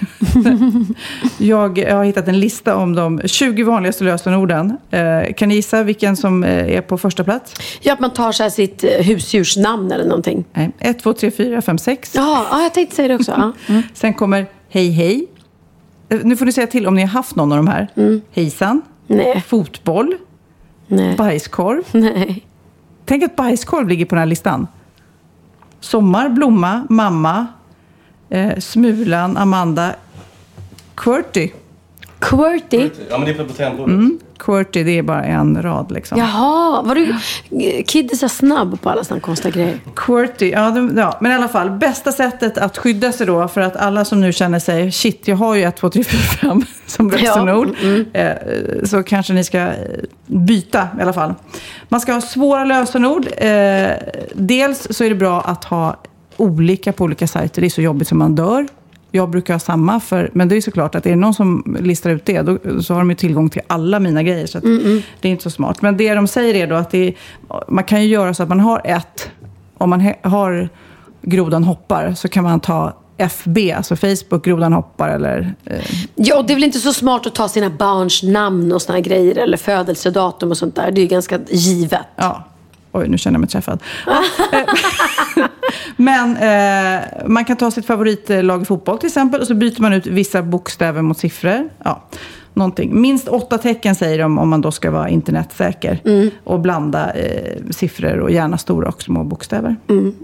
jag, 1.38 1.78
jag 1.78 1.96
har 1.96 2.04
hittat 2.04 2.28
en 2.28 2.40
lista 2.40 2.76
om 2.76 2.94
de 2.94 3.20
20 3.24 3.62
vanligaste 3.62 4.04
lösenorden. 4.04 4.76
Eh, 4.90 5.34
kan 5.36 5.48
ni 5.48 5.54
gissa 5.54 5.82
vilken 5.82 6.16
som 6.16 6.44
eh, 6.44 6.76
är 6.76 6.80
på 6.80 6.98
första 6.98 7.24
plats? 7.24 7.54
Ja, 7.80 7.92
att 7.92 8.00
man 8.00 8.10
tar 8.12 8.32
så 8.32 8.50
sitt 8.50 8.84
eh, 8.84 8.90
husdjursnamn 8.90 9.92
eller 9.92 10.04
någonting. 10.04 10.44
Nej, 10.52 10.70
1, 10.78 10.98
2, 11.02 11.12
3, 11.12 11.30
4, 11.30 11.62
5, 11.62 11.78
6. 11.78 12.12
Ja, 12.14 12.46
ja 12.50 12.62
jag 12.62 12.74
tänkte 12.74 12.96
säga 12.96 13.08
det 13.08 13.14
också. 13.14 13.52
Ja. 13.66 13.82
Sen 13.94 14.14
kommer 14.14 14.46
hej 14.68 14.90
hej. 14.90 15.26
Eh, 16.08 16.20
Nu 16.24 16.36
får 16.36 16.46
ni 16.46 16.52
säga 16.52 16.66
till 16.66 16.86
om 16.86 16.94
ni 16.94 17.00
har 17.02 17.08
haft 17.08 17.36
någon 17.36 17.52
av 17.52 17.56
de 17.58 17.66
här. 17.68 17.88
Hejsan. 18.32 18.82
Nej, 19.06 19.40
Fotboll. 19.46 20.16
nej, 20.86 21.16
Bajskorv. 21.16 21.82
nej. 21.92 22.46
Tänk 23.04 23.22
att 23.24 23.36
bajskorv 23.36 23.88
ligger 23.88 24.04
på 24.04 24.14
den 24.14 24.20
här 24.20 24.26
listan. 24.26 24.66
Sommar, 25.80 26.28
blomma, 26.28 26.86
mamma, 26.90 27.46
eh, 28.30 28.58
Smulan, 28.58 29.36
Amanda, 29.36 29.94
Qwerty. 30.94 31.50
Qwerty. 32.30 32.90
Ja, 33.10 33.18
men 33.18 33.26
det 33.26 33.30
är 33.30 33.44
på 33.44 33.52
tangentbordet. 33.52 33.94
Mm. 33.94 34.18
Qwerty, 34.38 34.84
det 34.84 34.98
är 34.98 35.02
bara 35.02 35.24
en 35.24 35.62
rad 35.62 35.92
liksom. 35.92 36.18
Jaha, 36.18 36.82
var 36.82 36.94
du... 36.94 37.14
Kid 37.82 38.12
är 38.12 38.16
så 38.16 38.28
snabb 38.28 38.80
på 38.80 38.90
alla 38.90 39.04
sådana 39.04 39.20
konstiga 39.20 39.50
grejer. 39.54 39.80
Qwerty, 39.96 40.50
ja, 40.50 40.70
de, 40.70 40.96
ja, 40.96 41.18
men 41.20 41.32
i 41.32 41.34
alla 41.34 41.48
fall. 41.48 41.70
Bästa 41.70 42.12
sättet 42.12 42.58
att 42.58 42.78
skydda 42.78 43.12
sig 43.12 43.26
då, 43.26 43.48
för 43.48 43.60
att 43.60 43.76
alla 43.76 44.04
som 44.04 44.20
nu 44.20 44.32
känner 44.32 44.58
sig, 44.58 44.92
shit, 44.92 45.28
jag 45.28 45.36
har 45.36 45.54
ju 45.54 45.62
1, 45.62 45.76
2, 45.76 45.90
3, 45.90 46.04
4, 46.04 46.20
5 46.20 46.62
som 46.86 47.10
lösenord. 47.10 47.68
Eh, 48.12 48.32
så 48.84 49.02
kanske 49.02 49.32
ni 49.32 49.44
ska 49.44 49.58
eh, 49.58 49.74
byta 50.26 50.88
i 50.98 51.02
alla 51.02 51.12
fall. 51.12 51.34
Man 51.88 52.00
ska 52.00 52.12
ha 52.12 52.20
svåra 52.20 52.64
lösenord. 52.64 53.26
Eh, 53.36 53.90
dels 54.34 54.86
så 54.90 55.04
är 55.04 55.08
det 55.08 55.14
bra 55.14 55.40
att 55.40 55.64
ha 55.64 55.96
olika 56.36 56.92
på 56.92 57.04
olika 57.04 57.26
sajter. 57.26 57.60
Det 57.60 57.66
är 57.66 57.70
så 57.70 57.82
jobbigt 57.82 58.08
som 58.08 58.18
man 58.18 58.34
dör. 58.34 58.66
Jag 59.16 59.30
brukar 59.30 59.54
ha 59.54 59.58
samma, 59.58 60.00
för, 60.00 60.30
men 60.32 60.48
det 60.48 60.56
är 60.56 60.60
såklart 60.60 60.94
att 60.94 61.06
är 61.06 61.10
det 61.10 61.16
någon 61.16 61.34
som 61.34 61.76
listar 61.80 62.10
ut 62.10 62.24
det, 62.24 62.42
då, 62.42 62.58
så 62.82 62.94
har 62.94 63.00
de 63.00 63.10
ju 63.10 63.16
tillgång 63.16 63.50
till 63.50 63.62
alla 63.66 64.00
mina 64.00 64.22
grejer. 64.22 64.46
Så 64.46 64.58
att 64.58 64.64
det 65.20 65.28
är 65.28 65.30
inte 65.30 65.42
så 65.42 65.50
smart. 65.50 65.82
Men 65.82 65.96
det 65.96 66.14
de 66.14 66.26
säger 66.26 66.54
är 66.54 66.66
då 66.66 66.74
att 66.74 66.94
är, 66.94 67.14
man 67.68 67.84
kan 67.84 68.02
ju 68.02 68.08
göra 68.08 68.34
så 68.34 68.42
att 68.42 68.48
man 68.48 68.60
har 68.60 68.80
ett, 68.84 69.30
om 69.78 69.90
man 69.90 70.12
har 70.22 70.68
grodan 71.22 71.64
hoppar, 71.64 72.14
så 72.14 72.28
kan 72.28 72.44
man 72.44 72.60
ta 72.60 72.92
FB, 73.16 73.58
alltså 73.76 73.96
Facebook, 73.96 74.44
grodan 74.44 74.72
hoppar 74.72 75.08
eller... 75.08 75.54
Eh, 75.64 75.78
Ja, 76.14 76.38
och 76.38 76.46
det 76.46 76.52
är 76.52 76.54
väl 76.54 76.64
inte 76.64 76.78
så 76.78 76.92
smart 76.92 77.26
att 77.26 77.34
ta 77.34 77.48
sina 77.48 77.70
barns 77.70 78.22
namn 78.22 78.72
och 78.72 78.82
såna 78.82 78.96
här 78.98 79.04
grejer 79.04 79.38
eller 79.38 79.56
födelsedatum 79.56 80.50
och 80.50 80.56
sånt 80.58 80.74
där. 80.76 80.90
Det 80.90 81.00
är 81.00 81.02
ju 81.02 81.08
ganska 81.08 81.38
givet. 81.50 82.00
Ja. 82.16 82.44
Oj, 82.92 83.08
nu 83.08 83.18
känner 83.18 83.34
jag 83.34 83.40
mig 83.40 83.48
träffad. 83.48 83.82
Men 85.96 86.36
eh, 86.36 87.04
man 87.26 87.44
kan 87.44 87.56
ta 87.56 87.70
sitt 87.70 87.86
favoritlag 87.86 88.62
i 88.62 88.64
fotboll 88.64 88.98
till 88.98 89.06
exempel 89.06 89.40
och 89.40 89.46
så 89.46 89.54
byter 89.54 89.82
man 89.82 89.92
ut 89.92 90.06
vissa 90.06 90.42
bokstäver 90.42 91.02
mot 91.02 91.18
siffror. 91.18 91.68
Ja, 91.84 92.02
någonting. 92.54 93.00
Minst 93.00 93.28
åtta 93.28 93.58
tecken 93.58 93.94
säger 93.94 94.18
de 94.18 94.38
om 94.38 94.48
man 94.48 94.60
då 94.60 94.70
ska 94.70 94.90
vara 94.90 95.08
internetsäker. 95.08 96.00
Och 96.44 96.60
blanda 96.60 97.12
eh, 97.12 97.62
siffror 97.70 98.18
och 98.18 98.30
gärna 98.30 98.58
stora 98.58 98.88
och 98.88 99.02
små 99.02 99.24
bokstäver. 99.24 99.76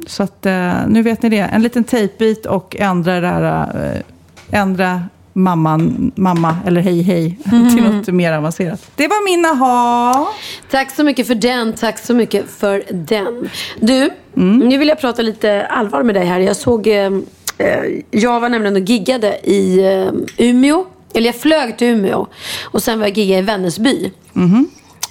Så 0.07 0.23
att, 0.23 0.47
eh, 0.47 0.73
nu 0.89 1.03
vet 1.03 1.23
ni 1.23 1.29
det. 1.29 1.39
En 1.39 1.63
liten 1.63 1.85
tejpbit 1.85 2.47
och 2.47 2.77
ändra 2.79 3.21
det 3.21 3.27
här, 3.27 3.65
eh, 3.95 4.61
ändra 4.61 5.03
mamman, 5.33 6.13
mamma 6.15 6.57
eller 6.67 6.81
hej 6.81 7.03
hej 7.03 7.39
till 7.75 7.85
något 7.85 8.07
mer 8.09 8.33
avancerat. 8.33 8.91
Det 8.97 9.09
var 9.09 9.25
min 9.25 9.47
aha. 9.47 10.29
Tack 10.71 10.91
så 10.91 11.05
mycket 11.05 11.27
för 11.27 11.35
den. 11.35 11.73
Tack 11.73 11.99
så 11.99 12.15
mycket 12.15 12.51
för 12.51 12.83
den. 12.91 13.51
Du, 13.81 14.11
nu 14.35 14.79
vill 14.79 14.89
jag 14.89 15.01
prata 15.01 15.23
lite 15.23 15.67
allvar 15.67 16.03
med 16.03 16.15
dig 16.15 16.25
här. 16.25 16.41
Jag 16.41 16.57
såg, 16.57 16.87
eh, 16.87 17.13
eh, 17.59 17.85
jag 18.11 18.41
var 18.41 18.49
nämligen 18.49 18.77
och 18.77 18.89
giggade 18.89 19.39
i 19.51 19.79
eh, 19.85 20.47
Umeå. 20.47 20.85
Eller 21.15 21.27
jag 21.27 21.37
flög 21.37 21.79
till 21.79 21.87
Umeå. 21.87 22.27
Och 22.65 22.83
sen 22.83 22.99
var 22.99 23.07
jag 23.07 23.19
gigga 23.19 23.39
i 23.39 23.43
Vännäsby. 23.43 24.13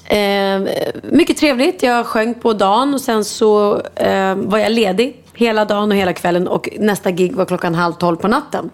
Eh, 0.10 0.62
mycket 1.04 1.38
trevligt. 1.38 1.84
Jag 1.84 2.06
sjöng 2.06 2.34
på 2.34 2.54
dagen 2.54 2.94
och 2.94 3.02
sen 3.02 3.26
så 3.26 3.82
eh, 3.96 4.36
var 4.36 4.58
jag 4.58 4.72
ledig 4.72 5.16
hela 5.40 5.66
dagen 5.66 5.92
och 5.92 5.98
hela 5.98 6.14
kvällen. 6.14 6.48
Och 6.48 6.70
nästa 6.80 7.12
gig 7.12 7.36
var 7.36 7.46
klockan 7.46 7.76
halv 7.76 7.94
tolv 7.94 8.16
på 8.18 8.28
natten. 8.28 8.70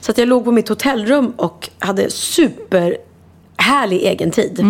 Så 0.00 0.10
att 0.10 0.18
jag 0.18 0.28
låg 0.28 0.44
på 0.44 0.52
mitt 0.52 0.68
hotellrum 0.68 1.32
och 1.36 1.70
hade 1.78 2.10
super 2.10 2.96
härlig 3.56 4.02
egen 4.02 4.30
tid. 4.30 4.64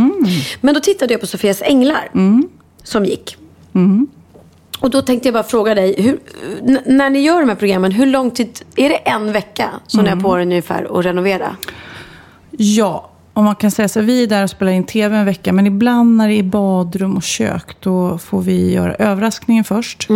Men 0.60 0.74
då 0.74 0.80
tittade 0.80 1.14
jag 1.14 1.20
på 1.20 1.26
Sofias 1.26 1.62
Änglar 1.62 2.10
som 2.82 3.04
gick. 3.04 3.36
Och 4.80 4.90
då 4.90 5.02
tänkte 5.02 5.28
jag 5.28 5.34
bara 5.34 5.42
fråga 5.42 5.74
dig, 5.74 6.02
hur, 6.02 6.18
när 6.86 7.10
ni 7.10 7.20
gör 7.20 7.40
de 7.40 7.48
här 7.48 7.56
programmen, 7.56 7.92
hur 7.92 8.06
lång 8.06 8.30
tid, 8.30 8.60
är 8.76 8.88
det 8.88 8.94
en 8.96 9.32
vecka 9.32 9.70
som 9.86 10.04
ni 10.04 10.10
har 10.10 10.16
på 10.16 10.38
er 10.38 10.42
ungefär 10.42 10.98
att 10.98 11.04
renovera? 11.04 11.56
Ja, 12.50 13.10
om 13.32 13.44
man 13.44 13.54
kan 13.54 13.70
säga 13.70 13.88
så. 13.88 14.00
Vi 14.00 14.22
är 14.22 14.26
där 14.26 14.42
och 14.44 14.50
spelar 14.50 14.72
in 14.72 14.84
tv 14.84 15.16
en 15.16 15.24
vecka, 15.24 15.52
men 15.52 15.66
ibland 15.66 16.16
när 16.16 16.28
det 16.28 16.34
är 16.38 16.42
badrum 16.42 17.16
och 17.16 17.22
kök, 17.22 17.76
då 17.80 18.18
får 18.18 18.42
vi 18.42 18.72
göra 18.72 18.94
överraskningen 18.94 19.64
först. 19.64 20.08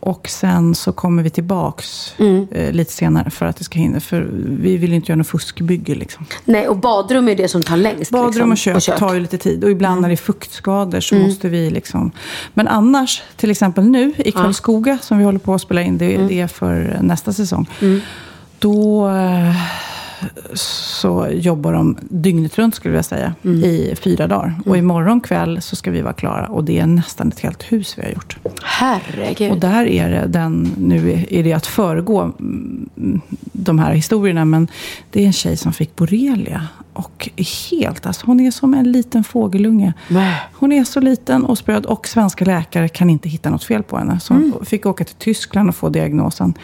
Och 0.00 0.28
sen 0.28 0.74
så 0.74 0.92
kommer 0.92 1.22
vi 1.22 1.30
tillbaks 1.30 2.14
eh, 2.50 2.72
lite 2.72 2.92
senare 2.92 3.30
för 3.30 3.46
att 3.46 3.56
det 3.56 3.64
ska 3.64 3.78
hinna. 3.78 4.00
För 4.00 4.28
vi 4.60 4.76
vill 4.76 4.92
inte 4.92 5.12
göra 5.12 5.16
något 5.16 5.26
fuskbygge. 5.26 5.94
Liksom. 5.94 6.26
Nej, 6.44 6.68
och 6.68 6.76
badrum 6.76 7.28
är 7.28 7.36
det 7.36 7.48
som 7.48 7.62
tar 7.62 7.76
längst. 7.76 8.10
Badrum 8.10 8.50
liksom, 8.50 8.72
och, 8.72 8.82
kök 8.82 8.98
tar 8.98 9.14
ju 9.14 9.20
lite 9.20 9.38
tid. 9.38 9.64
Och 9.64 9.70
ibland 9.70 10.00
när 10.00 10.08
det 10.08 10.14
är 10.14 10.16
fuktskador 10.16 11.00
så 11.00 11.14
måste 11.14 11.48
vi 11.48 11.70
liksom... 11.70 12.10
Men 12.54 12.68
annars, 12.68 13.22
till 13.36 13.50
exempel 13.50 13.84
nu 13.84 14.12
i 14.16 14.32
Karlskoga 14.32 14.98
som 15.02 15.18
vi 15.18 15.24
håller 15.24 15.38
på 15.38 15.54
att 15.54 15.62
spela 15.62 15.82
in, 15.82 15.98
det, 15.98 16.16
det 16.16 16.40
är 16.40 16.46
för 16.46 16.98
nästa 17.00 17.32
säsong. 17.32 17.68
Då 18.58 19.08
eh, 19.08 19.56
så 20.54 21.28
jobbar 21.32 21.72
de 21.72 21.96
dygnet 22.00 22.58
runt 22.58 22.74
skulle 22.74 22.94
jag 22.94 23.04
säga, 23.04 23.34
i 23.42 23.94
fyra 24.00 24.26
dagar. 24.26 24.54
Och 24.66 24.76
imorgon 24.76 25.20
kväll 25.20 25.62
så 25.62 25.76
ska 25.76 25.90
vi 25.90 26.00
vara 26.00 26.12
klara. 26.12 26.46
Och 26.46 26.64
det 26.64 26.78
är 26.78 26.86
nästan 26.86 27.28
ett 27.28 27.40
helt 27.40 27.72
hus 27.72 27.94
vi 27.98 28.02
har 28.02 28.10
gjort. 28.10 28.36
Herregud. 28.62 29.52
Och 29.52 29.58
där 29.58 29.86
är 29.86 30.10
det 30.10 30.26
den, 30.26 30.74
nu 30.78 31.24
är 31.30 31.44
det 31.44 31.52
att 31.52 31.66
föregå 31.66 32.20
mm, 32.20 33.20
de 33.52 33.78
här 33.78 33.92
historierna, 33.92 34.44
men 34.44 34.68
det 35.10 35.22
är 35.22 35.26
en 35.26 35.32
tjej 35.32 35.56
som 35.56 35.72
fick 35.72 35.96
borrelia. 35.96 36.68
Och 36.92 37.28
helt, 37.70 38.06
alltså 38.06 38.26
hon 38.26 38.40
är 38.40 38.50
som 38.50 38.74
en 38.74 38.92
liten 38.92 39.24
fågelunge. 39.24 39.92
Hon 40.52 40.72
är 40.72 40.84
så 40.84 41.00
liten 41.00 41.44
och 41.44 41.58
spröd 41.58 41.86
och 41.86 42.08
svenska 42.08 42.44
läkare 42.44 42.88
kan 42.88 43.10
inte 43.10 43.28
hitta 43.28 43.50
något 43.50 43.64
fel 43.64 43.82
på 43.82 43.98
henne. 43.98 44.20
Så 44.20 44.34
hon 44.34 44.64
fick 44.66 44.86
åka 44.86 45.04
till 45.04 45.14
Tyskland 45.14 45.68
och 45.68 45.76
få 45.76 45.88
diagnosen. 45.88 46.54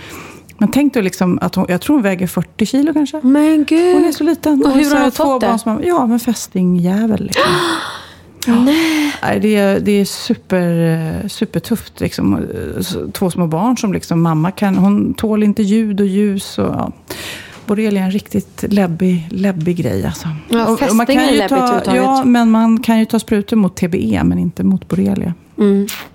Men 0.59 0.71
tänk 0.71 0.95
då 0.95 1.01
liksom 1.01 1.39
att 1.43 1.55
hon, 1.55 1.67
jag 1.69 1.81
tror 1.81 1.97
hon 1.97 2.03
väger 2.03 2.27
40 2.27 2.67
kilo 2.67 2.93
kanske. 2.93 3.21
Men 3.23 3.65
gud. 3.65 3.95
Hon 3.95 4.05
är 4.05 4.13
så 4.13 4.25
liten. 4.25 4.65
Och 4.67 4.73
hur 4.73 4.85
så 4.85 4.95
har 4.97 5.03
hon 5.03 5.13
fått 5.13 5.41
det? 5.41 5.47
tvåbarnsmamma. 5.47 5.81
Ja, 5.85 6.07
men 6.07 6.21
fästingjävel 6.21 7.25
liksom. 7.25 7.43
Nej, 9.23 9.41
det, 9.41 9.57
är, 9.57 9.81
det 9.81 9.93
är 9.93 10.05
super, 10.05 11.29
supertufft. 11.29 12.01
Liksom. 12.01 12.41
Två 13.13 13.31
små 13.31 13.47
barn 13.47 13.77
som 13.77 13.93
liksom, 13.93 14.23
mamma 14.23 14.51
kan, 14.51 14.77
hon 14.77 15.15
tål 15.15 15.43
inte 15.43 15.63
ljud 15.63 16.01
och 16.01 16.07
ljus. 16.07 16.59
Och, 16.59 16.65
ja. 16.67 16.93
Borrelia 17.67 18.01
är 18.01 18.05
en 18.05 18.11
riktigt 18.11 18.65
läbbig, 18.69 19.29
läbbig 19.31 19.77
grej. 19.77 20.07
Alltså. 20.07 20.29
Ja, 20.49 20.67
Och- 20.69 20.83
och 20.83 20.97
man 20.97 21.07
kan 21.07 21.17
är 21.19 21.33
ju 21.43 21.49
ta. 21.49 21.83
Ja, 21.97 22.25
men 22.25 22.51
man 22.51 22.83
kan 22.83 22.99
ju 22.99 23.05
ta 23.05 23.19
sprutor 23.19 23.57
mot 23.57 23.77
TBE, 23.77 24.25
men 24.25 24.39
inte 24.39 24.65
mot 24.65 24.89
borrelia. 24.89 25.35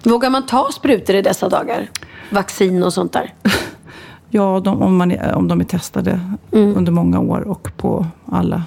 Vågar 0.03 0.29
man 0.29 0.45
ta 0.45 0.69
sprutor 0.73 1.15
i 1.15 1.21
dessa 1.21 1.49
dagar? 1.49 1.89
Vaccin 2.29 2.83
och 2.83 2.93
sånt 2.93 3.13
där? 3.13 3.33
Ja, 4.29 4.61
de, 4.63 4.81
om, 4.81 4.95
man 4.97 5.11
är, 5.11 5.33
om 5.35 5.47
de 5.47 5.59
är 5.59 5.63
testade 5.65 6.19
Mm. 6.51 6.77
under 6.77 6.91
många 6.91 7.19
år 7.19 7.39
och 7.47 7.71
på 7.77 8.05
alla 8.31 8.63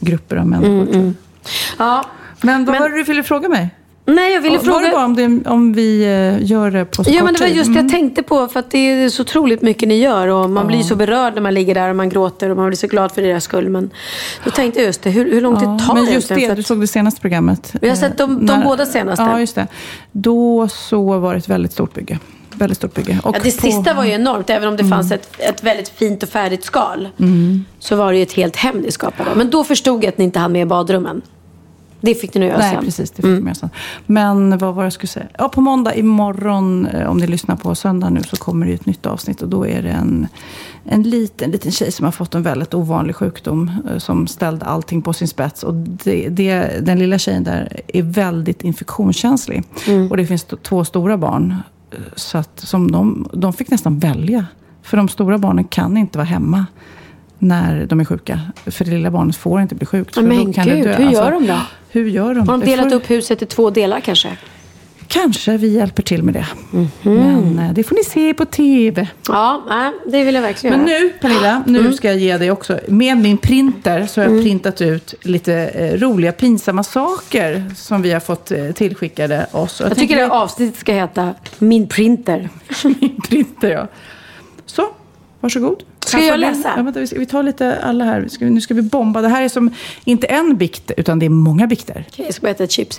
grupper 0.00 0.36
av 0.36 0.46
människor. 0.46 0.94
Mm, 0.94 1.14
Ja. 1.78 2.04
Men 2.42 2.64
vad 2.64 2.72
Men- 2.74 2.82
var 2.82 2.88
det 2.90 2.96
du 2.96 3.02
ville 3.02 3.22
fråga 3.22 3.48
mig? 3.48 3.68
Nej, 4.04 4.32
jag 4.34 4.40
ville 4.40 4.56
Var 4.56 4.64
fråga... 4.64 4.80
det 4.86 4.92
bara 4.92 5.04
om, 5.04 5.14
det, 5.16 5.46
om 5.50 5.72
vi 5.72 6.02
eh, 6.04 6.50
gör 6.50 6.70
det 6.70 6.84
på 6.84 7.04
så 7.04 7.10
Ja, 7.10 7.24
men 7.24 7.34
det 7.34 7.40
var 7.40 7.46
just 7.46 7.66
det 7.74 7.78
Mm. 7.78 7.84
jag 7.86 7.90
tänkte 7.92 8.22
på. 8.22 8.46
För 8.48 8.60
att 8.60 8.70
det 8.70 8.78
är 8.78 9.08
så 9.08 9.22
otroligt 9.22 9.62
mycket 9.62 9.88
ni 9.88 9.98
gör. 9.98 10.28
Och 10.28 10.50
man 10.50 10.66
blir 10.66 10.82
så 10.82 10.96
berörd 10.96 11.34
när 11.34 11.40
man 11.42 11.54
ligger 11.54 11.74
där 11.74 11.88
och 11.90 11.96
man 11.96 12.08
gråter. 12.08 12.50
Och 12.50 12.56
man 12.56 12.66
blir 12.66 12.76
så 12.76 12.86
glad 12.86 13.12
för 13.12 13.22
deras 13.22 13.44
skull. 13.44 13.68
Men 13.68 13.90
då 14.44 14.50
tänkte 14.50 14.80
jag 14.80 14.86
just 14.86 15.02
det. 15.02 15.10
Hur, 15.10 15.30
hur 15.32 15.40
lång 15.40 15.56
tid 15.56 15.68
Ja, 15.68 15.78
tar 15.78 15.94
men 15.94 16.04
det 16.04 16.12
just 16.12 16.28
det, 16.28 16.54
du 16.54 16.62
såg 16.62 16.80
det 16.80 16.86
senaste 16.86 17.20
programmet. 17.20 17.74
Vi 17.80 17.88
har 17.88 17.96
sett 17.96 18.18
de- 18.18 18.46
de 18.46 18.62
båda 18.64 18.86
senaste. 18.86 19.22
Ja, 19.22 19.40
just 19.40 19.54
det. 19.54 19.66
Då 20.12 20.68
så 20.68 21.18
var 21.18 21.32
det 21.32 21.38
ett 21.38 21.48
väldigt 21.48 21.72
stort 21.72 21.94
bygge. 21.94 22.18
Väldigt 22.54 22.78
stort 22.78 22.94
bygge. 22.94 23.20
Och 23.22 23.36
Ja, 23.36 23.40
det 23.42 23.50
på- 23.60 23.66
Mm. 23.66 23.72
sista 23.82 23.94
var 23.94 24.04
ju 24.04 24.10
enormt. 24.12 24.50
Även 24.50 24.68
om 24.68 24.76
det 24.76 24.84
fanns 24.84 25.12
ett, 25.12 25.28
ett 25.38 25.64
väldigt 25.64 25.88
fint 25.88 26.22
och 26.22 26.28
färdigt 26.28 26.64
skal. 26.64 27.08
Så 27.78 27.96
var 27.96 28.12
det 28.12 28.16
ju 28.18 28.22
ett 28.22 28.32
helt 28.32 28.56
hem 28.56 28.76
ni 28.78 28.90
skapade. 28.92 29.30
Men 29.36 29.50
då 29.50 29.64
förstod 29.64 30.04
jag 30.04 30.08
att 30.08 30.18
ni 30.18 30.24
inte 30.24 30.38
hann 30.38 30.52
med 30.52 30.68
badrummen. 30.68 31.22
Det 32.04 32.14
fick 32.14 32.34
ni 32.34 32.40
nu 32.40 32.46
göra 32.46 32.58
Nej, 32.58 32.74
sen. 32.74 32.84
precis. 32.84 33.10
Det 33.10 33.22
fick 33.22 33.24
mm. 33.40 33.54
sen. 33.54 33.70
Men 34.06 34.58
vad 34.58 34.74
var 34.74 34.82
det 34.82 34.86
jag 34.86 34.92
skulle 34.92 35.08
säga? 35.08 35.26
Ja, 35.38 35.48
på 35.48 35.60
måndag 35.60 35.94
imorgon, 35.94 36.86
eh, 36.86 37.10
om 37.10 37.16
ni 37.16 37.26
lyssnar 37.26 37.56
på 37.56 37.74
söndag 37.74 38.10
nu, 38.10 38.22
så 38.22 38.36
kommer 38.36 38.66
det 38.66 38.72
ett 38.72 38.86
nytt 38.86 39.06
avsnitt. 39.06 39.42
Och 39.42 39.48
då 39.48 39.66
är 39.66 39.82
det 39.82 39.88
en, 39.90 40.28
en 40.84 41.02
liten, 41.02 41.50
liten 41.50 41.72
tjej 41.72 41.92
som 41.92 42.04
har 42.04 42.12
fått 42.12 42.34
en 42.34 42.42
väldigt 42.42 42.74
ovanlig 42.74 43.16
sjukdom. 43.16 43.70
eh, 43.90 43.98
Som 43.98 44.26
ställde 44.26 44.64
allting 44.66 45.02
på 45.02 45.12
sin 45.12 45.28
spets. 45.28 45.62
Och 45.62 45.74
det, 45.74 46.28
det, 46.28 46.86
den 46.86 46.98
lilla 46.98 47.18
tjejen 47.18 47.44
där 47.44 47.80
är 47.88 48.02
väldigt 48.02 48.62
infektionskänslig. 48.62 49.62
Och 50.10 50.16
det 50.16 50.26
finns 50.26 50.46
två 50.62 50.84
stora 50.84 51.16
barn. 51.16 51.56
Så 52.16 52.38
att, 52.38 52.60
som 52.60 52.90
de, 52.92 53.28
de 53.32 53.52
fick 53.52 53.70
nästan 53.70 53.98
välja. 53.98 54.46
För 54.82 54.96
de 54.96 55.08
stora 55.08 55.38
barnen 55.38 55.64
kan 55.64 55.96
inte 55.96 56.18
vara 56.18 56.26
hemma 56.26 56.66
när 57.38 57.86
de 57.86 58.00
är 58.00 58.04
sjuka. 58.04 58.40
För 58.66 58.84
det 58.84 58.90
lilla 58.90 59.10
barnet 59.10 59.36
får 59.36 59.60
inte 59.60 59.74
bli 59.74 59.86
sjukt. 59.86 60.16
Men 60.16 60.44
då 60.46 60.52
kan 60.52 60.66
det 60.68 60.74
gud, 60.74 60.84
dö. 60.84 60.96
Alltså, 60.96 61.04
hur 61.04 61.12
gör 61.12 61.30
de 61.30 61.46
då? 61.46 61.58
Hur 61.90 62.08
gör 62.08 62.34
de? 62.34 62.48
Har 62.48 62.58
de 62.58 62.60
Det 62.60 62.66
delat 62.66 62.92
upp 62.92 63.10
huset 63.10 63.42
i 63.42 63.46
två 63.46 63.70
delar 63.70 64.00
kanske? 64.00 64.36
Kanske 65.12 65.56
vi 65.56 65.68
hjälper 65.68 66.02
till 66.02 66.22
med 66.22 66.34
det. 66.34 66.46
Mhm. 66.70 66.88
Men 67.02 67.58
eh, 67.58 67.72
det 67.72 67.82
får 67.82 67.94
ni 67.96 68.04
se 68.04 68.34
på 68.34 68.44
TV. 68.44 69.08
Ja, 69.28 69.92
det 70.06 70.24
vill 70.24 70.34
jag 70.34 70.42
verkligen 70.42 70.76
Men 70.76 70.86
nu, 70.86 71.08
Pernilla, 71.20 71.62
nu 71.66 71.78
Mm. 71.78 71.92
ska 71.92 72.08
jag 72.08 72.16
ge 72.18 72.38
dig 72.38 72.50
också. 72.50 72.80
Med 72.88 73.16
min 73.16 73.38
printer 73.38 74.06
så 74.06 74.20
har 74.20 74.28
jag 74.28 74.42
printat 74.42 74.80
ut 74.80 75.14
lite 75.22 75.54
eh, 75.54 75.98
roliga, 75.98 76.32
pinsamma 76.32 76.82
saker 76.82 77.64
som 77.76 78.02
vi 78.02 78.12
har 78.12 78.20
fått 78.20 78.50
eh, 78.50 78.70
tillskickade 78.72 79.46
oss. 79.52 79.80
Och 79.80 79.90
Jag 79.90 79.98
tycker 79.98 80.16
det 80.16 80.30
avsnittet 80.30 80.80
ska 80.80 80.92
heta 80.92 81.34
Min 81.58 81.88
printer. 81.88 82.48
min 82.84 83.20
printer, 83.28 83.70
ja. 83.70 83.88
Så, 84.66 84.88
varsågod. 85.40 85.82
Ska 86.06 86.18
jag 86.20 86.40
läsa? 86.40 86.72
Ja, 86.76 86.82
vänta, 86.82 87.00
vi, 87.00 87.26
tar 87.26 87.42
lite 87.42 87.78
alla 87.82 88.04
här. 88.04 88.28
Nu 88.40 88.60
ska 88.60 88.74
vi 88.74 88.82
bomba. 88.82 89.20
Det 89.22 89.28
här 89.28 89.42
är 89.42 89.48
som 89.48 89.70
inte 90.04 90.26
en 90.26 90.56
bikt, 90.56 90.90
utan 90.96 91.18
det 91.18 91.26
är 91.26 91.30
många 91.30 91.66
bikter. 91.66 92.04
Okej, 92.08 92.24
jag 92.24 92.34
ska 92.34 92.42
bara 92.42 92.50
äta 92.50 92.64
ett 92.64 92.70
chips. 92.70 92.98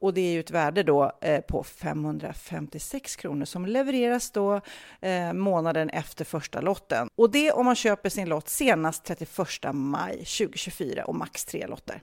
Och 0.00 0.14
det 0.14 0.20
är 0.20 0.32
ju 0.32 0.40
ett 0.40 0.50
värde 0.50 0.82
då 0.82 1.12
eh, 1.20 1.40
på 1.40 1.62
556 1.62 3.16
kronor 3.16 3.44
som 3.44 3.66
levereras 3.66 4.30
då 4.30 4.60
eh, 5.00 5.32
månaden 5.32 5.90
efter 5.90 6.24
första 6.24 6.60
lotten. 6.60 7.08
Och 7.16 7.30
det 7.30 7.52
om 7.52 7.66
man 7.66 7.76
köper 7.76 8.08
sin 8.08 8.28
lott 8.28 8.48
senast 8.48 9.04
31 9.04 9.38
maj 9.72 10.16
2024 10.16 11.04
och 11.04 11.14
max 11.14 11.44
tre 11.44 11.66
lotter. 11.66 12.02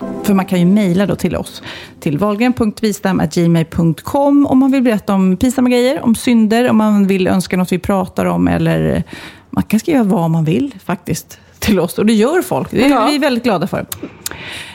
För 0.00 0.34
man 0.34 0.46
kan 0.46 0.58
ju 0.58 0.66
mejla 0.66 1.06
då 1.06 1.16
till 1.16 1.36
oss, 1.36 1.62
till 2.00 2.18
valgren.vistam.gmail.com 2.18 4.46
om 4.46 4.58
man 4.58 4.72
vill 4.72 4.82
berätta 4.82 5.14
om 5.14 5.36
pinsamma 5.36 5.70
grejer, 5.70 6.02
om 6.02 6.14
synder, 6.14 6.70
om 6.70 6.76
man 6.76 7.06
vill 7.06 7.26
önska 7.26 7.56
något 7.56 7.72
vi 7.72 7.78
pratar 7.78 8.26
om 8.26 8.48
eller 8.48 9.02
man 9.50 9.62
kan 9.62 9.80
skriva 9.80 10.02
vad 10.02 10.30
man 10.30 10.44
vill 10.44 10.74
faktiskt 10.84 11.40
till 11.58 11.80
oss 11.80 11.98
och 11.98 12.06
det 12.06 12.12
gör 12.12 12.42
folk. 12.42 12.70
Det 12.70 12.84
är 12.84 12.90
ja. 12.90 13.06
vi 13.06 13.18
väldigt 13.18 13.44
glada 13.44 13.66
för. 13.66 13.86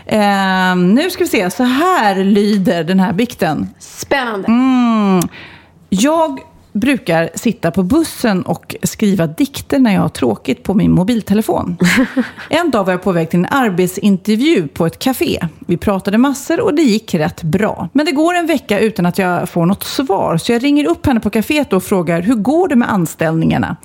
Eh, 0.05 0.75
nu 0.75 1.09
ska 1.09 1.23
vi 1.23 1.29
se, 1.29 1.49
så 1.49 1.63
här 1.63 2.23
lyder 2.23 2.83
den 2.83 2.99
här 2.99 3.13
bikten. 3.13 3.69
Spännande. 3.79 4.47
Mm. 4.47 5.21
Jag 5.89 6.39
brukar 6.79 7.29
sitta 7.35 7.71
på 7.71 7.83
bussen 7.83 8.41
och 8.41 8.75
skriva 8.83 9.27
dikter 9.27 9.79
när 9.79 9.93
jag 9.93 10.01
har 10.01 10.09
tråkigt 10.09 10.63
på 10.63 10.73
min 10.73 10.91
mobiltelefon. 10.91 11.77
En 12.49 12.71
dag 12.71 12.83
var 12.83 12.93
jag 12.93 13.03
på 13.03 13.11
väg 13.11 13.29
till 13.29 13.39
en 13.39 13.45
arbetsintervju 13.45 14.67
på 14.67 14.85
ett 14.85 14.99
café. 14.99 15.47
Vi 15.59 15.77
pratade 15.77 16.17
massor 16.17 16.59
och 16.59 16.73
det 16.73 16.81
gick 16.81 17.13
rätt 17.13 17.43
bra. 17.43 17.89
Men 17.93 18.05
det 18.05 18.11
går 18.11 18.35
en 18.35 18.47
vecka 18.47 18.79
utan 18.79 19.05
att 19.05 19.17
jag 19.17 19.49
får 19.49 19.65
något 19.65 19.83
svar, 19.83 20.37
så 20.37 20.51
jag 20.51 20.63
ringer 20.63 20.85
upp 20.85 21.05
henne 21.05 21.19
på 21.19 21.29
kaféet 21.29 21.73
och 21.73 21.83
frågar 21.83 22.21
hur 22.21 22.35
går 22.35 22.67
det 22.67 22.75
med 22.75 22.91
anställningarna? 22.91 23.75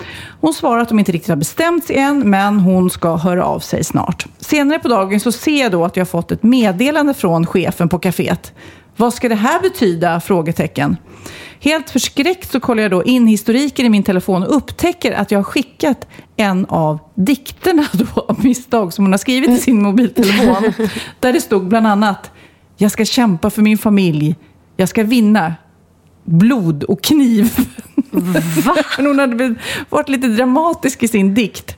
Hon 0.40 0.54
svarar 0.54 0.80
att 0.80 0.88
de 0.88 0.98
inte 0.98 1.12
riktigt 1.12 1.28
har 1.28 1.36
bestämt 1.36 1.84
sig 1.84 1.96
än, 1.96 2.30
men 2.30 2.60
hon 2.60 2.90
ska 2.90 3.16
höra 3.16 3.44
av 3.44 3.60
sig 3.60 3.84
snart. 3.84 4.26
Senare 4.38 4.78
på 4.78 4.88
dagen 4.88 5.20
så 5.20 5.32
ser 5.32 5.60
jag 5.60 5.72
då 5.72 5.84
att 5.84 5.96
jag 5.96 6.00
har 6.00 6.06
fått 6.06 6.32
ett 6.32 6.42
meddelande 6.42 7.14
från 7.14 7.46
chefen 7.46 7.88
på 7.88 7.98
kaféet. 7.98 8.52
Vad 8.96 9.14
ska 9.14 9.28
det 9.28 9.34
här 9.34 9.60
betyda? 9.60 10.20
Frågetecken. 10.20 10.96
Helt 11.60 11.90
förskräckt 11.90 12.52
så 12.52 12.60
kollar 12.60 12.82
jag 12.82 12.90
då 12.90 13.04
in 13.04 13.26
historiken 13.26 13.86
i 13.86 13.88
min 13.88 14.02
telefon 14.02 14.42
och 14.42 14.56
upptäcker 14.56 15.12
att 15.12 15.30
jag 15.30 15.38
har 15.38 15.44
skickat 15.44 16.06
en 16.36 16.66
av 16.66 16.98
dikterna 17.14 17.86
då, 17.92 18.20
av 18.28 18.44
misstag 18.44 18.92
som 18.92 19.04
hon 19.04 19.12
har 19.12 19.18
skrivit 19.18 19.50
i 19.50 19.58
sin 19.58 19.82
mobiltelefon. 19.82 20.72
Där 21.20 21.32
det 21.32 21.40
stod 21.40 21.68
bland 21.68 21.86
annat 21.86 22.30
Jag 22.76 22.90
ska 22.90 23.04
kämpa 23.04 23.50
för 23.50 23.62
min 23.62 23.78
familj. 23.78 24.36
Jag 24.76 24.88
ska 24.88 25.04
vinna. 25.04 25.54
Blod 26.24 26.84
och 26.84 27.02
kniv. 27.02 27.56
Va? 28.64 28.76
hon 28.96 29.18
hade 29.18 29.54
varit 29.88 30.08
lite 30.08 30.28
dramatisk 30.28 31.02
i 31.02 31.08
sin 31.08 31.34
dikt. 31.34 31.76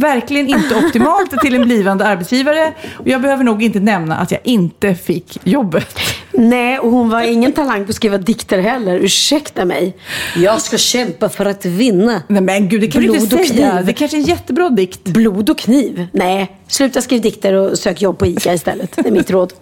Verkligen 0.00 0.48
inte 0.48 0.74
optimalt 0.74 1.40
till 1.40 1.54
en 1.54 1.62
blivande 1.62 2.06
arbetsgivare. 2.06 2.72
Och 2.98 3.08
jag 3.08 3.20
behöver 3.22 3.44
nog 3.44 3.62
inte 3.62 3.80
nämna 3.80 4.16
att 4.16 4.30
jag 4.30 4.40
inte 4.44 4.94
fick 4.94 5.38
jobbet. 5.44 5.98
Nej, 6.32 6.78
och 6.78 6.90
hon 6.90 7.10
var 7.10 7.22
ingen 7.22 7.52
talang 7.52 7.84
på 7.84 7.90
att 7.90 7.96
skriva 7.96 8.18
dikter 8.18 8.58
heller. 8.58 8.96
Ursäkta 8.96 9.64
mig. 9.64 9.96
Jag 10.36 10.60
ska 10.60 10.78
kämpa 10.78 11.28
för 11.28 11.46
att 11.46 11.64
vinna. 11.64 12.22
Nej 12.28 12.42
men 12.42 12.68
gud, 12.68 12.80
det 12.80 12.86
kan 12.86 13.02
Blod 13.02 13.16
du 13.16 13.20
inte 13.20 13.36
säga. 13.36 13.70
kniv. 13.70 13.86
Det 13.86 13.92
kanske 13.92 14.16
är 14.16 14.18
en 14.18 14.24
jättebra 14.24 14.68
dikt. 14.68 15.04
Blod 15.04 15.50
och 15.50 15.58
kniv? 15.58 16.06
Nej, 16.12 16.56
sluta 16.68 17.02
skriva 17.02 17.22
dikter 17.22 17.54
och 17.54 17.78
sök 17.78 18.02
jobb 18.02 18.18
på 18.18 18.26
ICA 18.26 18.54
istället. 18.54 18.96
Det 18.96 19.08
är 19.08 19.12
mitt 19.12 19.30
råd. 19.30 19.52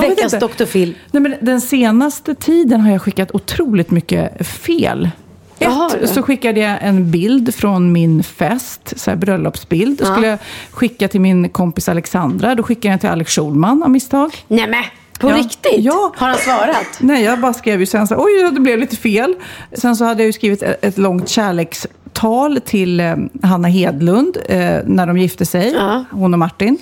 Veckans. 0.00 0.32
Dr. 0.32 0.64
Phil. 0.64 0.94
Nej, 1.10 1.22
men 1.22 1.34
den 1.40 1.60
senaste 1.60 2.34
tiden 2.34 2.80
har 2.80 2.92
jag 2.92 3.02
skickat 3.02 3.30
otroligt 3.34 3.90
mycket 3.90 4.46
fel. 4.46 5.10
Ett, 5.58 6.00
du. 6.00 6.06
så 6.06 6.22
skickade 6.22 6.60
jag 6.60 6.78
en 6.80 7.10
bild 7.10 7.54
från 7.54 7.92
min 7.92 8.22
fest, 8.22 8.92
så 8.96 9.10
här 9.10 9.16
bröllopsbild. 9.16 9.98
Då 9.98 10.04
skulle 10.04 10.26
jag 10.26 10.38
skicka 10.70 11.08
till 11.08 11.20
min 11.20 11.48
kompis 11.48 11.88
Alexandra. 11.88 12.54
Då 12.54 12.62
skickade 12.62 12.92
jag 12.92 13.00
till 13.00 13.08
Alex 13.08 13.32
Schulman 13.34 13.82
av 13.82 13.90
misstag. 13.90 14.30
Nej 14.48 14.66
men, 14.68 14.84
på 15.20 15.30
Ja. 15.30 15.36
riktigt? 15.36 15.72
Ja. 15.84 16.12
Har 16.16 16.28
han 16.28 16.38
svarat? 16.38 16.86
Nej, 17.00 17.24
jag 17.24 17.40
bara 17.40 17.54
skrev 17.54 17.80
ju 17.80 17.86
sen 17.86 18.06
så 18.08 18.14
oj, 18.18 18.50
det 18.52 18.60
blev 18.60 18.78
lite 18.78 18.96
fel. 18.96 19.34
Sen 19.72 19.96
så 19.96 20.04
hade 20.04 20.22
jag 20.22 20.26
ju 20.26 20.32
skrivit 20.32 20.62
ett, 20.62 20.84
ett 20.84 20.98
långt 20.98 21.28
kärlekstal 21.28 22.60
till 22.64 23.00
eh, 23.00 23.16
Hanna 23.42 23.68
Hedlund 23.68 24.36
eh, 24.48 24.58
när 24.84 25.06
de 25.06 25.18
gifte 25.18 25.46
sig, 25.46 25.72
Ja. 25.76 26.04
hon 26.10 26.32
och 26.32 26.38
Martin. 26.38 26.78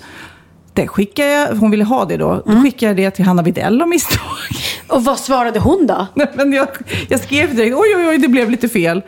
Det 0.77 0.89
skickade 0.89 1.29
jag, 1.29 1.55
hon 1.55 1.71
ville 1.71 1.85
ha 1.85 2.05
det 2.05 2.17
då. 2.17 2.43
Då 2.47 2.63
skickade 2.63 3.03
jag 3.03 3.13
det 3.13 3.17
till 3.17 3.25
Hanna 3.25 3.43
Widell 3.43 3.83
av 3.83 3.89
misstag. 3.89 4.21
Och 4.89 5.05
vad 5.05 5.19
svarade 5.19 5.59
hon 5.59 5.87
då? 5.87 6.07
Nej, 6.15 6.31
men 6.35 6.53
jag, 6.53 6.69
jag 7.09 7.21
skrev 7.21 7.57
direkt, 7.57 7.77
oj, 7.77 7.97
oj, 7.97 8.09
oj, 8.09 8.19
det 8.19 8.29
blev 8.29 8.51
lite 8.51 8.69
fel. 8.69 9.03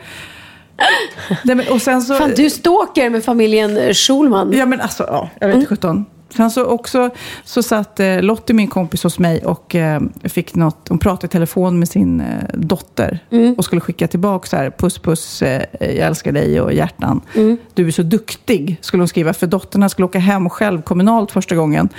Nej, 1.43 1.55
men, 1.55 1.67
och 1.67 1.81
sen 1.81 2.01
så... 2.01 2.15
Fan, 2.15 2.33
du 2.35 2.49
stalker 2.49 3.09
med 3.09 3.23
familjen 3.23 3.93
Schulman. 3.93 4.53
Ja, 4.53 4.65
men 4.65 4.81
alltså, 4.81 5.03
ja, 5.03 5.29
jag 5.39 5.47
vet 5.47 5.55
inte 5.55 5.67
sjutton. 5.67 6.05
Sen 6.35 6.51
så 6.51 6.65
också 6.65 7.09
så 7.43 7.63
satt 7.63 7.99
eh, 7.99 8.21
Lottie, 8.21 8.55
min 8.55 8.67
kompis, 8.67 9.03
hos 9.03 9.19
mig 9.19 9.45
och 9.45 9.75
eh, 9.75 10.01
fick 10.23 10.55
något, 10.55 10.89
hon 10.89 10.99
pratade 10.99 11.25
i 11.25 11.29
telefon 11.29 11.79
med 11.79 11.89
sin 11.89 12.21
eh, 12.21 12.27
dotter 12.53 13.19
och 13.57 13.65
skulle 13.65 13.81
skicka 13.81 14.07
tillbaka 14.07 14.47
så 14.47 14.55
här, 14.57 14.69
puss 14.69 14.99
puss, 14.99 15.41
eh, 15.41 15.63
jag 15.79 16.07
älskar 16.07 16.31
dig 16.31 16.61
och 16.61 16.73
hjärtan. 16.73 17.21
Du 17.73 17.87
är 17.87 17.91
så 17.91 18.03
duktig, 18.03 18.77
skulle 18.81 19.01
hon 19.01 19.07
skriva, 19.07 19.33
för 19.33 19.47
dotterna 19.47 19.89
skulle 19.89 20.05
åka 20.05 20.19
hem 20.19 20.49
själv 20.49 20.81
kommunalt 20.81 21.31
första 21.31 21.55
gången. 21.55 21.89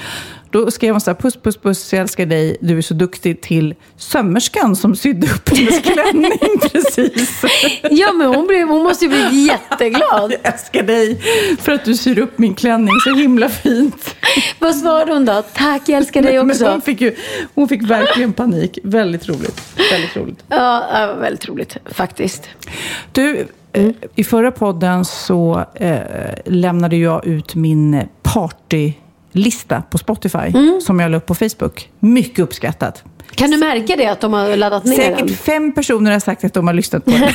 Då 0.50 0.70
skrev 0.70 0.94
hon 0.94 1.00
så 1.00 1.10
här, 1.10 1.16
puss 1.16 1.36
puss 1.36 1.56
puss, 1.56 1.92
jag 1.92 2.00
älskar 2.00 2.26
dig, 2.26 2.56
du 2.60 2.78
är 2.78 2.82
så 2.82 2.94
duktig 2.94 3.40
till 3.40 3.74
sömmerskan 3.96 4.76
som 4.76 4.96
sydde 4.96 5.26
upp 5.26 5.48
hennes 5.48 5.80
klänning 5.82 6.58
precis. 6.72 7.42
Ja, 7.90 8.12
men 8.12 8.26
hon, 8.26 8.46
blev, 8.46 8.68
hon 8.68 8.82
måste 8.82 9.04
ju 9.04 9.10
bli 9.10 9.46
jätteglad. 9.46 10.32
Jag 10.32 10.52
älskar 10.52 10.82
dig 10.82 11.20
för 11.60 11.72
att 11.72 11.84
du 11.84 11.96
syr 11.96 12.18
upp 12.18 12.38
min 12.38 12.54
klänning 12.54 12.94
så 13.04 13.14
himla 13.14 13.48
fint. 13.48 14.16
Vad 14.58 14.76
svarade 14.76 15.12
hon 15.12 15.24
då? 15.24 15.42
Tack, 15.54 15.82
jag 15.86 15.96
älskar 15.96 16.22
dig 16.22 16.36
Men 16.36 16.50
också. 16.50 16.70
hon, 16.70 16.80
fick 16.80 17.00
ju, 17.00 17.14
hon 17.54 17.68
fick 17.68 17.82
verkligen 17.90 18.32
panik. 18.32 18.78
Väldigt 18.82 19.28
roligt. 19.28 19.62
Väldigt 19.92 20.16
roligt. 20.16 20.44
Ja, 20.48 21.16
väldigt 21.20 21.48
roligt 21.48 21.76
faktiskt. 21.86 22.48
Du, 23.12 23.46
eh, 23.72 23.90
i 24.14 24.24
förra 24.24 24.52
podden 24.52 25.04
så 25.04 25.64
eh, 25.74 25.98
lämnade 26.44 26.96
jag 26.96 27.26
ut 27.26 27.54
min 27.54 28.08
partylista 29.32 29.82
på 29.90 29.98
Spotify 29.98 30.52
som 30.80 31.00
jag 31.00 31.10
la 31.10 31.16
upp 31.16 31.26
på 31.26 31.34
Facebook. 31.34 31.88
Mycket 32.00 32.38
uppskattat. 32.38 33.04
Kan 33.34 33.50
du 33.50 33.56
märka 33.56 33.96
det 33.96 34.06
att 34.06 34.20
de 34.20 34.32
har 34.32 34.56
laddat 34.56 34.84
ner 34.84 34.96
Säkert 34.96 35.18
den? 35.18 35.28
fem 35.28 35.72
personer 35.72 36.12
har 36.12 36.20
sagt 36.20 36.44
att 36.44 36.54
de 36.54 36.66
har 36.66 36.74
lyssnat 36.74 37.04
på 37.04 37.10
den. 37.10 37.20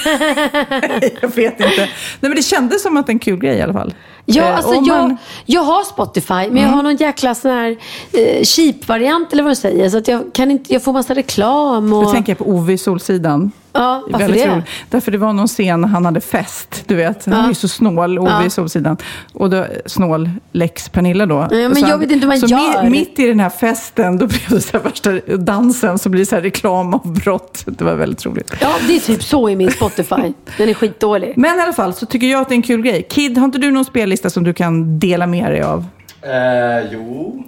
jag 1.22 1.36
vet 1.36 1.54
inte. 1.60 1.76
Nej, 1.78 1.90
men 2.20 2.36
det 2.36 2.42
kändes 2.44 2.84
som 2.84 2.98
att 2.98 3.06
det 3.08 3.10
är 3.12 3.14
en 3.14 3.20
kul 3.20 3.40
grej 3.40 3.58
i 3.58 3.62
alla 3.62 3.74
fall. 3.74 3.94
Ja, 4.26 4.44
Eh, 4.44 4.56
alltså 4.58 4.74
jag, 4.74 4.88
man- 4.88 5.06
Mm. 5.06 5.18
jag 5.46 5.62
har 5.62 5.84
Spotify, 5.84 6.34
men 6.52 6.58
jag 6.58 6.70
har 6.70 6.84
någon 6.84 6.96
jäkla 6.96 7.36
sån 7.36 7.52
här 7.52 7.78
eh, 8.14 8.44
cheap-variant 8.44 9.34
eller 9.34 9.44
vad 9.44 9.52
du 9.52 9.56
säger. 9.56 9.90
Så 9.90 9.98
att 9.98 10.08
jag, 10.08 10.34
kan 10.34 10.52
inte, 10.52 10.74
jag 10.74 10.84
får 10.84 10.94
massa 10.94 11.16
reklam 11.16 11.94
och... 11.94 12.04
Då 12.04 12.12
tänker 12.12 12.32
jag 12.32 12.38
på 12.38 12.46
Ove 12.50 12.74
i 12.74 12.78
Solsidan. 12.78 13.52
Ja, 13.76 14.04
varför 14.10 14.26
Väldigt 14.28 14.44
det? 14.44 14.52
roligt. 14.54 14.66
Därför 14.90 15.12
det 15.12 15.18
var 15.18 15.34
någon 15.34 15.48
scen 15.48 15.82
när 15.82 15.88
han 15.88 16.06
hade 16.06 16.22
fest. 16.22 16.84
Du 16.88 16.96
vet, 16.96 17.26
han 17.26 17.34
Ja. 17.34 17.44
är 17.44 17.48
ju 17.48 17.54
så 17.54 17.68
snål, 17.68 18.20
Ove 18.20 18.30
Ja. 18.32 18.46
i 18.46 18.50
Solsidan. 18.50 18.98
Och 19.34 19.50
då, 19.50 19.66
snål 19.86 20.30
Lex 20.52 20.90
Pernilla 20.90 21.26
då. 21.26 21.48
men 21.52 21.76
Så 21.76 21.82
jag 21.82 21.88
han- 21.88 22.00
vet 22.00 22.12
inte 22.12 22.24
hur 22.26 22.28
man 22.28 22.38
så 22.40 22.48
gör. 22.48 22.58
mi- 22.84 22.90
mitt 22.90 23.20
i 23.20 23.28
den 23.28 23.40
här 23.40 23.50
festen, 23.50 24.18
då 24.18 24.28
blev 24.28 24.50
det 24.50 24.62
så 24.62 24.78
här 24.78 24.84
värsta 24.84 25.12
dansen, 25.38 25.98
så 26.00 26.10
blir 26.10 26.20
det 26.22 26.26
så 26.26 26.36
här 26.36 26.42
reklamavbrott. 26.42 27.64
Det 27.66 27.84
var 27.84 27.96
väldigt 27.96 28.26
roligt. 28.26 28.54
Ja, 28.62 28.70
det 28.88 28.96
är 28.96 29.00
typ 29.00 29.24
så 29.24 29.50
i 29.50 29.56
min 29.56 29.72
Spotify. 29.72 30.34
Den 30.58 30.70
är 30.70 30.74
skitdålig. 30.74 31.34
Men 31.38 31.60
i 31.60 31.62
alla 31.62 31.74
fall 31.74 31.94
så 31.94 32.06
tycker 32.06 32.28
jag 32.28 32.42
att 32.42 32.50
det 32.50 32.54
är 32.54 32.58
en 32.58 32.62
kul 32.62 32.82
grej. 32.82 33.04
Kid, 33.10 33.38
har 33.38 33.46
inte 33.46 33.58
du 33.58 33.72
någon 33.72 33.86
spellista 33.86 34.30
som 34.30 34.44
du 34.44 34.54
kan 34.54 35.00
dela 35.00 35.28
med 35.28 35.52
dig 35.52 35.62
av? 35.62 35.86
Eh, 36.22 36.92
jo. 36.92 37.44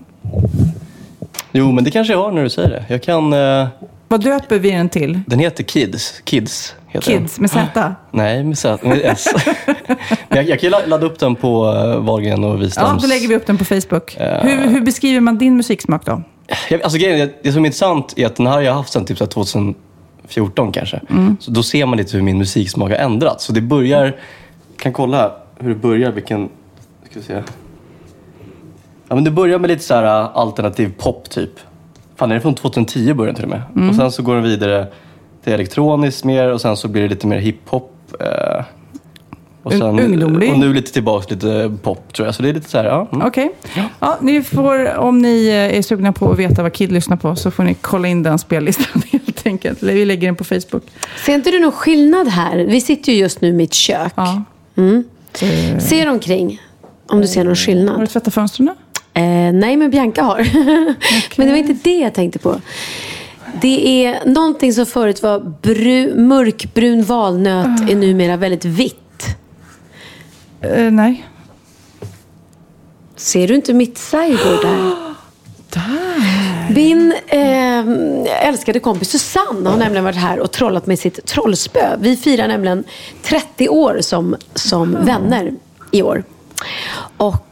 Jo, 1.52 1.72
men 1.72 1.84
det 1.84 1.92
kanske 1.92 2.14
jag 2.14 2.20
har 2.24 2.32
när 2.32 2.44
du 2.44 2.50
säger 2.50 2.70
det. 2.70 2.86
Jag 2.88 3.04
kan... 3.04 3.34
Eh, 3.34 3.68
Vad 4.08 4.24
döper 4.24 4.60
vi 4.60 4.72
den 4.72 4.90
till? 4.90 5.20
den 5.28 5.40
heter 5.40 5.64
Kids. 5.64 6.22
Kids 6.24 6.76
heter 6.88 7.12
den. 7.12 7.22
Kids 7.22 7.40
med 7.40 7.52
Z? 7.52 7.96
Nej, 8.12 8.44
med, 8.44 8.58
Z, 8.58 8.88
med 8.88 9.02
S. 9.04 9.28
jag, 10.30 10.50
jag 10.50 10.60
kan 10.60 10.72
ladda 10.72 11.06
upp 11.06 11.20
den 11.20 11.36
på 11.36 11.66
uh, 11.66 12.06
Wahlgren 12.06 12.44
och 12.44 12.54
Ja, 12.54 12.58
Wisdoms... 12.58 13.02
då 13.02 13.08
lägger 13.08 13.28
vi 13.28 13.36
upp 13.36 13.46
den 13.46 13.58
på 13.58 13.66
Facebook. 13.66 14.18
Ja. 14.20 14.40
Hur, 14.40 14.68
hur 14.68 14.82
beskriver 14.82 15.20
man 15.20 15.38
din 15.38 15.58
musiksmak 15.58 16.06
då? 16.06 16.24
Jag, 16.70 16.82
alltså 16.82 17.00
grejen 17.00 17.30
det 17.44 17.52
som 17.52 17.64
är 17.64 17.66
intressant 17.66 18.14
är 18.18 18.26
att 18.26 18.36
den 18.36 18.48
här 18.48 18.54
har 18.54 18.62
jag 18.62 18.74
haft 18.74 18.94
sedan 18.94 19.06
typ 19.06 19.18
så 19.18 19.24
här 19.24 19.32
2014 19.32 20.72
kanske. 20.72 21.02
Mm. 21.10 21.38
Så 21.40 21.52
då 21.52 21.64
ser 21.64 21.86
man 21.86 21.98
lite 21.98 22.18
hur 22.18 22.24
min 22.24 22.38
musiksmak 22.38 22.90
har 22.90 22.98
ändrats. 22.98 23.46
Så 23.46 23.54
det 23.54 23.62
börjar... 23.62 24.06
Jag 24.06 24.14
kan 24.78 24.94
kolla 24.94 25.32
hur 25.60 25.70
det 25.70 25.76
börjar, 25.76 26.12
vilken... 26.12 26.50
Ska 27.10 27.20
vi 27.20 27.26
se. 27.26 27.44
Ja, 29.08 29.16
men 29.16 29.24
det 29.24 29.32
börjar 29.32 29.60
med 29.60 29.68
lite 29.68 29.84
så 29.84 29.94
här 29.94 30.22
uh, 30.24 30.38
alternativ 30.38 30.94
pop 30.98 31.30
typ. 31.30 31.52
Fan, 32.18 32.32
är 32.32 32.36
det 32.36 32.42
från 32.42 32.56
2010 32.56 33.14
början 33.14 33.36
till 33.36 33.44
och 33.44 33.50
med? 33.50 33.62
Mm. 33.76 33.90
Och 33.90 33.96
sen 33.96 34.12
så 34.12 34.24
går 34.24 34.36
den 34.36 34.44
vidare 34.44 34.88
till 35.44 35.54
elektroniskt 35.54 36.24
mer 36.24 36.52
och 36.52 36.62
sen 36.62 36.78
så 36.78 36.88
blir 36.88 37.02
det 37.02 37.08
lite 37.10 37.28
mer 37.28 37.38
hiphop. 37.38 37.94
Eh, 38.20 38.64
och, 39.64 39.72
sen, 39.72 40.00
ungdomlig. 40.00 40.52
och 40.52 40.60
nu 40.60 40.74
lite 40.74 40.94
tillbaks 40.94 41.30
lite 41.30 41.78
pop 41.84 42.14
tror 42.14 42.28
jag. 42.28 42.36
Så 42.36 42.44
det 42.44 42.50
är 42.50 42.54
lite 42.54 42.70
så 42.70 42.78
här, 42.78 42.86
ja. 42.86 43.08
Mm. 43.12 43.28
Okej. 43.28 43.52
Ja, 44.00 44.18
ni 44.22 44.44
får, 44.44 44.98
om 44.98 45.20
ni 45.20 45.48
eh, 45.48 45.78
är 45.78 45.82
sugna 45.82 46.14
på 46.14 46.32
att 46.32 46.40
veta 46.40 46.64
vad 46.64 46.74
Kid 46.74 46.92
lyssnar 46.92 47.18
på 47.18 47.36
så 47.36 47.52
får 47.52 47.64
ni 47.64 47.74
kolla 47.74 48.08
in 48.08 48.24
den 48.24 48.40
spellistan 48.40 49.02
helt 49.12 49.46
enkelt. 49.46 49.84
Vi 49.84 50.06
lägger 50.06 50.28
den 50.28 50.36
på 50.36 50.44
Facebook. 50.44 50.84
Ser 51.26 51.36
inte 51.36 51.52
du 51.52 51.60
någon 51.60 51.72
skillnad 51.72 52.28
här? 52.28 52.58
Vi 52.58 52.82
sitter 52.82 53.12
ju 53.12 53.18
just 53.18 53.42
nu 53.42 53.48
i 53.48 53.54
mitt 53.54 53.74
kök. 53.74 54.14
Ja. 54.16 54.44
Se 55.80 55.96
dig 55.96 56.10
omkring. 56.10 56.62
Om 57.08 57.22
du 57.22 57.28
ser 57.28 57.40
någon 57.40 57.48
Har 57.48 57.56
du 57.56 57.62
skillnad. 57.62 58.10
tvättat 58.10 58.34
fönstren? 58.34 58.76
Eh, 59.18 59.54
nej, 59.54 59.78
men 59.78 59.90
Bianca 59.90 60.24
har. 60.24 60.38
men 61.38 61.48
det 61.48 61.54
var 61.54 61.58
inte 61.58 61.78
det 61.84 61.98
jag 61.98 62.14
tänkte 62.14 62.40
på. 62.40 62.62
Det 63.62 64.06
är 64.06 64.26
någonting 64.26 64.74
som 64.74 64.86
förut 64.86 65.24
var 65.24 65.40
bru, 65.40 66.16
mörkbrun 66.16 67.04
valnöt 67.04 67.90
är 67.90 67.96
numera 67.96 68.38
väldigt 68.38 68.66
vitt. 68.66 69.38
Eh, 70.62 70.92
nej. 70.92 71.26
Ser 73.16 73.48
du 73.48 73.56
inte 73.56 73.74
mitt 73.74 73.98
sideboard 73.98 74.62
där? 75.70 76.74
Min 76.76 77.14
eh, 77.28 78.48
älskade 78.48 78.80
kompis 78.80 79.10
Susanne 79.10 79.70
har 79.70 79.78
nämligen 79.78 80.04
varit 80.04 80.18
här 80.18 80.40
och 80.40 80.52
trollat 80.52 80.86
med 80.86 81.00
sitt 81.00 81.26
trollspö. 81.26 81.98
Vi 82.00 82.18
firar 82.18 82.48
nämligen 82.48 82.84
30 83.24 83.70
år 83.70 83.98
som, 84.02 84.36
som 84.54 85.06
vänner 85.06 85.54
i 85.92 86.02
år. 86.02 86.24
Och 87.18 87.47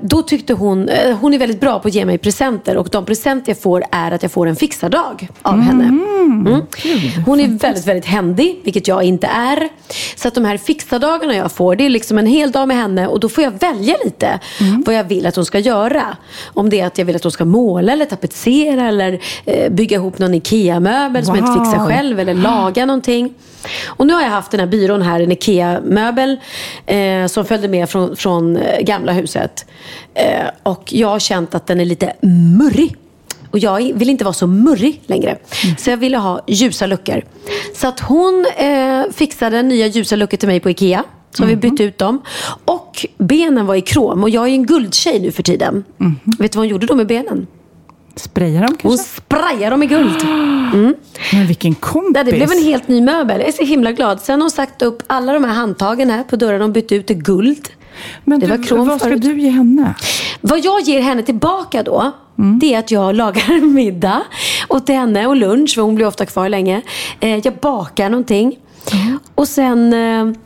då 0.00 0.22
tyckte 0.22 0.52
hon, 0.52 0.88
eh, 0.88 1.16
hon 1.18 1.34
är 1.34 1.38
väldigt 1.38 1.60
bra 1.60 1.78
på 1.78 1.88
att 1.88 1.94
ge 1.94 2.04
mig 2.04 2.18
presenter 2.18 2.76
och 2.76 2.88
de 2.92 3.04
presenter 3.04 3.50
jag 3.50 3.58
får 3.58 3.84
är 3.92 4.10
att 4.12 4.22
jag 4.22 4.32
får 4.32 4.46
en 4.46 4.56
fixardag 4.56 5.28
av 5.42 5.60
henne. 5.60 5.84
Mm. 5.84 6.62
Hon 7.26 7.40
är 7.40 7.48
väldigt, 7.58 7.86
väldigt 7.86 8.06
händig, 8.06 8.60
vilket 8.64 8.88
jag 8.88 9.02
inte 9.02 9.26
är. 9.26 9.68
Så 10.16 10.28
att 10.28 10.34
de 10.34 10.44
här 10.44 10.56
fixardagarna 10.56 11.36
jag 11.36 11.52
får, 11.52 11.76
det 11.76 11.84
är 11.84 11.88
liksom 11.88 12.18
en 12.18 12.26
hel 12.26 12.50
dag 12.50 12.68
med 12.68 12.76
henne 12.76 13.06
och 13.06 13.20
då 13.20 13.28
får 13.28 13.44
jag 13.44 13.50
välja 13.50 13.96
lite 14.04 14.40
vad 14.86 14.94
jag 14.94 15.04
vill 15.04 15.26
att 15.26 15.36
hon 15.36 15.44
ska 15.44 15.58
göra. 15.58 16.16
Om 16.54 16.70
det 16.70 16.80
är 16.80 16.86
att 16.86 16.98
jag 16.98 17.04
vill 17.04 17.16
att 17.16 17.22
hon 17.22 17.32
ska 17.32 17.44
måla 17.44 17.92
eller 17.92 18.04
tapetsera 18.04 18.88
eller 18.88 19.20
eh, 19.44 19.72
bygga 19.72 19.96
ihop 19.96 20.18
någon 20.18 20.34
IKEA-möbel 20.34 21.24
som 21.24 21.34
jag 21.34 21.48
inte 21.48 21.64
fixar 21.64 21.76
Wow. 21.76 21.88
själv 21.88 22.20
eller 22.20 22.34
laga 22.34 22.86
någonting. 22.86 23.34
Och 23.86 24.06
nu 24.06 24.12
har 24.12 24.22
jag 24.22 24.28
haft 24.28 24.50
den 24.50 24.60
här 24.60 24.66
byrån 24.66 25.02
här, 25.02 25.20
en 25.20 25.32
IKEA-möbel 25.32 26.40
eh, 26.86 27.26
som 27.26 27.44
följde 27.44 27.68
med 27.68 27.88
från, 27.88 28.16
från 28.16 28.56
eh, 28.56 28.80
gamla 28.80 29.12
huset. 29.16 29.66
Eh, 30.14 30.46
och 30.62 30.92
jag 30.92 31.08
har 31.08 31.18
känt 31.18 31.54
att 31.54 31.66
den 31.66 31.80
är 31.80 31.84
lite 31.84 32.12
murrig. 32.58 32.96
Och 33.50 33.58
jag 33.58 33.92
vill 33.94 34.10
inte 34.10 34.24
vara 34.24 34.34
så 34.34 34.46
murrig 34.46 35.02
längre. 35.06 35.38
Så 35.78 35.90
jag 35.90 35.96
ville 35.96 36.16
ha 36.16 36.40
ljusa 36.46 36.86
luckor. 36.86 37.22
Så 37.74 37.88
att 37.88 38.00
hon 38.00 38.46
eh, 38.56 39.02
fixade 39.14 39.62
nya 39.62 39.86
ljusa 39.86 40.16
luckor 40.16 40.36
till 40.36 40.48
mig 40.48 40.60
på 40.60 40.70
IKEA. 40.70 41.04
Så 41.30 41.42
har 41.42 41.48
vi 41.48 41.56
bytt 41.56 41.80
ut 41.80 41.98
dem. 41.98 42.22
Och 42.64 43.06
benen 43.18 43.66
var 43.66 43.74
i 43.74 43.80
krom. 43.80 44.22
Och 44.22 44.30
jag 44.30 44.44
är 44.48 44.52
en 44.52 44.66
guldtjej 44.66 45.20
nu 45.20 45.32
för 45.32 45.42
tiden. 45.42 45.84
Vet 46.38 46.52
du 46.52 46.56
vad 46.56 46.64
hon 46.64 46.68
gjorde 46.68 46.86
då 46.86 46.94
med 46.94 47.06
benen? 47.06 47.46
Sprayar 48.16 48.60
de 48.62 48.66
Hon 48.66 48.76
kanske? 48.76 49.04
sprayade 49.16 49.70
dem 49.70 49.82
i 49.82 49.86
guld. 49.86 50.24
Men 51.32 51.46
vilken 51.46 51.74
kompis. 51.74 52.22
Det 52.24 52.32
blev 52.32 52.50
en 52.52 52.62
helt 52.64 52.88
ny 52.88 53.00
möbel. 53.00 53.40
Jag 53.40 53.48
är 53.48 53.52
så 53.52 53.64
himla 53.64 53.92
glad. 53.92 54.20
Sen 54.20 54.34
har 54.34 54.40
hon 54.40 54.50
sagt 54.50 54.82
upp 54.82 55.02
alla 55.06 55.32
de 55.32 55.44
här 55.44 55.54
handtagen 55.54 56.10
här 56.10 56.22
på 56.22 56.36
dörren. 56.36 56.60
De 56.60 56.72
bytte 56.72 56.94
ut 56.94 57.06
till 57.06 57.16
guld. 57.22 57.68
Men 58.24 58.40
det 58.40 58.46
du, 58.46 58.74
var 58.76 58.84
vad 58.84 59.00
ska 59.00 59.08
förut. 59.08 59.22
du 59.22 59.40
ge 59.40 59.50
henne? 59.50 59.94
Vad 60.40 60.64
jag 60.64 60.80
ger 60.80 61.00
henne 61.00 61.22
tillbaka 61.22 61.82
då, 61.82 62.12
det 62.60 62.74
är 62.74 62.78
att 62.78 62.90
jag 62.90 63.14
lagar 63.14 63.60
middag 63.72 64.22
åt 64.68 64.88
henne 64.88 65.26
och 65.26 65.36
lunch, 65.36 65.74
för 65.74 65.82
hon 65.82 65.94
blir 65.94 66.06
ofta 66.06 66.26
kvar 66.26 66.48
länge. 66.48 66.82
Eh, 67.20 67.36
jag 67.44 67.54
bakar 67.54 68.10
någonting. 68.10 68.58
Och 69.34 69.48
sen... 69.48 69.92
Eh, 69.92 70.36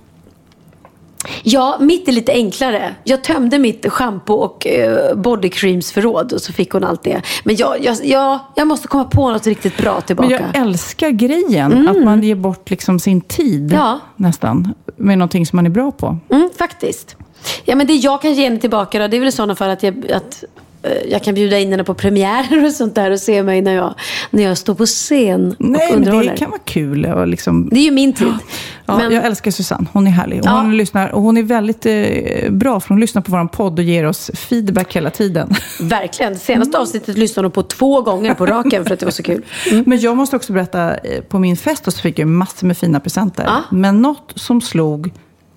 ja, 1.42 1.76
mitt 1.80 2.08
är 2.08 2.12
lite 2.12 2.32
enklare. 2.32 2.94
Jag 3.04 3.24
tömde 3.24 3.58
mitt 3.58 3.86
shampoo 3.92 4.34
och 4.36 4.66
eh, 4.66 5.14
bodycreams-förråd 5.16 6.32
och 6.32 6.40
så 6.40 6.52
fick 6.52 6.70
hon 6.72 6.84
allt 6.84 7.02
det. 7.02 7.22
Men 7.44 7.56
jag, 7.56 7.84
jag, 7.84 7.96
jag, 8.04 8.38
jag 8.56 8.66
måste 8.68 8.88
komma 8.88 9.04
på 9.04 9.30
något 9.30 9.46
riktigt 9.46 9.76
bra 9.76 9.92
Men 9.94 10.02
tillbaka. 10.02 10.30
jag 10.52 10.62
älskar 10.62 11.10
grejen, 11.10 11.88
att 11.88 12.04
man 12.04 12.22
ger 12.22 12.34
bort 12.34 12.70
liksom 12.70 13.00
sin 13.00 13.20
tid 13.20 13.72
Ja. 13.72 13.98
nästan. 14.16 14.74
Med 14.96 15.18
någonting 15.18 15.46
som 15.46 15.56
man 15.56 15.66
är 15.66 15.70
bra 15.70 15.90
på. 15.90 16.18
Mm, 16.30 16.50
faktiskt. 16.58 17.16
Ja, 17.64 17.76
men 17.76 17.86
det 17.86 17.92
jag 17.94 18.22
kan 18.22 18.32
ge 18.34 18.44
henne 18.44 18.58
tillbaka 18.60 18.98
då, 18.98 19.08
det 19.08 19.16
är 19.16 19.20
väl 19.20 19.28
i 19.28 19.32
sådana 19.32 19.54
fall 19.54 19.70
att 19.70 19.82
jag, 19.82 20.10
att, 20.12 20.44
eh, 20.82 20.92
jag 21.10 21.22
kan 21.24 21.34
bjuda 21.34 21.58
in 21.58 21.70
henne 21.70 21.84
på 21.84 21.94
premiärer 21.94 22.64
och 22.66 22.72
sånt 22.72 22.94
där 22.94 23.10
och 23.10 23.18
se 23.20 23.42
mig 23.42 23.62
när 23.62 23.74
jag, 23.74 23.94
när 24.30 24.42
jag 24.42 24.58
står 24.58 24.74
på 24.74 24.86
scen 24.86 25.50
och 25.50 25.56
Nej, 25.58 25.88
men 25.90 25.98
underhåller. 25.98 26.30
det 26.32 26.36
kan 26.38 26.50
vara 26.50 26.60
kul. 26.64 27.06
Och 27.06 27.26
liksom... 27.28 27.68
Det 27.72 27.78
är 27.80 27.84
ju 27.84 27.90
min 27.90 28.12
tid. 28.12 28.28
Ja, 28.86 28.96
men, 28.98 29.12
Jag 29.12 29.24
älskar 29.24 29.50
Susanne. 29.50 29.86
Hon 29.92 30.06
är 30.06 30.10
härlig. 30.10 30.40
Och 30.40 30.46
Ja. 30.46 30.50
hon, 30.50 30.76
lyssnar, 30.76 31.08
och 31.08 31.22
hon 31.22 31.36
är 31.36 31.42
väldigt 31.42 31.86
eh, 31.86 32.50
bra, 32.50 32.80
för 32.80 32.88
hon 32.88 33.00
lyssnar 33.00 33.22
på 33.22 33.32
vår 33.32 33.48
podd 33.48 33.78
och 33.78 33.84
ger 33.84 34.06
oss 34.06 34.30
feedback 34.34 34.96
hela 34.96 35.10
tiden. 35.10 35.54
Verkligen. 35.80 36.38
Senaste 36.38 36.78
avsnittet 36.78 37.18
lyssnade 37.18 37.46
hon 37.46 37.52
på 37.52 37.62
två 37.62 38.00
gånger 38.02 38.34
på 38.34 38.46
raken 38.46 38.84
för 38.84 38.94
att 38.94 39.00
det 39.00 39.06
var 39.06 39.10
så 39.10 39.22
kul. 39.22 39.42
Men 39.86 40.00
jag 40.00 40.16
måste 40.16 40.36
också 40.36 40.52
berätta, 40.52 40.94
eh, 40.96 41.20
på 41.20 41.38
min 41.38 41.56
fest 41.56 41.84
så 41.84 41.90
fick 42.00 42.18
jag 42.18 42.28
massor 42.28 42.66
med 42.66 42.78
fina 42.78 43.00
presenter. 43.00 43.44
Ja. 43.46 43.62
Men 43.70 44.02
något 44.02 44.32
som 44.36 44.60
slog 44.60 45.12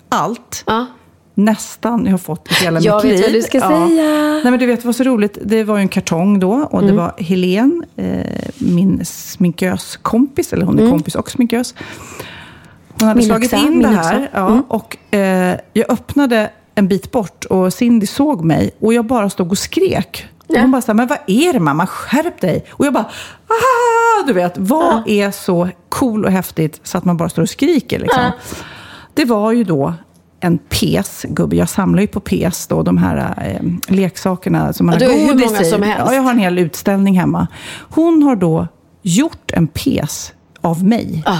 allt. 0.08 0.64
Nästan 1.34 2.04
jag 2.04 2.10
har 2.12 2.18
fått 2.18 2.50
i 2.50 2.54
hela 2.54 2.80
Jag 2.80 3.04
mitt 3.04 3.12
vet 3.12 3.18
liv. 3.20 3.26
vad 3.26 3.32
du 3.34 3.42
ska 3.42 3.60
säga. 3.60 4.00
Nej, 4.42 4.44
men 4.44 4.58
du 4.58 4.66
vet 4.66 4.84
vad 4.84 4.96
så 4.96 5.02
roligt, 5.04 5.38
det 5.44 5.64
var 5.64 5.76
ju 5.76 5.80
en 5.82 5.88
kartong 5.88 6.38
då 6.40 6.52
och 6.52 6.78
Mm. 6.82 6.90
det 6.90 7.02
var 7.02 7.14
Helen, 7.18 7.84
eh, 7.96 8.50
min 8.58 9.00
sminkös-kompis, 9.04 10.52
eller 10.52 10.66
hon 10.66 10.78
är 10.78 10.90
kompis 10.90 11.14
och 11.14 11.30
sminkös. 11.30 11.74
Hon 13.00 13.08
hade 13.08 13.10
Mm. 13.10 13.16
Min 13.16 13.26
slagit 13.26 13.52
också, 13.52 13.66
in 13.66 13.82
det 13.82 13.88
här 13.88 13.98
också. 14.24 14.38
Mm. 14.38 14.54
ja, 14.54 14.62
och 14.68 15.14
eh, 15.14 15.56
jag 15.72 15.90
öppnade 15.92 16.50
en 16.74 16.88
bit 16.88 17.10
bort 17.10 17.44
och 17.44 17.72
Cindy 17.72 18.06
såg 18.06 18.44
mig 18.44 18.70
och 18.80 18.94
jag 18.94 19.04
bara 19.06 19.30
stod 19.30 19.50
och 19.50 19.58
skrek. 19.58 20.26
Och 20.48 20.54
Ja. 20.56 20.60
hon 20.60 20.70
bara 20.70 20.82
så 20.82 20.86
här, 20.86 20.94
men 20.94 21.06
vad 21.06 21.18
är 21.26 21.52
det 21.52 21.60
mamma, 21.60 21.86
skärp 21.86 22.40
dig. 22.40 22.64
Och 22.70 22.86
jag 22.86 22.92
bara, 22.92 23.04
ah! 23.48 24.26
Du 24.26 24.32
vet, 24.32 24.58
vad 24.58 25.08
är 25.08 25.30
så 25.30 25.68
cool 25.88 26.24
och 26.24 26.30
häftigt 26.30 26.80
så 26.82 26.98
att 26.98 27.04
man 27.04 27.16
bara 27.16 27.28
står 27.28 27.42
och 27.42 27.48
skriker 27.48 27.98
liksom. 27.98 28.22
Ja. 28.22 28.32
Det 29.14 29.24
var 29.24 29.52
ju 29.52 29.64
då 29.64 29.94
en 30.44 30.58
pes, 30.58 31.26
gubbe. 31.28 31.56
Jag 31.56 31.68
samlar 31.68 32.00
ju 32.00 32.06
på 32.06 32.20
pes 32.20 32.66
då, 32.66 32.82
de 32.82 32.96
här 32.98 33.34
eh, 33.46 33.94
leksakerna 33.94 34.72
som 34.72 34.86
man 34.86 34.96
Ja, 35.00 35.08
har 35.08 35.26
godis 35.26 35.46
många 35.50 35.60
i. 35.60 35.64
som 35.64 35.82
helst. 35.82 36.02
Ja, 36.06 36.14
jag 36.14 36.22
har 36.22 36.30
en 36.30 36.38
hel 36.38 36.58
utställning 36.58 37.18
hemma. 37.18 37.46
Hon 37.90 38.22
har 38.22 38.36
då 38.36 38.68
gjort 39.02 39.50
en 39.52 39.66
pes 39.66 40.32
av 40.60 40.84
mig. 40.84 41.22
Ah. 41.26 41.38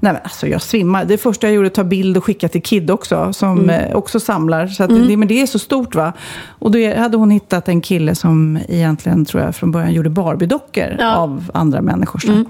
Nej, 0.00 0.12
men 0.12 0.22
alltså 0.22 0.46
jag 0.46 0.62
svimmar. 0.62 1.04
Det 1.04 1.18
första 1.18 1.46
jag 1.46 1.54
gjorde 1.54 1.64
var 1.64 1.70
att 1.70 1.74
ta 1.74 1.84
bild 1.84 2.16
och 2.16 2.24
skicka 2.24 2.48
till 2.48 2.62
Kid 2.62 2.90
också, 2.90 3.32
som 3.32 3.58
Mm. 3.58 3.70
eh, 3.90 3.96
också 3.96 4.20
samlar. 4.20 4.66
Så 4.66 4.84
att 4.84 4.90
det, 5.08 5.16
men 5.16 5.28
det 5.28 5.42
är 5.42 5.46
så 5.46 5.58
stort 5.58 5.94
va. 5.94 6.12
Och 6.48 6.70
då 6.70 6.94
hade 6.96 7.16
hon 7.16 7.30
hittat 7.30 7.68
en 7.68 7.80
kille 7.80 8.14
som 8.14 8.58
egentligen, 8.68 9.24
tror 9.24 9.42
jag, 9.42 9.56
från 9.56 9.70
början 9.70 9.92
gjorde 9.92 10.10
Barbie-dockor 10.10 10.96
Ja. 10.98 11.16
av 11.16 11.50
andra 11.54 11.82
människor. 11.82 12.18
Så. 12.18 12.44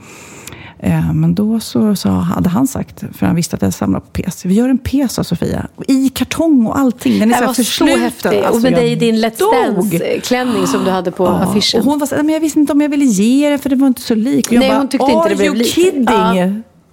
Eh, 0.81 1.13
Men 1.13 1.35
då 1.35 1.61
så, 1.61 1.97
så 1.97 2.09
hade 2.09 2.49
han 2.49 2.67
sagt, 2.67 3.05
för 3.19 3.27
han 3.27 3.37
visste 3.37 3.57
att 3.57 3.63
jag 3.63 3.75
samlar 3.75 4.01
på 4.01 4.07
pes. 4.07 4.45
Vi 4.45 4.55
gör 4.55 4.69
en 4.69 4.79
pes 4.79 5.19
av 5.19 5.23
Sofia. 5.23 5.67
I 5.89 6.09
kartong 6.09 6.67
och 6.67 6.79
allting. 6.79 7.19
Den 7.19 7.23
är 7.23 7.27
Det 7.47 7.55
så 7.55 7.85
här 7.85 7.89
var 7.91 7.97
så 7.97 8.01
häftig. 8.03 8.29
Alltså, 8.29 8.53
och 8.53 8.63
med 8.63 8.73
dig 8.73 8.93
i 8.93 8.97
din 8.97 9.17
Let's. 9.17 9.39
Dance-klänning 9.39 10.67
som 10.67 10.85
du 10.85 10.91
hade 10.91 11.11
på 11.11 11.25
Ja, 11.25 11.31
affischen. 11.39 11.81
Och 11.81 11.87
hon 11.87 11.99
var 11.99 12.07
så, 12.07 12.15
men 12.17 12.29
jag 12.29 12.41
visste 12.41 12.59
inte 12.61 12.73
om 12.73 12.81
jag 12.81 12.89
ville 12.89 13.05
ge 13.05 13.51
det 13.51 13.59
för 13.59 13.71
det 13.71 13.77
var 13.77 13.87
inte 13.87 14.01
så 14.03 14.15
lik. 14.15 14.47
Och 14.47 14.53
jag 14.53 14.61
Nej, 14.61 14.69
bara, 14.69 14.79
hon 14.79 14.89
tyckte 14.89 15.13
inte 15.13 15.29
det 15.29 15.37
blev 15.37 15.55
likt. 15.55 15.71
kidding? 15.75 16.05
Ja. 16.09 16.35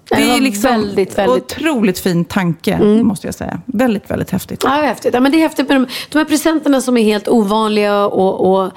Det 0.10 0.16
Det 0.16 0.30
är 0.30 0.42
liksom 0.42 0.72
väldigt, 0.72 1.18
väldigt- 1.18 1.58
Mm. 1.58 1.70
otroligt 1.72 2.00
fin 2.00 2.26
tanke, 2.26 2.80
måste 2.84 3.28
jag 3.28 3.34
säga. 3.36 3.60
Väldigt, 3.66 4.12
väldigt 4.12 4.30
häftigt. 4.32 4.62
Ja, 4.64 4.70
det 4.82 4.88
häftigt. 4.88 5.14
Ja, 5.14 5.20
men 5.20 5.32
det 5.32 5.38
är 5.38 5.42
häftigt 5.42 5.70
med 5.70 5.78
de, 5.82 5.88
de 6.12 6.18
här 6.18 6.26
presenterna 6.26 6.82
som 6.82 6.98
är 6.98 7.04
helt 7.04 7.28
ovanliga 7.28 8.06
och, 8.06 8.54
och 8.66 8.72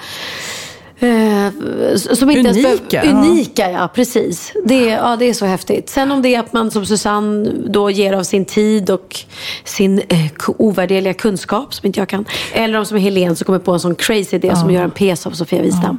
som 2.14 2.30
inte 2.30 2.40
ens 2.40 2.56
Unika, 2.56 3.04
ja. 3.04 3.10
Unika, 3.12 3.70
ja. 3.70 3.88
Precis. 3.94 4.52
Det, 4.64 4.90
är- 4.90 4.96
ja, 4.96 5.16
det 5.16 5.24
är 5.28 5.32
så 5.34 5.46
häftigt. 5.46 5.88
Sen 5.90 6.12
om 6.12 6.22
det 6.22 6.34
är 6.34 6.40
att 6.40 6.52
man 6.52 6.70
som 6.70 6.86
Susanne 6.86 7.50
då 7.66 7.90
ger 7.90 8.12
av 8.12 8.22
sin 8.22 8.44
tid 8.44 8.90
och 8.90 9.16
sin 9.64 9.98
eh, 10.08 10.26
ovärderliga 10.46 11.14
kunskap 11.14 11.74
som 11.74 11.86
inte 11.86 12.00
jag 12.00 12.08
kan. 12.08 12.24
Eller 12.52 12.78
om 12.78 12.84
som 12.84 12.96
är 12.96 13.00
Helene 13.00 13.36
som 13.36 13.44
kommer 13.44 13.58
på 13.58 13.72
en 13.72 13.80
sån 13.80 13.94
crazy 13.94 14.36
idé 14.36 14.56
som 14.56 14.70
gör 14.70 14.82
en 14.84 14.90
pes 14.90 15.26
av 15.26 15.30
Sofia 15.30 15.62
Wistam. 15.62 15.98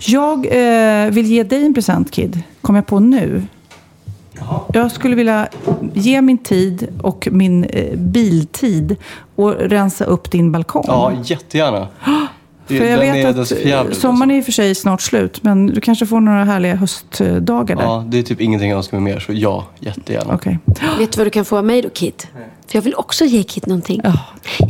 Jag 0.00 0.46
eh, 0.46 1.10
vill 1.10 1.26
ge 1.26 1.42
dig 1.42 1.66
en 1.66 1.74
present, 1.74 2.10
Kid. 2.10 2.40
Kom 2.60 2.74
jag 2.74 2.86
på 2.86 3.00
nu. 3.00 3.42
Jag 4.72 4.92
skulle 4.92 5.16
vilja 5.16 5.48
ge 5.94 6.22
min 6.22 6.38
tid 6.38 6.88
och 7.02 7.28
min 7.32 7.64
eh, 7.64 7.96
biltid 7.96 8.96
och 9.36 9.54
rensa 9.54 10.04
upp 10.04 10.30
din 10.30 10.52
balkong. 10.52 10.84
Ja, 10.88 11.12
jättegärna. 11.24 11.88
För 12.66 12.74
jag 12.74 12.98
vet 12.98 13.26
att 13.26 13.34
den 13.34 13.40
är 13.42 13.44
så 13.44 13.54
förjävlig. 13.54 13.96
sommaren 13.96 14.30
är 14.30 14.38
i 14.38 14.40
och 14.40 14.44
för 14.44 14.52
sig 14.52 14.74
snart 14.74 15.00
slut, 15.00 15.42
men 15.42 15.66
du 15.66 15.80
kanske 15.80 16.06
får 16.06 16.20
några 16.20 16.44
härliga 16.44 16.74
höstdagar 16.74 17.76
där. 17.76 17.82
Ja, 17.82 18.04
det 18.08 18.18
är 18.18 18.22
typ 18.22 18.40
ingenting 18.40 18.70
jag 18.70 18.76
önskar 18.76 19.00
mig 19.00 19.14
mer, 19.14 19.20
så 19.20 19.32
ja, 19.32 19.64
jättegärna. 19.80 20.34
Okej. 20.34 20.58
Vet 20.98 21.12
du 21.12 21.16
vad 21.18 21.26
du 21.26 21.30
kan 21.30 21.44
få 21.44 21.56
av 21.58 21.64
mig 21.64 21.82
då 21.82 21.88
Kit? 21.88 22.28
För 22.68 22.78
jag 22.78 22.82
vill 22.82 22.94
också 22.94 23.24
ge 23.24 23.42
Kit 23.42 23.66
någonting. 23.66 24.00
Ja. 24.04 24.12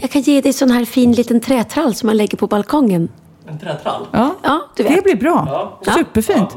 Jag 0.03 0.11
kan 0.11 0.22
ge 0.22 0.40
dig 0.40 0.53
sån 0.53 0.70
här 0.70 0.84
fin 0.84 1.12
liten 1.12 1.40
trätrall 1.40 1.94
som 1.94 2.07
man 2.07 2.16
lägger 2.16 2.38
på 2.38 2.47
balkongen. 2.47 3.09
En 3.49 3.59
trätrall? 3.59 4.07
Ja, 4.12 4.34
Ja, 4.42 4.61
du 4.76 4.82
vet. 4.82 4.94
det 4.94 5.03
blir 5.03 5.16
bra. 5.16 5.78
Superfint. 5.99 6.57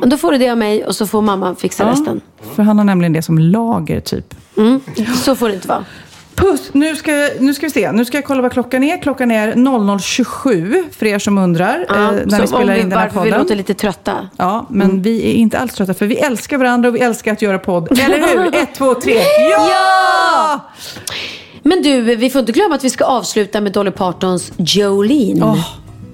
Men 0.00 0.08
då 0.08 0.16
får 0.16 0.32
du 0.32 0.38
det 0.38 0.50
av 0.50 0.58
mig 0.58 0.84
och 0.84 0.96
så 0.96 1.06
får 1.06 1.22
mamma 1.22 1.54
fixa 1.54 1.82
Ja, 1.84 1.90
resten. 1.90 2.20
för 2.54 2.62
han 2.62 2.78
har 2.78 2.84
nämligen 2.84 3.12
det 3.12 3.22
som 3.22 3.38
lager, 3.38 4.00
typ. 4.00 4.34
Mm. 4.56 4.80
Så 5.16 5.36
får 5.36 5.48
det 5.48 5.54
inte 5.54 5.68
vara. 5.68 5.84
Puss! 6.40 6.70
Nu 6.72 6.96
ska, 6.96 7.28
nu 7.40 7.54
ska 7.54 7.66
vi 7.66 7.70
se. 7.70 7.92
Nu 7.92 8.04
ska 8.04 8.16
jag 8.16 8.24
kolla 8.24 8.42
vad 8.42 8.52
klockan 8.52 8.82
är. 8.82 9.02
Klockan 9.02 9.30
är 9.30 9.52
00.27 9.52 10.84
för 10.92 11.06
er 11.06 11.18
som 11.18 11.38
undrar. 11.38 11.86
Ja, 11.88 11.94
eh, 11.94 12.12
när 12.26 12.40
vi 12.40 12.46
spelar 12.46 12.74
vi, 12.74 12.80
in 12.80 12.88
den 12.88 12.98
här 12.98 13.06
varför 13.06 13.20
vi 13.20 13.30
podden. 13.30 13.42
låter 13.42 13.56
lite 13.56 13.74
trötta. 13.74 14.28
Ja, 14.36 14.66
men 14.70 15.02
vi 15.02 15.30
är 15.30 15.34
inte 15.34 15.58
alls 15.58 15.74
trötta 15.74 15.94
för 15.94 16.06
vi 16.06 16.16
älskar 16.16 16.58
varandra 16.58 16.88
och 16.88 16.94
vi 16.94 17.00
älskar 17.00 17.32
att 17.32 17.42
göra 17.42 17.58
podd. 17.58 17.98
Eller 18.00 18.18
hur? 18.18 18.54
Ett, 18.62 18.74
två, 18.74 18.94
tre. 18.94 19.16
Ja! 19.50 20.60
Men 21.62 21.82
du, 21.82 22.00
vi 22.16 22.30
får 22.30 22.40
inte 22.40 22.52
glömma 22.52 22.74
att 22.74 22.84
vi 22.84 22.90
ska 22.90 23.04
avsluta 23.04 23.60
med 23.60 23.72
Dolly 23.72 23.90
Partons 23.90 24.52
Jolene. 24.56 25.44
Åh, 25.44 25.68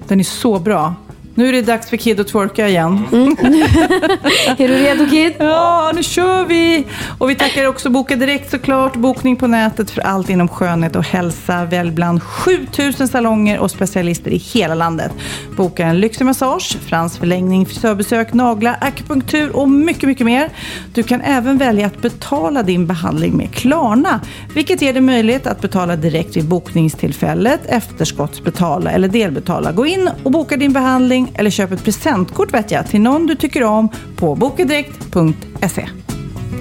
den 0.07 0.19
är 0.19 0.23
så 0.23 0.59
bra. 0.59 0.95
Nu 1.37 1.47
är 1.47 1.53
det 1.53 1.61
dags 1.61 1.89
för 1.89 1.97
Kid 1.97 2.19
att 2.19 2.27
twerka 2.27 2.67
igen. 2.67 3.05
Är 4.57 4.67
du 4.67 4.75
redo 4.77 5.09
Kid? 5.09 5.33
Ja, 5.39 5.91
nu 5.95 6.03
kör 6.03 6.45
vi! 6.45 6.85
Och 7.17 7.29
vi 7.29 7.35
tackar 7.35 7.67
också 7.67 7.89
Boka 7.89 8.15
Direkt 8.15 8.51
såklart. 8.51 8.95
Bokning 8.95 9.35
på 9.35 9.47
nätet 9.47 9.91
för 9.91 10.01
allt 10.01 10.29
inom 10.29 10.47
skönhet 10.47 10.95
och 10.95 11.03
hälsa. 11.03 11.65
Välj 11.65 11.91
bland 11.91 12.23
7000 12.23 13.07
salonger 13.07 13.59
och 13.59 13.71
specialister 13.71 14.31
i 14.31 14.37
hela 14.37 14.75
landet. 14.75 15.11
Boka 15.57 15.85
en 15.85 15.99
lyxig 15.99 16.25
massage, 16.25 16.77
fransförlängning, 16.85 17.65
frisörbesök, 17.65 18.33
naglar, 18.33 18.77
akupunktur 18.81 19.55
och 19.55 19.69
mycket, 19.69 20.03
mycket 20.03 20.25
mer. 20.25 20.49
Du 20.93 21.03
kan 21.03 21.21
även 21.21 21.57
välja 21.57 21.87
att 21.87 22.01
betala 22.01 22.63
din 22.63 22.87
behandling 22.87 23.37
med 23.37 23.51
Klarna, 23.53 24.21
vilket 24.53 24.81
ger 24.81 24.93
dig 24.93 25.01
möjlighet 25.01 25.47
att 25.47 25.61
betala 25.61 25.95
direkt 25.95 26.37
vid 26.37 26.45
bokningstillfället, 26.45 27.59
efterskottsbetala 27.65 28.91
eller 28.91 29.07
delbetala. 29.07 29.71
Gå 29.71 29.85
in 29.85 30.09
och 30.23 30.31
boka 30.31 30.57
din 30.57 30.73
behandling 30.73 31.26
eller 31.35 31.49
köp 31.49 31.71
ett 31.71 31.83
presentkort 31.83 32.53
vet 32.53 32.71
jag, 32.71 32.87
till 32.87 33.01
någon 33.01 33.27
du 33.27 33.35
tycker 33.35 33.63
om 33.63 33.89
på 34.15 34.35
bokadirekt.se. 34.35 35.89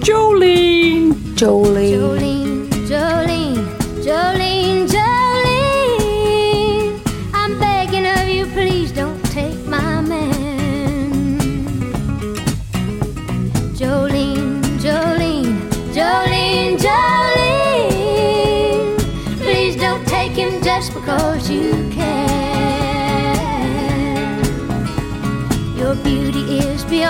Jolene! 0.03 1.15
Jolene, 1.37 1.89
Jolene, 1.89 2.67
Jolene, 2.89 3.65
Jolene. 4.05 4.86